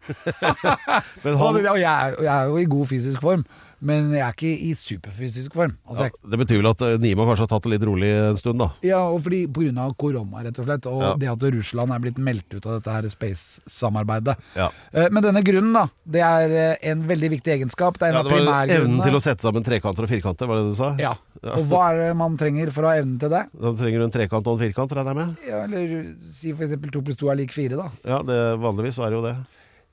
Men 1.25 1.37
Og 1.37 1.41
han, 1.45 1.63
jeg, 1.65 2.19
jeg 2.25 2.33
er 2.33 2.51
jo 2.51 2.59
i 2.63 2.69
god 2.71 2.87
fysisk 2.91 3.23
form, 3.25 3.45
men 3.87 4.07
jeg 4.17 4.23
er 4.25 4.33
ikke 4.33 4.51
i 4.65 4.71
superfysisk 4.79 5.53
form. 5.53 5.75
Altså, 5.85 6.07
ja, 6.09 6.29
det 6.33 6.39
betyr 6.41 6.63
vel 6.63 6.69
at 6.71 6.81
eh, 6.87 6.95
Nima 7.03 7.27
kanskje 7.29 7.45
har 7.45 7.51
tatt 7.51 7.67
det 7.67 7.75
litt 7.75 7.85
rolig 7.85 8.09
en 8.09 8.39
stund, 8.41 8.57
da. 8.63 8.71
ja, 8.87 9.03
og 9.13 9.21
fordi 9.27 9.43
av 9.77 9.93
korona, 10.01 10.41
rett 10.47 10.61
og 10.63 10.65
slett. 10.69 10.87
Og 10.89 11.03
Ja. 11.05 11.11
det 11.21 11.29
at 11.29 11.45
Russland 11.53 11.93
er 11.93 12.01
blitt 12.01 12.17
meldt 12.19 12.57
ut 12.57 12.65
av 12.65 12.79
dette 12.79 12.95
her 12.95 13.09
space-samarbeidet. 13.13 14.37
Ja. 14.57 14.71
Eh, 14.93 15.09
Men 15.13 15.23
denne 15.29 15.43
grunnen, 15.45 15.75
da, 15.77 15.85
det 16.09 16.23
er 16.25 16.57
eh, 16.57 16.91
en 16.91 17.05
veldig 17.07 17.31
viktig 17.37 17.53
egenskap. 17.59 17.99
Det 18.01 18.09
er 18.09 18.15
en 18.15 18.21
av 18.23 18.25
var 18.25 18.33
evnen 18.39 18.47
primærgrunnene. 18.49 19.05
til 19.05 19.19
å 19.19 19.23
sette 19.23 19.45
sammen 19.45 19.67
trekanter 19.67 20.07
og 20.09 20.13
firkanter, 20.15 20.49
var 20.49 20.63
det 20.63 20.71
du 20.73 20.79
sa? 20.81 20.95
Ja. 21.03 21.13
Og 21.57 21.69
hva 21.69 21.83
er 21.93 22.01
det 22.01 22.17
man 22.17 22.39
trenger 22.41 22.73
for 22.73 22.87
å 22.89 22.95
ha 22.95 22.97
evnen 23.03 23.21
til 23.21 23.29
det? 23.31 23.45
Da 23.61 23.75
trenger 23.77 24.01
du 24.01 24.07
en 24.09 24.15
trekant 24.17 24.49
og 24.49 24.57
en 24.57 24.65
firkant, 24.65 24.97
regner 24.97 25.13
jeg 25.13 25.21
med? 25.21 25.37
Ja, 25.53 25.61
eller 25.69 25.93
si 26.33 26.55
eksempel 26.57 26.91
to 26.97 27.05
pluss 27.05 27.21
to 27.21 27.29
er 27.29 27.37
lik 27.39 27.53
fire, 27.55 27.77
da. 27.77 27.91
Ja, 28.09 28.23
det, 28.25 28.41
vanligvis 28.65 28.99
er 29.05 29.13
det 29.13 29.21
jo 29.21 29.27
det. 29.29 29.37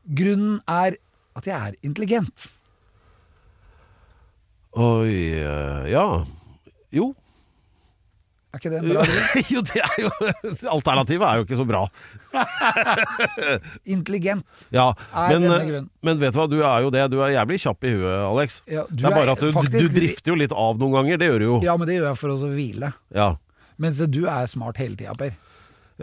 Grunnen 0.03 0.59
er 0.67 0.97
at 1.37 1.45
jeg 1.47 1.55
er 1.55 1.75
intelligent. 1.87 2.49
Oi, 4.73 5.13
eh, 5.39 5.91
ja. 5.93 6.05
Jo. 6.93 7.11
Er 8.53 8.59
ikke 8.61 8.69
det 8.69 8.79
en 8.83 8.89
bra 8.91 9.03
grunn? 9.09 9.45
jo, 9.49 9.61
det 9.65 9.81
er 9.81 9.95
jo 10.03 10.09
Alternativet 10.75 11.25
er 11.25 11.39
jo 11.39 11.45
ikke 11.47 11.57
så 11.57 11.65
bra. 11.65 11.83
Intelligent. 13.95 14.45
Ja, 14.73 14.91
Er 15.13 15.33
men, 15.33 15.41
denne 15.45 15.55
eh, 15.59 15.67
grunnen. 15.69 15.89
men 16.05 16.21
vet 16.21 16.33
du 16.35 16.39
hva, 16.41 16.47
du 16.51 16.57
er 16.61 16.85
jo 16.85 16.91
det. 16.93 17.05
Du 17.13 17.17
er 17.25 17.33
jævlig 17.35 17.59
kjapp 17.63 17.87
i 17.89 17.93
huet, 17.95 18.17
Alex. 18.27 18.59
Ja, 18.69 18.85
det 18.89 19.05
er 19.07 19.15
bare 19.15 19.25
er 19.29 19.33
at 19.37 19.41
du, 19.45 19.49
faktisk- 19.55 19.87
du 19.89 19.97
drifter 19.99 20.33
jo 20.33 20.37
litt 20.43 20.53
av 20.53 20.77
noen 20.81 20.93
ganger. 20.99 21.21
Det 21.21 21.31
gjør 21.31 21.39
du 21.41 21.47
jo. 21.49 21.57
Ja, 21.65 21.77
men 21.81 21.89
det 21.89 21.97
gjør 21.99 22.09
jeg 22.11 22.21
for 22.21 22.33
å 22.35 22.51
hvile. 22.53 22.91
Ja. 23.17 23.31
Mens 23.81 23.97
du 24.13 24.21
er 24.29 24.45
smart 24.51 24.77
hele 24.81 24.97
tida, 24.99 25.15
Per. 25.17 25.33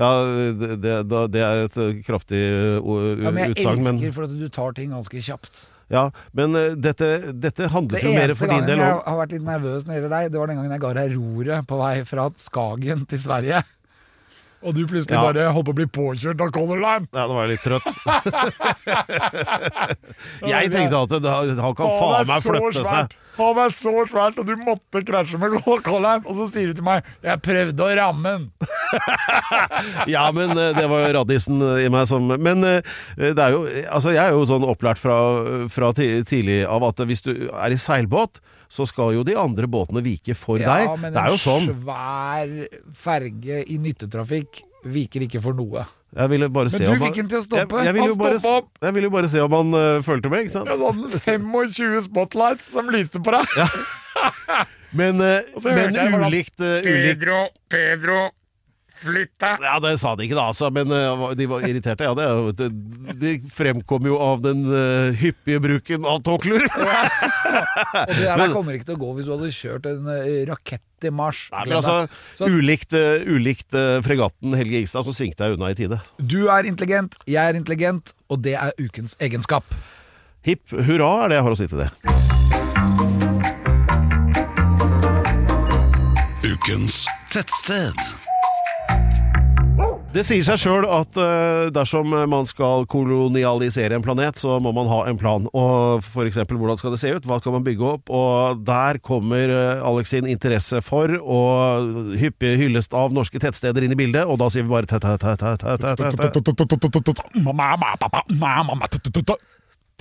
Ja, 0.00 0.10
det, 0.56 0.78
det, 0.80 0.94
det 1.34 1.42
er 1.44 1.66
et 1.66 1.76
eh, 1.76 1.98
kraftig 2.06 2.40
uh, 2.40 3.10
Ja, 3.20 3.32
men 3.34 3.42
jeg 3.44 3.56
utsagn, 3.56 3.82
elsker 3.84 4.16
men, 4.16 4.30
at 4.30 4.38
du 4.40 4.48
tar 4.54 4.72
ting 4.78 4.94
ganske 4.96 5.24
kjapt. 5.26 5.66
ja, 5.92 6.06
men 6.36 6.56
eh, 6.56 6.78
dette, 6.78 7.10
dette 7.36 7.68
handlet 7.74 8.00
Det 8.00 8.08
jo 8.08 8.14
mer 8.16 8.32
for 8.38 8.48
din 8.48 8.64
gangen 8.64 8.80
jeg 8.86 9.02
har 9.10 9.18
vært 9.20 9.34
litt 9.36 9.44
nervøs 9.44 9.84
når 9.84 9.92
det 9.92 9.98
gjelder 9.98 10.14
deg, 10.16 10.30
det 10.32 10.40
var 10.40 10.52
den 10.52 10.60
gangen 10.62 10.76
jeg 10.76 10.84
ga 10.86 10.94
deg 11.00 11.12
roret 11.18 11.68
på 11.68 11.82
vei 11.82 11.92
fra 12.08 12.30
Skagen 12.40 13.04
til 13.10 13.22
Sverige. 13.26 13.60
Og 14.60 14.74
du 14.76 14.82
plutselig 14.84 15.16
Ja. 15.16 15.22
bare 15.24 15.46
holdt 15.54 15.64
på 15.70 15.72
å 15.72 15.76
bli 15.78 15.86
påkjørt 15.88 16.36
av 16.44 16.50
Color 16.52 16.76
Line. 16.82 17.06
Ja, 17.14 17.22
da 17.26 17.32
var 17.32 17.46
jeg 17.46 17.52
litt 17.56 17.64
trøtt. 17.64 17.80
jeg 20.50 20.68
tenkte 20.74 20.98
at 21.00 21.14
det, 21.16 21.30
han 21.32 21.72
kan 21.78 21.88
faen 21.96 22.28
meg 22.28 22.44
flytte 22.44 22.84
seg. 22.84 23.08
Han 23.40 23.56
er 23.62 23.72
så 23.72 23.94
svært, 24.10 24.36
og 24.42 24.44
du 24.50 24.54
måtte 24.60 25.00
krasje 25.06 25.38
med 25.40 25.56
Color 25.64 26.02
Line. 26.04 26.20
Og 26.28 26.36
så 26.42 26.50
sier 26.52 26.68
du 26.68 26.74
til 26.76 26.84
meg 26.84 27.00
'jeg 27.24 27.40
prøvde 27.46 27.80
å 27.86 27.88
ramme 27.96 28.28
den'. 28.36 28.52
Ja, 30.10 30.32
men 30.34 30.50
eh, 30.58 30.72
det 30.74 30.82
var 30.90 31.06
jo 31.06 31.12
raddisen 31.14 31.62
i 31.78 31.86
meg 31.88 32.08
som 32.10 32.26
Men 32.26 32.64
eh, 32.66 32.82
det 33.16 33.38
er 33.38 33.50
jo 33.54 33.62
Altså, 33.86 34.10
jeg 34.10 34.18
er 34.24 34.32
jo 34.34 34.42
sånn 34.44 34.64
opplært 34.66 34.98
fra, 34.98 35.14
fra 35.70 35.92
tidlig 35.94 36.66
av 36.66 36.82
at 36.88 36.98
hvis 37.06 37.22
du 37.22 37.46
er 37.48 37.70
i 37.70 37.76
seilbåt, 37.78 38.40
så 38.70 38.86
skal 38.86 39.16
jo 39.16 39.24
de 39.26 39.34
andre 39.38 39.66
båtene 39.70 40.02
vike 40.04 40.36
for. 40.38 40.60
Ja, 40.62 40.78
deg. 40.78 41.08
Det 41.10 41.18
er 41.18 41.32
jo 41.34 41.38
sånn. 41.42 41.66
Ja, 41.66 41.74
men 41.74 42.60
en 42.60 42.66
svær 42.66 43.00
ferge 43.06 43.62
i 43.66 43.78
nyttetrafikk 43.82 44.62
viker 44.86 45.26
ikke 45.26 45.42
for 45.44 45.56
noe. 45.56 45.84
Jeg 46.10 46.30
ville 46.32 46.48
bare 46.50 46.70
se 46.72 46.82
du 46.82 46.90
om 46.90 47.02
fikk 47.04 47.20
den 47.20 47.30
til 47.30 47.38
å 47.38 47.44
stoppe. 47.44 47.82
Jeg, 47.84 47.94
jeg, 47.94 48.02
Han 48.02 48.16
bare, 48.18 48.38
stoppa 48.42 48.62
opp. 48.64 48.70
jeg 48.82 48.94
ville 48.96 49.06
jo 49.10 49.14
bare 49.14 49.30
se 49.30 49.42
om 49.44 49.54
han 49.54 49.76
uh, 49.76 50.02
fulgte 50.06 50.32
med, 50.32 50.46
ikke 50.46 50.54
sant. 50.56 50.70
Ja, 50.70 50.78
sånn 50.80 51.06
25 51.14 52.06
spotlights 52.08 52.70
som 52.74 52.90
lyste 52.90 53.22
på 53.22 53.34
deg. 53.36 53.54
Men, 54.98 55.22
uh, 55.22 55.46
men 55.62 55.94
ulikt, 55.94 56.56
uh, 56.58 56.80
ulikt 56.82 57.20
Pedro, 57.20 57.44
Pedro, 57.70 58.24
flytt 59.00 59.32
deg. 59.42 59.64
Ja, 59.66 59.78
det 59.82 59.94
sa 60.02 60.14
de 60.18 60.26
ikke 60.26 60.38
da, 60.38 60.48
altså, 60.52 60.70
men 60.74 60.92
eh, 60.94 61.24
de 61.38 61.48
var 61.50 61.64
irriterte. 61.66 62.06
Ja, 62.06 62.14
det, 62.16 62.28
det, 62.58 62.68
det 63.20 63.34
fremkom 63.54 64.08
jo 64.08 64.18
av 64.22 64.44
den 64.44 64.64
eh, 64.68 65.16
hyppige 65.20 65.62
bruken 65.64 66.06
av 66.08 66.22
tåkluer. 66.26 66.66
Og 66.70 68.14
det 68.14 68.50
kommer 68.54 68.76
ikke 68.76 68.90
til 68.92 68.98
å 68.98 69.02
gå 69.02 69.16
hvis 69.16 69.28
du 69.28 69.34
hadde 69.34 69.52
kjørt 69.56 69.90
en 69.90 70.08
eh, 70.14 70.42
rakett 70.50 71.08
i 71.08 71.12
Mars. 71.14 71.46
Nei, 71.54 71.64
men 71.68 71.78
altså. 71.78 71.96
Så 72.36 72.50
ulikt, 72.52 72.92
uh, 72.92 73.22
ulikt 73.24 73.72
uh, 73.72 74.02
fregatten 74.04 74.52
Helge 74.58 74.82
Ingstad, 74.82 75.06
så 75.06 75.14
svingte 75.16 75.48
jeg 75.48 75.56
unna 75.56 75.72
i 75.72 75.78
tide. 75.78 76.00
du 76.20 76.50
er 76.52 76.68
intelligent, 76.68 77.16
jeg 77.24 77.40
er 77.40 77.56
intelligent, 77.56 78.12
og 78.28 78.44
det 78.44 78.58
er 78.60 78.76
ukens 78.80 79.16
egenskap. 79.22 79.64
Hipp 80.44 80.72
hurra 80.72 81.12
er 81.24 81.32
det 81.32 81.40
jeg 81.40 81.48
har 81.48 81.56
å 81.56 81.60
si 81.60 81.70
til 81.72 81.84
det. 81.84 81.90
Ukens 86.40 87.04
Tettsted. 87.32 88.29
Det 90.10 90.24
sier 90.26 90.42
seg 90.42 90.58
sjøl 90.58 90.82
at 90.90 91.14
uh, 91.22 91.68
dersom 91.70 92.10
man 92.10 92.46
skal 92.50 92.82
kolonialisere 92.90 93.94
en 93.94 94.02
planet, 94.02 94.40
så 94.42 94.56
må 94.58 94.72
man 94.74 94.88
ha 94.90 95.04
en 95.06 95.18
plan. 95.20 95.44
Og 95.54 96.02
f.eks. 96.02 96.40
hvordan 96.50 96.80
skal 96.80 96.96
det 96.96 96.98
se 96.98 97.12
ut? 97.14 97.28
Hva 97.30 97.38
kan 97.44 97.54
man 97.54 97.62
bygge 97.62 97.86
opp? 97.92 98.10
Og 98.10 98.58
der 98.66 98.98
kommer 99.06 99.52
uh, 99.54 99.86
Alex 99.86 100.10
sin 100.10 100.26
interesse 100.26 100.82
for 100.82 101.14
og 101.20 102.18
hyppig 102.18 102.56
hyllest 102.58 102.90
av 102.90 103.14
norske 103.14 103.38
tettsteder 103.38 103.86
inn 103.86 103.94
i 103.94 104.00
bildet, 104.02 104.26
og 104.26 104.40
da 104.42 104.50
sier 104.50 104.66
vi 104.66 104.74
bare 104.74 104.90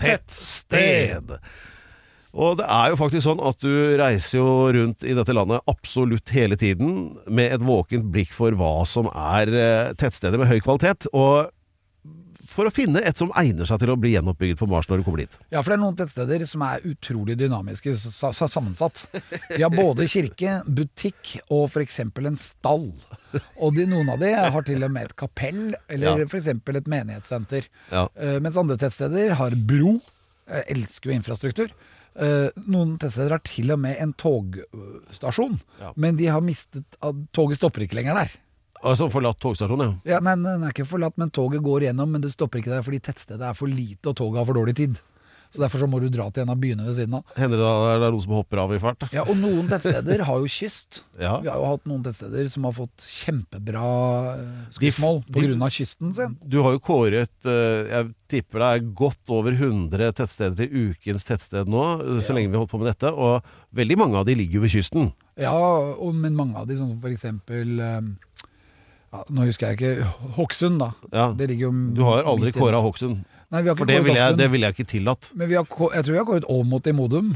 tettsted. 0.09 1.37
Og 2.33 2.57
det 2.59 2.65
er 2.69 2.91
jo 2.91 2.97
faktisk 2.99 3.25
sånn 3.25 3.39
at 3.41 3.57
du 3.63 3.71
reiser 3.97 4.37
jo 4.37 4.49
rundt 4.75 5.05
i 5.07 5.15
dette 5.17 5.33
landet 5.33 5.63
absolutt 5.71 6.29
hele 6.35 6.57
tiden 6.61 7.15
med 7.25 7.55
et 7.55 7.63
våkent 7.65 8.05
blikk 8.13 8.35
for 8.37 8.53
hva 8.57 8.83
som 8.85 9.09
er 9.09 9.49
eh, 9.49 9.93
tettsteder 9.97 10.37
med 10.37 10.51
høy 10.51 10.59
kvalitet. 10.61 11.07
Og 11.09 11.49
for 12.49 12.65
å 12.65 12.71
finne 12.73 13.01
et 13.05 13.17
som 13.21 13.29
egner 13.37 13.67
seg 13.69 13.77
til 13.81 13.91
å 13.93 13.97
bli 13.99 14.15
gjenoppbygget 14.15 14.57
på 14.61 14.67
Mars 14.69 14.87
når 14.89 15.01
du 15.01 15.03
kommer 15.05 15.21
dit. 15.21 15.35
Ja, 15.53 15.61
for 15.61 15.69
det 15.69 15.75
er 15.77 15.81
noen 15.83 15.97
tettsteder 15.99 16.45
som 16.49 16.63
er 16.65 16.85
utrolig 16.89 17.35
dynamiske 17.37 17.93
sa 18.01 18.31
sa 18.33 18.47
sammensatt. 18.49 19.03
De 19.51 19.59
har 19.61 19.73
både 19.73 20.07
kirke, 20.09 20.55
butikk 20.65 21.35
og 21.53 21.67
f.eks. 21.69 21.99
en 22.05 22.39
stall. 22.41 22.87
Og 23.61 23.77
de, 23.77 23.85
noen 23.89 24.09
av 24.13 24.21
de 24.21 24.31
har 24.33 24.65
til 24.65 24.85
og 24.85 24.93
med 24.95 25.09
et 25.11 25.15
kapell, 25.21 25.61
eller 25.89 26.23
Ja. 26.23 26.29
f.eks. 26.29 26.49
et 26.53 26.89
menighetssenter. 26.89 27.69
Ja. 27.93 28.07
Eh, 28.17 28.39
mens 28.41 28.57
andre 28.57 28.77
tettsteder 28.81 29.37
har 29.37 29.53
bro. 29.69 29.99
Jeg 30.49 30.65
elsker 30.73 31.11
jo 31.11 31.19
infrastruktur. 31.19 31.73
Eh, 32.19 32.49
noen 32.67 32.97
tettsteder 32.99 33.31
har 33.37 33.41
til 33.47 33.71
og 33.71 33.79
med 33.79 33.95
en 34.03 34.11
togstasjon, 34.19 35.59
Ja. 35.79 35.93
men 35.95 36.17
de 36.19 36.25
har 36.27 36.41
mistet 36.43 36.83
at 37.01 37.15
Toget 37.33 37.57
stopper 37.57 37.85
ikke 37.85 37.95
lenger 37.95 38.15
der. 38.15 38.29
Altså 38.83 39.09
forlatt 39.11 39.39
togstasjonen, 39.39 39.99
ja. 40.05 40.15
Ja, 40.15 40.19
nei, 40.23 40.35
den 40.35 40.63
er 40.63 40.71
ikke 40.71 40.85
forlatt, 40.87 41.17
men 41.19 41.29
toget 41.31 41.61
går 41.63 41.81
gjennom, 41.87 42.11
men 42.11 42.21
det 42.21 42.31
stopper 42.31 42.59
ikke 42.61 42.71
der 42.71 42.81
fordi 42.85 42.99
tettstedet 43.03 43.41
er 43.49 43.53
for 43.57 43.67
lite 43.67 44.07
og 44.11 44.15
toget 44.15 44.37
har 44.39 44.45
for 44.47 44.53
dårlig 44.59 44.75
tid. 44.75 44.99
Så 45.49 45.63
derfor 45.63 45.81
så 45.81 45.87
må 45.89 45.97
du 45.97 46.05
dra 46.13 46.27
til 46.29 46.43
en 46.43 46.51
av 46.53 46.59
byene 46.61 46.83
ved 46.85 46.93
siden 46.99 47.15
av. 47.17 47.23
Hender 47.33 47.57
det 47.57 47.65
da 47.65 47.95
det 47.97 48.05
er 48.05 48.13
noen 48.13 48.21
som 48.21 48.33
hopper 48.37 48.59
av 48.61 48.73
i 48.75 48.79
fart? 48.83 49.05
Ja, 49.15 49.23
Og 49.25 49.37
noen 49.39 49.65
tettsteder 49.71 50.21
har 50.27 50.43
jo 50.43 50.49
kyst. 50.49 51.03
Ja. 51.19 51.33
Vi 51.43 51.49
har 51.51 51.57
jo 51.59 51.65
hatt 51.67 51.87
noen 51.89 52.03
tettsteder 52.05 52.45
som 52.47 52.63
har 52.63 52.71
fått 52.77 53.03
kjempebra 53.03 53.87
eh, 54.37 54.43
skussmål 54.71 55.17
pga. 55.27 55.67
kysten 55.73 56.13
sin. 56.15 56.37
Du 56.47 56.61
har 56.63 56.77
jo 56.77 56.79
kåret 56.79 57.49
eh, 57.49 57.89
Jeg 57.89 58.13
tipper 58.31 58.63
det 58.63 58.69
er 58.69 58.85
godt 59.01 59.33
over 59.35 59.51
100 59.57 60.13
tettsteder 60.15 60.55
til 60.61 60.93
ukens 60.93 61.27
tettsted 61.27 61.67
nå, 61.67 61.83
så 62.23 62.35
lenge 62.37 62.53
vi 62.53 62.55
har 62.55 62.63
holdt 62.63 62.71
på 62.71 62.79
med 62.79 62.91
dette. 62.93 63.11
Og 63.11 63.43
veldig 63.75 63.97
mange 63.99 64.21
av 64.21 64.29
de 64.29 64.37
ligger 64.39 64.61
jo 64.61 64.63
ved 64.63 64.75
kysten. 64.77 65.11
Ja, 65.35 65.51
og, 65.57 66.13
men 66.15 66.37
mange 66.39 66.55
av 66.61 66.69
de, 66.69 66.77
sånn 66.79 66.93
som 66.93 67.01
for 67.03 67.11
eksempel 67.11 67.81
eh, 67.83 67.99
ja, 69.09 69.23
Nå 69.33 69.47
husker 69.47 69.71
jeg 69.71 69.79
ikke 69.79 70.09
Hokksund, 70.37 70.79
da. 70.81 70.91
Ja. 71.11 71.27
Det 71.35 71.49
ligger 71.49 71.69
jo 71.69 71.73
Du 71.97 72.03
har 72.05 72.27
aldri 72.29 72.53
kåra 72.55 72.81
Hokksund. 72.85 73.23
Nei, 73.49 73.61
vi 73.63 73.69
har 73.71 73.73
ikke 73.75 73.79
For 73.81 73.89
det 73.89 73.95
kåret 73.97 74.05
ville 74.09 74.19
jeg, 74.21 74.37
det 74.37 74.47
vil 74.53 74.61
jeg 74.67 74.75
ikke 74.77 74.87
tillatt. 74.91 75.29
Men 75.33 75.49
vi 75.49 75.55
har, 75.57 75.65
jeg 75.65 76.05
tror 76.05 76.13
vi 76.13 76.19
har 76.21 76.27
kåret 76.29 76.45
Åmot 76.53 76.87
i 76.87 76.93
Modum. 76.93 77.31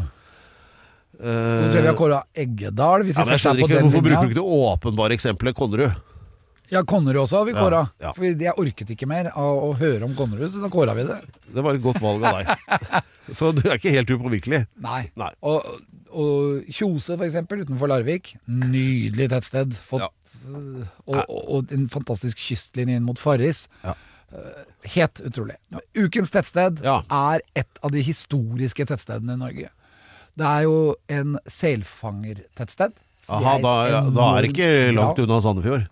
Og 1.13 1.27
så 1.27 1.67
tror 1.69 1.77
jeg 1.77 1.83
vi 1.85 1.89
har 1.91 1.97
kåra 1.99 2.19
Eggedal. 2.43 3.05
Ja, 3.07 3.13
jeg 3.13 3.35
er 3.37 3.41
skjønner 3.43 3.63
ikke, 3.67 3.81
Hvorfor 3.85 4.03
bruker 4.05 4.25
du 4.27 4.33
ikke 4.33 4.39
det 4.41 4.47
åpenbare 4.57 5.15
eksempelet 5.17 5.55
Konnerud? 5.57 6.01
Ja, 6.73 6.81
Konnerud 6.89 7.21
også 7.25 7.41
har 7.41 7.45
vi 7.49 7.53
Ja, 7.53 7.63
kåra. 7.65 7.81
ja. 8.01 8.11
For 8.17 8.25
jeg 8.25 8.53
orket 8.57 8.93
ikke 8.95 9.07
mer 9.09 9.29
av 9.33 9.59
å 9.67 9.71
høre 9.77 10.07
om 10.07 10.13
Konnerud, 10.17 10.49
så 10.53 10.61
da 10.63 10.69
kåra 10.73 10.95
vi 10.97 11.03
det. 11.09 11.19
Det 11.53 11.63
var 11.65 11.77
et 11.77 11.83
godt 11.83 12.01
valg 12.01 12.23
av 12.25 12.39
deg. 12.39 13.03
Så 13.37 13.53
du 13.55 13.61
er 13.69 13.77
ikke 13.77 13.91
helt 13.93 14.09
upåvirkelig. 14.11 14.65
Nei. 14.83 15.03
Nei. 15.15 15.29
Og, 15.47 15.63
og 16.11 16.65
Kjose, 16.75 17.13
for 17.15 17.23
eksempel, 17.23 17.61
utenfor 17.63 17.87
Larvik. 17.87 18.33
Nydelig 18.51 19.29
tettsted. 19.31 19.77
Fått, 19.87 20.03
Ja. 20.03 20.09
og, 21.05 21.21
og, 21.29 21.37
og 21.55 21.71
en 21.71 21.85
fantastisk 21.93 22.41
kystlinje 22.41 22.97
inn 22.99 23.05
mot 23.07 23.21
Farris. 23.21 23.67
Ja. 23.85 23.93
Øh, 24.33 24.63
Helt 24.95 25.21
utrolig. 25.23 25.55
Ukens 25.95 26.31
tettsted 26.33 26.81
Ja. 26.83 26.97
er 27.09 27.39
et 27.55 27.79
av 27.83 27.91
de 27.93 28.01
historiske 28.03 28.85
tettstedene 28.89 29.33
i 29.37 29.39
Norge. 29.39 29.69
Det 30.35 30.45
er 30.49 30.63
jo 30.65 30.95
en 31.13 31.37
selfangertettsted. 31.47 32.93
Aha, 33.29 33.53
da, 33.63 33.73
ja, 33.87 33.99
da 34.11 34.25
er 34.37 34.41
det 34.43 34.49
ikke 34.51 34.69
langt 34.97 35.19
unna 35.23 35.37
Sandefjord. 35.45 35.85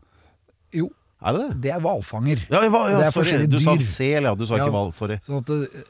Jo, 0.76 0.90
Er 1.24 1.34
det 1.38 1.42
det? 1.44 1.62
det 1.62 1.72
er 1.76 1.80
hvalfanger. 1.86 2.42
Ja, 2.50 2.64
ja, 2.66 2.70
ja 2.90 2.98
Det 2.98 3.06
er 3.08 3.12
sorry. 3.14 3.46
Du 3.48 3.60
sa 3.62 3.76
dyr. 3.78 3.86
sel, 3.86 4.24
ja. 4.28 4.34
Du 4.36 4.46
sa 4.50 4.56
ikke 4.58 4.72
hval. 4.74 4.92
Sorry. 4.98 5.20
Sånn 5.28 5.38
at 5.40 5.46
du, 5.46 5.84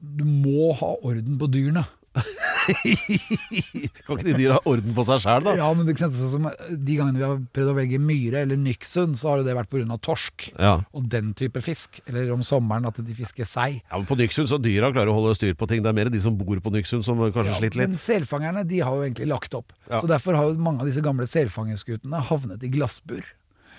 du 0.00 0.24
må 0.24 0.72
ha 0.80 0.94
orden 1.04 1.38
på 1.38 1.46
dyrene. 1.52 1.84
Kan 4.04 4.16
ikke 4.18 4.26
de 4.28 4.34
dyra 4.38 4.56
ha 4.58 4.62
orden 4.70 4.94
på 4.96 5.04
seg 5.06 5.22
sjæl, 5.24 5.44
da? 5.46 5.54
Ja, 5.58 5.68
men 5.76 5.88
det 5.88 5.96
sånn 5.98 6.30
som 6.32 6.46
De 6.70 6.96
gangene 6.98 7.18
vi 7.20 7.26
har 7.26 7.40
prøvd 7.56 7.72
å 7.72 7.76
velge 7.76 8.00
myre 8.02 8.44
eller 8.44 8.60
Nyksund, 8.60 9.18
så 9.18 9.32
har 9.32 9.42
jo 9.42 9.46
det 9.48 9.56
vært 9.58 9.70
pga. 9.72 9.98
torsk. 10.04 10.48
Ja. 10.54 10.76
Og 10.94 11.08
den 11.10 11.32
type 11.38 11.60
fisk. 11.64 12.00
Eller 12.08 12.30
om 12.34 12.44
sommeren 12.46 12.86
at 12.88 12.98
de 13.02 13.16
fisker 13.16 13.48
sei. 13.48 13.82
Ja, 13.90 13.98
men 13.98 14.06
På 14.08 14.16
Nyksund 14.18 14.50
så 14.50 14.60
dyra 14.62 14.92
klarer 14.94 15.12
å 15.12 15.18
holde 15.18 15.34
styr 15.38 15.54
på 15.58 15.68
ting. 15.70 15.82
Det 15.84 15.90
er 15.92 15.98
mer 15.98 16.12
de 16.12 16.20
som 16.22 16.36
bor 16.38 16.60
på 16.60 16.72
Nyksund 16.74 17.04
som 17.06 17.18
kanskje 17.24 17.52
Ja, 17.52 17.60
sliter 17.60 17.82
men 17.82 17.94
litt. 17.96 18.04
selfangerne 18.04 18.66
de 18.68 18.80
har 18.80 18.94
jo 18.94 19.06
egentlig 19.06 19.28
lagt 19.30 19.54
opp. 19.58 19.72
Ja. 19.90 20.00
Så 20.00 20.10
derfor 20.10 20.38
har 20.38 20.50
jo 20.50 20.58
mange 20.58 20.84
av 20.84 20.90
disse 20.90 21.02
gamle 21.04 21.26
selfangerskutene 21.30 22.22
havnet 22.30 22.62
i 22.64 22.70
glassbur. 22.72 23.24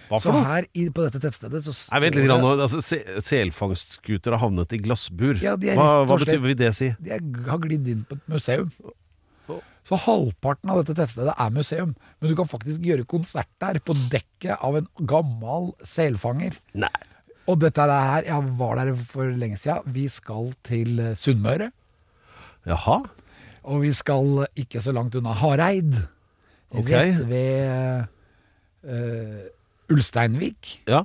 Hva 0.09 0.19
Så 0.21 0.29
for 0.29 0.35
noe? 0.37 0.43
her 0.45 0.67
i, 0.77 0.83
på 0.93 1.01
dette 1.05 1.19
tettstedet 1.23 1.63
så 1.65 1.73
Nei, 1.91 1.99
Vent 2.03 2.15
litt. 2.19 2.27
Grann, 2.27 2.43
altså, 2.65 2.81
se- 2.85 3.21
Selfangstskuter 3.25 4.35
har 4.35 4.43
havnet 4.43 4.73
i 4.75 4.81
glassbur. 4.85 5.39
Ja, 5.41 5.55
de 5.57 5.71
er 5.73 5.79
hva 5.79 5.87
rett 6.03 6.09
hva 6.11 6.17
betyr 6.21 6.41
vil 6.43 6.55
det 6.59 6.73
si? 6.77 6.91
De 7.01 7.15
er- 7.17 7.49
har 7.49 7.57
glidd 7.63 7.87
inn 7.89 8.05
på 8.09 8.19
et 8.19 8.29
museum. 8.35 8.69
Så 9.85 9.97
halvparten 10.01 10.69
av 10.73 10.79
dette 10.81 10.95
tettstedet 10.97 11.33
er 11.37 11.49
museum. 11.53 11.91
Men 12.19 12.29
du 12.31 12.35
kan 12.37 12.47
faktisk 12.49 12.81
gjøre 12.81 13.03
konsert 13.05 13.49
der, 13.61 13.77
på 13.85 13.93
dekket 14.09 14.57
av 14.65 14.79
en 14.79 14.87
gammel 15.05 15.67
selfanger. 15.85 16.55
Nei. 16.73 16.89
Og 17.45 17.59
dette 17.61 17.77
er 17.83 17.91
her, 17.93 18.23
jeg 18.25 18.55
var 18.57 18.79
der 18.79 18.95
for 19.11 19.29
lenge 19.29 19.59
siden. 19.61 19.85
Vi 19.93 20.07
skal 20.09 20.49
til 20.65 20.97
eh, 20.99 21.11
Sunnmøre. 21.13 21.67
Jaha? 22.65 22.95
Og 23.69 23.83
vi 23.83 23.91
skal 23.93 24.47
ikke 24.57 24.81
så 24.81 24.89
langt 24.93 25.13
unna 25.21 25.33
Hareid. 25.37 25.93
Ok. 26.73 26.89
Rett 26.89 27.21
ved 27.29 28.07
eh, 28.89 29.45
Ulsteinvik. 29.93 30.79
Ja. 30.89 31.03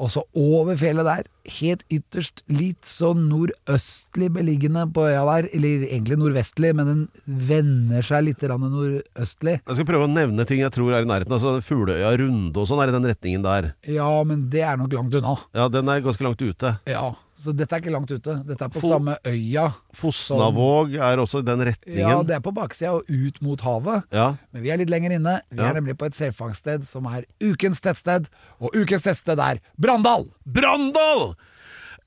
Og 0.00 0.08
så 0.12 0.22
over 0.38 0.78
fjellet 0.78 1.04
der, 1.04 1.26
helt 1.58 1.82
ytterst, 1.92 2.44
litt 2.48 2.86
sånn 2.88 3.24
nordøstlig 3.28 4.30
beliggende 4.36 4.84
på 4.94 5.02
øya 5.10 5.24
der. 5.28 5.48
Eller 5.56 5.84
egentlig 5.88 6.16
nordvestlig, 6.20 6.70
men 6.78 6.88
den 6.88 7.02
vender 7.26 8.06
seg 8.06 8.28
litt 8.28 8.44
nordøstlig. 8.46 9.56
Jeg 9.58 9.76
skal 9.80 9.88
prøve 9.88 10.06
å 10.06 10.12
nevne 10.12 10.46
ting 10.48 10.62
jeg 10.62 10.72
tror 10.76 10.94
er 10.94 11.04
i 11.04 11.10
nærheten. 11.10 11.34
Altså 11.36 11.58
Fugleøya 11.64 12.14
Runde 12.22 12.62
og 12.62 12.70
sånn 12.70 12.80
er 12.84 12.92
i 12.92 12.96
den 12.96 13.10
retningen 13.10 13.44
der. 13.44 13.72
Ja, 13.90 14.08
men 14.24 14.46
det 14.52 14.62
er 14.64 14.78
nok 14.80 14.94
langt 14.94 15.18
unna. 15.20 15.34
Ja, 15.58 15.66
den 15.72 15.90
er 15.90 16.06
ganske 16.06 16.24
langt 16.24 16.40
ute. 16.40 16.76
Ja, 16.88 17.10
Så 17.40 17.54
dette 17.56 17.72
er 17.72 17.80
ikke 17.80 17.92
langt 17.94 18.10
ute. 18.12 18.34
Dette 18.44 18.66
er 18.66 18.68
på 18.68 18.82
Fo- 18.82 18.88
samme 18.92 19.14
øya. 19.24 19.70
som- 19.72 20.10
Fosnavåg 20.12 20.94
er 21.00 21.16
også 21.22 21.40
den 21.42 21.62
Ja, 21.86 22.22
det 22.22 22.36
er 22.36 22.40
på 22.44 22.52
baksida 22.52 22.92
og 22.92 23.04
ut 23.08 23.40
mot 23.40 23.60
havet. 23.64 24.04
Ja. 24.12 24.34
Men 24.52 24.62
vi 24.62 24.70
er 24.70 24.76
litt 24.76 24.90
lenger 24.90 25.10
inne. 25.16 25.40
Vi 25.50 25.56
Ja. 25.62 25.70
er 25.70 25.80
nemlig 25.80 25.96
på 25.96 26.04
et 26.06 26.12
selfangststed 26.14 26.84
som 26.86 27.06
er 27.06 27.24
ukens 27.40 27.80
tettsted. 27.80 28.26
Og 28.60 28.70
ukens 28.76 29.02
tettsted 29.02 29.38
er 29.40 29.58
Brandal! 29.78 30.28
Brandal! 30.46 31.34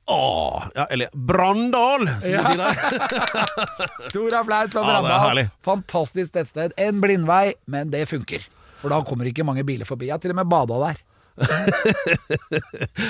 Åh, 0.05 0.67
ja, 0.75 0.86
eller 0.91 1.07
Brandal, 1.15 2.07
som 2.21 2.31
Ja. 2.31 2.41
de 2.41 2.43
sier 2.43 2.57
der. 2.57 2.73
Stor 4.09 4.34
applaus 4.36 4.75
er 4.75 4.84
Brandal. 4.84 5.49
Fantastisk 5.63 6.34
tettsted. 6.34 6.73
En 6.77 6.99
blindvei, 7.01 7.53
men 7.67 7.89
det 7.89 8.07
funker. 8.09 8.45
For 8.81 8.89
da 8.89 9.01
kommer 9.01 9.25
ikke 9.31 9.45
mange 9.47 9.63
biler 9.65 9.86
forbi. 9.88 10.07
Jeg 10.09 10.13
har 10.13 10.19
til 10.19 10.31
og 10.31 10.36
med 10.41 10.49
bada 10.51 10.77
der. 10.88 10.97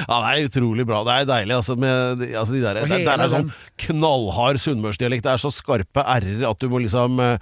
Ja, 0.07 0.17
det 0.23 0.29
er 0.31 0.47
utrolig 0.47 0.85
bra. 0.87 1.01
Det 1.07 1.15
er 1.15 1.27
deilig, 1.29 1.55
altså. 1.57 1.75
Med, 1.79 2.23
altså 2.31 2.55
de 2.55 2.61
der, 2.63 2.79
det, 2.87 2.99
det 3.03 3.13
er 3.13 3.31
sånn 3.33 3.49
knallhard 3.85 4.59
sunnmørsdialekt. 4.63 5.25
Det 5.25 5.33
er 5.33 5.41
så 5.41 5.51
skarpe 5.53 6.03
r-er 6.03 6.45
at 6.49 6.61
du 6.61 6.69
må 6.71 6.81
liksom 6.83 7.19
eh, 7.23 7.37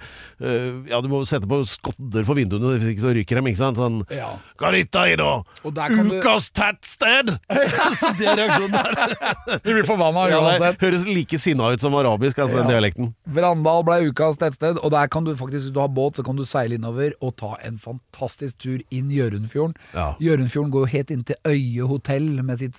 Ja, 0.90 1.00
du 1.04 1.08
må 1.12 1.22
sette 1.28 1.48
på 1.50 1.60
skodder 1.68 2.26
for 2.28 2.38
vinduene, 2.38 2.74
hvis 2.78 2.92
ikke 2.94 3.04
så 3.06 3.14
ryker 3.16 3.40
dem, 3.40 3.50
ikke 3.52 3.62
sant? 3.62 3.80
Sånn 3.80 4.00
Ja. 4.12 4.32
Garita 4.60 5.06
i 5.10 5.16
Ukas 5.22 6.50
du- 6.50 6.60
tettsted! 6.60 7.32
så 8.00 8.12
det 8.18 8.28
er 8.32 8.40
reaksjonen 8.42 8.74
der. 8.74 9.60
Du 9.62 9.70
blir 9.72 9.86
forbanna 9.86 10.26
Ja, 10.30 10.40
uansett. 10.42 10.80
høres 10.82 11.06
like 11.08 11.38
sinna 11.40 11.70
ut 11.72 11.82
som 11.82 11.94
arabisk, 11.98 12.38
altså, 12.42 12.60
den 12.62 12.70
dialekten. 12.72 13.12
Brandal 13.32 13.84
ble 13.86 14.00
ukas 14.10 14.38
tettsted, 14.40 14.80
og 14.82 14.92
der 14.94 15.10
kan 15.12 15.26
du 15.26 15.34
faktisk, 15.38 15.68
hvis 15.68 15.74
du 15.74 15.80
har 15.82 15.92
båt, 15.92 16.18
så 16.18 16.26
kan 16.26 16.38
du 16.38 16.44
seile 16.48 16.78
innover 16.78 17.14
og 17.22 17.36
ta 17.40 17.54
en 17.66 17.78
fantastisk 17.82 18.62
tur 18.64 18.80
inn 18.90 19.10
Gjørundfjorden. 19.12 19.76
Ja. 19.94 20.12
Gjørundfjorden 20.22 20.71
går 20.72 20.90
helt 20.92 21.12
inn 21.14 21.22
til 21.28 21.38
Øye 21.48 21.88
hotell 21.90 22.30
med 22.44 22.62
sitt 22.62 22.78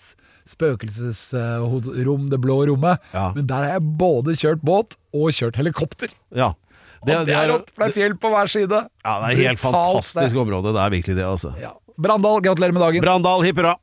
spøkelsesrom, 0.49 2.27
det 2.31 2.39
blå 2.43 2.57
rommet. 2.67 3.03
Ja. 3.13 3.29
Men 3.35 3.47
der 3.47 3.63
har 3.63 3.77
jeg 3.77 3.93
både 4.01 4.35
kjørt 4.39 4.65
båt 4.65 4.97
og 5.15 5.31
kjørt 5.35 5.59
helikopter. 5.61 6.11
Ja. 6.35 6.51
og 7.03 7.07
det 7.27 7.35
er 7.35 7.49
rått, 7.51 7.71
for 7.71 7.85
det 7.85 7.91
er 7.91 7.97
fjell 7.99 8.17
på 8.19 8.33
hver 8.33 8.51
side. 8.51 8.83
Ja, 9.05 9.15
det 9.23 9.31
er 9.31 9.41
helt 9.45 9.61
Brutalt, 9.61 10.03
fantastisk 10.03 10.43
område. 10.43 10.75
Det 10.75 10.83
er 10.83 10.93
virkelig 10.97 11.17
det, 11.21 11.25
altså. 11.27 11.53
Ja. 11.61 11.73
Brandal, 11.93 12.41
gratulerer 12.41 12.75
med 12.75 12.83
dagen. 12.87 13.05
Brandal, 13.05 13.45
hipp 13.45 13.61
hurra! 13.61 13.77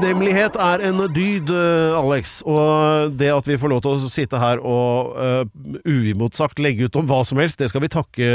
Takknemlighet 0.00 0.54
er 0.56 0.80
en 0.88 1.00
dyd, 1.12 1.50
eh, 1.52 1.92
Alex. 1.92 2.38
Og 2.48 3.12
det 3.20 3.26
at 3.28 3.44
vi 3.44 3.58
får 3.60 3.68
lov 3.68 3.82
til 3.84 3.98
å 3.98 4.08
sitte 4.08 4.38
her 4.40 4.56
og 4.64 5.10
uh, 5.12 5.42
uimotsagt 5.84 6.56
legge 6.56 6.86
ut 6.88 6.94
om 6.96 7.04
hva 7.04 7.18
som 7.28 7.36
helst, 7.36 7.58
det 7.60 7.68
skal 7.68 7.82
vi 7.84 7.90
takke 7.92 8.28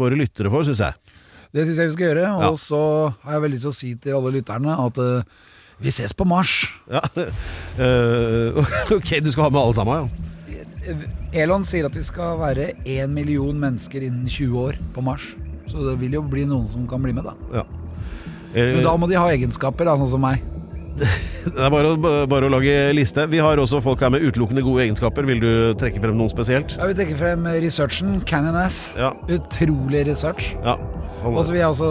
våre 0.00 0.16
lyttere 0.16 0.48
for, 0.48 0.64
syns 0.64 0.80
jeg. 0.80 1.18
Det 1.52 1.66
syns 1.66 1.76
jeg 1.76 1.90
vi 1.90 1.96
skal 1.98 2.06
gjøre. 2.06 2.22
Ja. 2.24 2.48
Og 2.48 2.56
så 2.62 2.80
har 3.20 3.36
jeg 3.36 3.44
veldig 3.44 3.58
lyst 3.58 3.66
til 3.66 3.72
å 3.74 3.76
si 3.76 3.90
til 4.00 4.16
alle 4.16 4.32
lytterne 4.38 4.76
at 4.80 5.00
uh, 5.04 5.50
vi 5.84 5.92
ses 5.92 6.16
på 6.16 6.24
Mars. 6.24 6.54
Ja. 6.88 7.02
Uh, 7.12 8.64
ok, 8.96 9.12
du 9.20 9.28
skal 9.28 9.50
ha 9.50 9.50
med 9.52 9.60
alle 9.60 9.76
sammen, 9.76 10.06
ja. 10.06 10.96
Elon 11.36 11.68
sier 11.68 11.84
at 11.90 11.98
vi 12.00 12.06
skal 12.06 12.40
være 12.40 12.70
én 12.88 13.12
million 13.12 13.60
mennesker 13.60 14.08
innen 14.08 14.24
20 14.24 14.56
år 14.62 14.80
på 14.96 15.04
Mars. 15.04 15.34
Så 15.68 15.84
det 15.84 15.98
vil 16.00 16.16
jo 16.16 16.24
bli 16.24 16.46
noen 16.48 16.64
som 16.72 16.88
kan 16.88 17.04
bli 17.04 17.12
med, 17.12 17.28
da. 17.28 17.60
ja. 17.60 17.66
Eh, 18.54 18.72
Men 18.72 18.80
da 18.88 18.96
må 18.96 19.06
de 19.06 19.20
ha 19.20 19.28
egenskaper, 19.30 19.84
da, 19.84 19.98
sånn 20.00 20.10
som 20.16 20.24
meg. 20.24 20.40
Det 21.54 21.56
er 21.56 21.70
bare 21.72 21.94
å, 21.94 21.96
bare 22.28 22.48
å 22.48 22.52
lage 22.52 22.74
liste. 22.96 23.24
Vi 23.32 23.38
har 23.40 23.56
også 23.62 23.80
folk 23.84 24.02
her 24.04 24.10
med 24.12 24.24
utelukkende 24.26 24.62
gode 24.66 24.84
egenskaper. 24.84 25.24
Vil 25.28 25.40
du 25.40 25.50
trekke 25.80 26.02
frem 26.02 26.18
noen 26.18 26.28
spesielt? 26.32 26.74
Jeg 26.76 26.90
vil 26.92 26.98
trekke 26.98 27.16
frem 27.16 27.46
researchen. 27.64 28.18
Canyon 28.28 28.58
Ass. 28.60 28.90
Ja. 28.98 29.14
Utrolig 29.32 30.04
research. 30.10 30.52
Ja. 30.66 30.76
Og 31.24 31.40
så 31.46 31.54
vil 31.54 31.62
jeg 31.62 31.70
også 31.72 31.90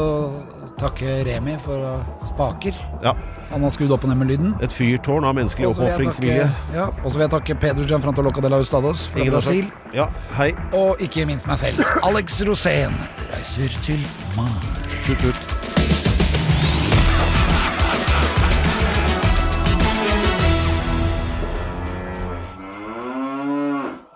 takke 0.80 1.18
Remi 1.28 1.58
for 1.66 2.00
spaker. 2.30 2.78
ja. 3.04 3.16
Han 3.50 3.64
har 3.66 3.72
skrudd 3.74 3.90
opp 3.96 4.04
og 4.06 4.12
ned 4.12 4.20
med 4.20 4.28
lyden. 4.30 4.52
Et 4.62 4.70
fyrtårn 4.70 5.26
av 5.26 5.34
menneskelig 5.34 5.72
oppofringsvilje. 5.72 6.44
Ja, 6.76 6.84
og 7.02 7.08
så 7.08 7.16
vil 7.18 7.24
jeg 7.26 7.32
takke 7.34 7.56
Pedro 7.58 7.88
Gianfranto 7.90 8.22
Loca 8.22 8.44
de 8.46 8.52
la 8.54 8.60
Ustados 8.62 9.08
fra 9.10 9.24
Ingen 9.24 9.34
Brasil. 9.34 9.72
Ja, 9.98 10.06
hei. 10.38 10.52
Og 10.78 11.02
ikke 11.02 11.26
minst 11.26 11.50
meg 11.50 11.58
selv. 11.58 11.82
Alex 12.06 12.44
Rosén 12.46 12.94
reiser 13.34 13.74
til 13.82 14.06
Mars. 14.38 15.39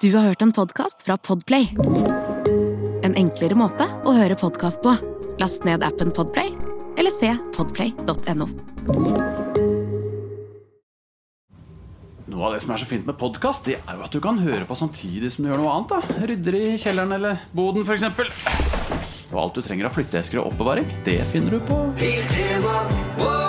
Du 0.04 0.10
har 0.18 0.24
hørt 0.24 0.42
en 0.42 0.52
podkast 0.52 1.06
fra 1.06 1.16
Podplay. 1.18 1.70
En 3.08 3.14
enklere 3.16 3.56
måte 3.56 3.86
å 4.04 4.12
høre 4.12 4.36
podkast 4.36 4.82
på. 4.84 4.98
Last 5.40 5.64
ned 5.64 5.80
appen 5.88 6.10
Podplay, 6.12 6.50
eller 7.00 7.14
se 7.16 7.30
podplay.no. 7.56 8.50
Noe 12.34 12.50
av 12.50 12.58
det 12.58 12.60
som 12.66 12.74
er 12.76 12.84
så 12.84 12.90
fint 12.90 13.08
med 13.08 13.16
podkast, 13.22 13.70
det 13.70 13.78
er 13.80 13.96
jo 13.96 14.04
at 14.04 14.12
du 14.12 14.20
kan 14.26 14.42
høre 14.44 14.68
på 14.68 14.76
samtidig 14.76 15.32
som 15.32 15.48
du 15.48 15.54
gjør 15.54 15.64
noe 15.64 15.78
annet. 15.78 15.96
da 15.96 16.28
Rydder 16.34 16.60
i 16.60 16.66
kjelleren 16.84 17.16
eller 17.22 17.48
boden, 17.56 17.88
f.eks. 17.88 19.32
Og 19.32 19.40
alt 19.40 19.56
du 19.56 19.64
trenger 19.64 19.88
av 19.88 19.96
flytteesker 19.96 20.44
og 20.44 20.52
oppbevaring, 20.52 20.92
det 21.08 21.22
finner 21.32 21.56
du 21.56 21.64
på 21.72 21.80
Piltema. 22.02 22.76
wow. 23.24 23.43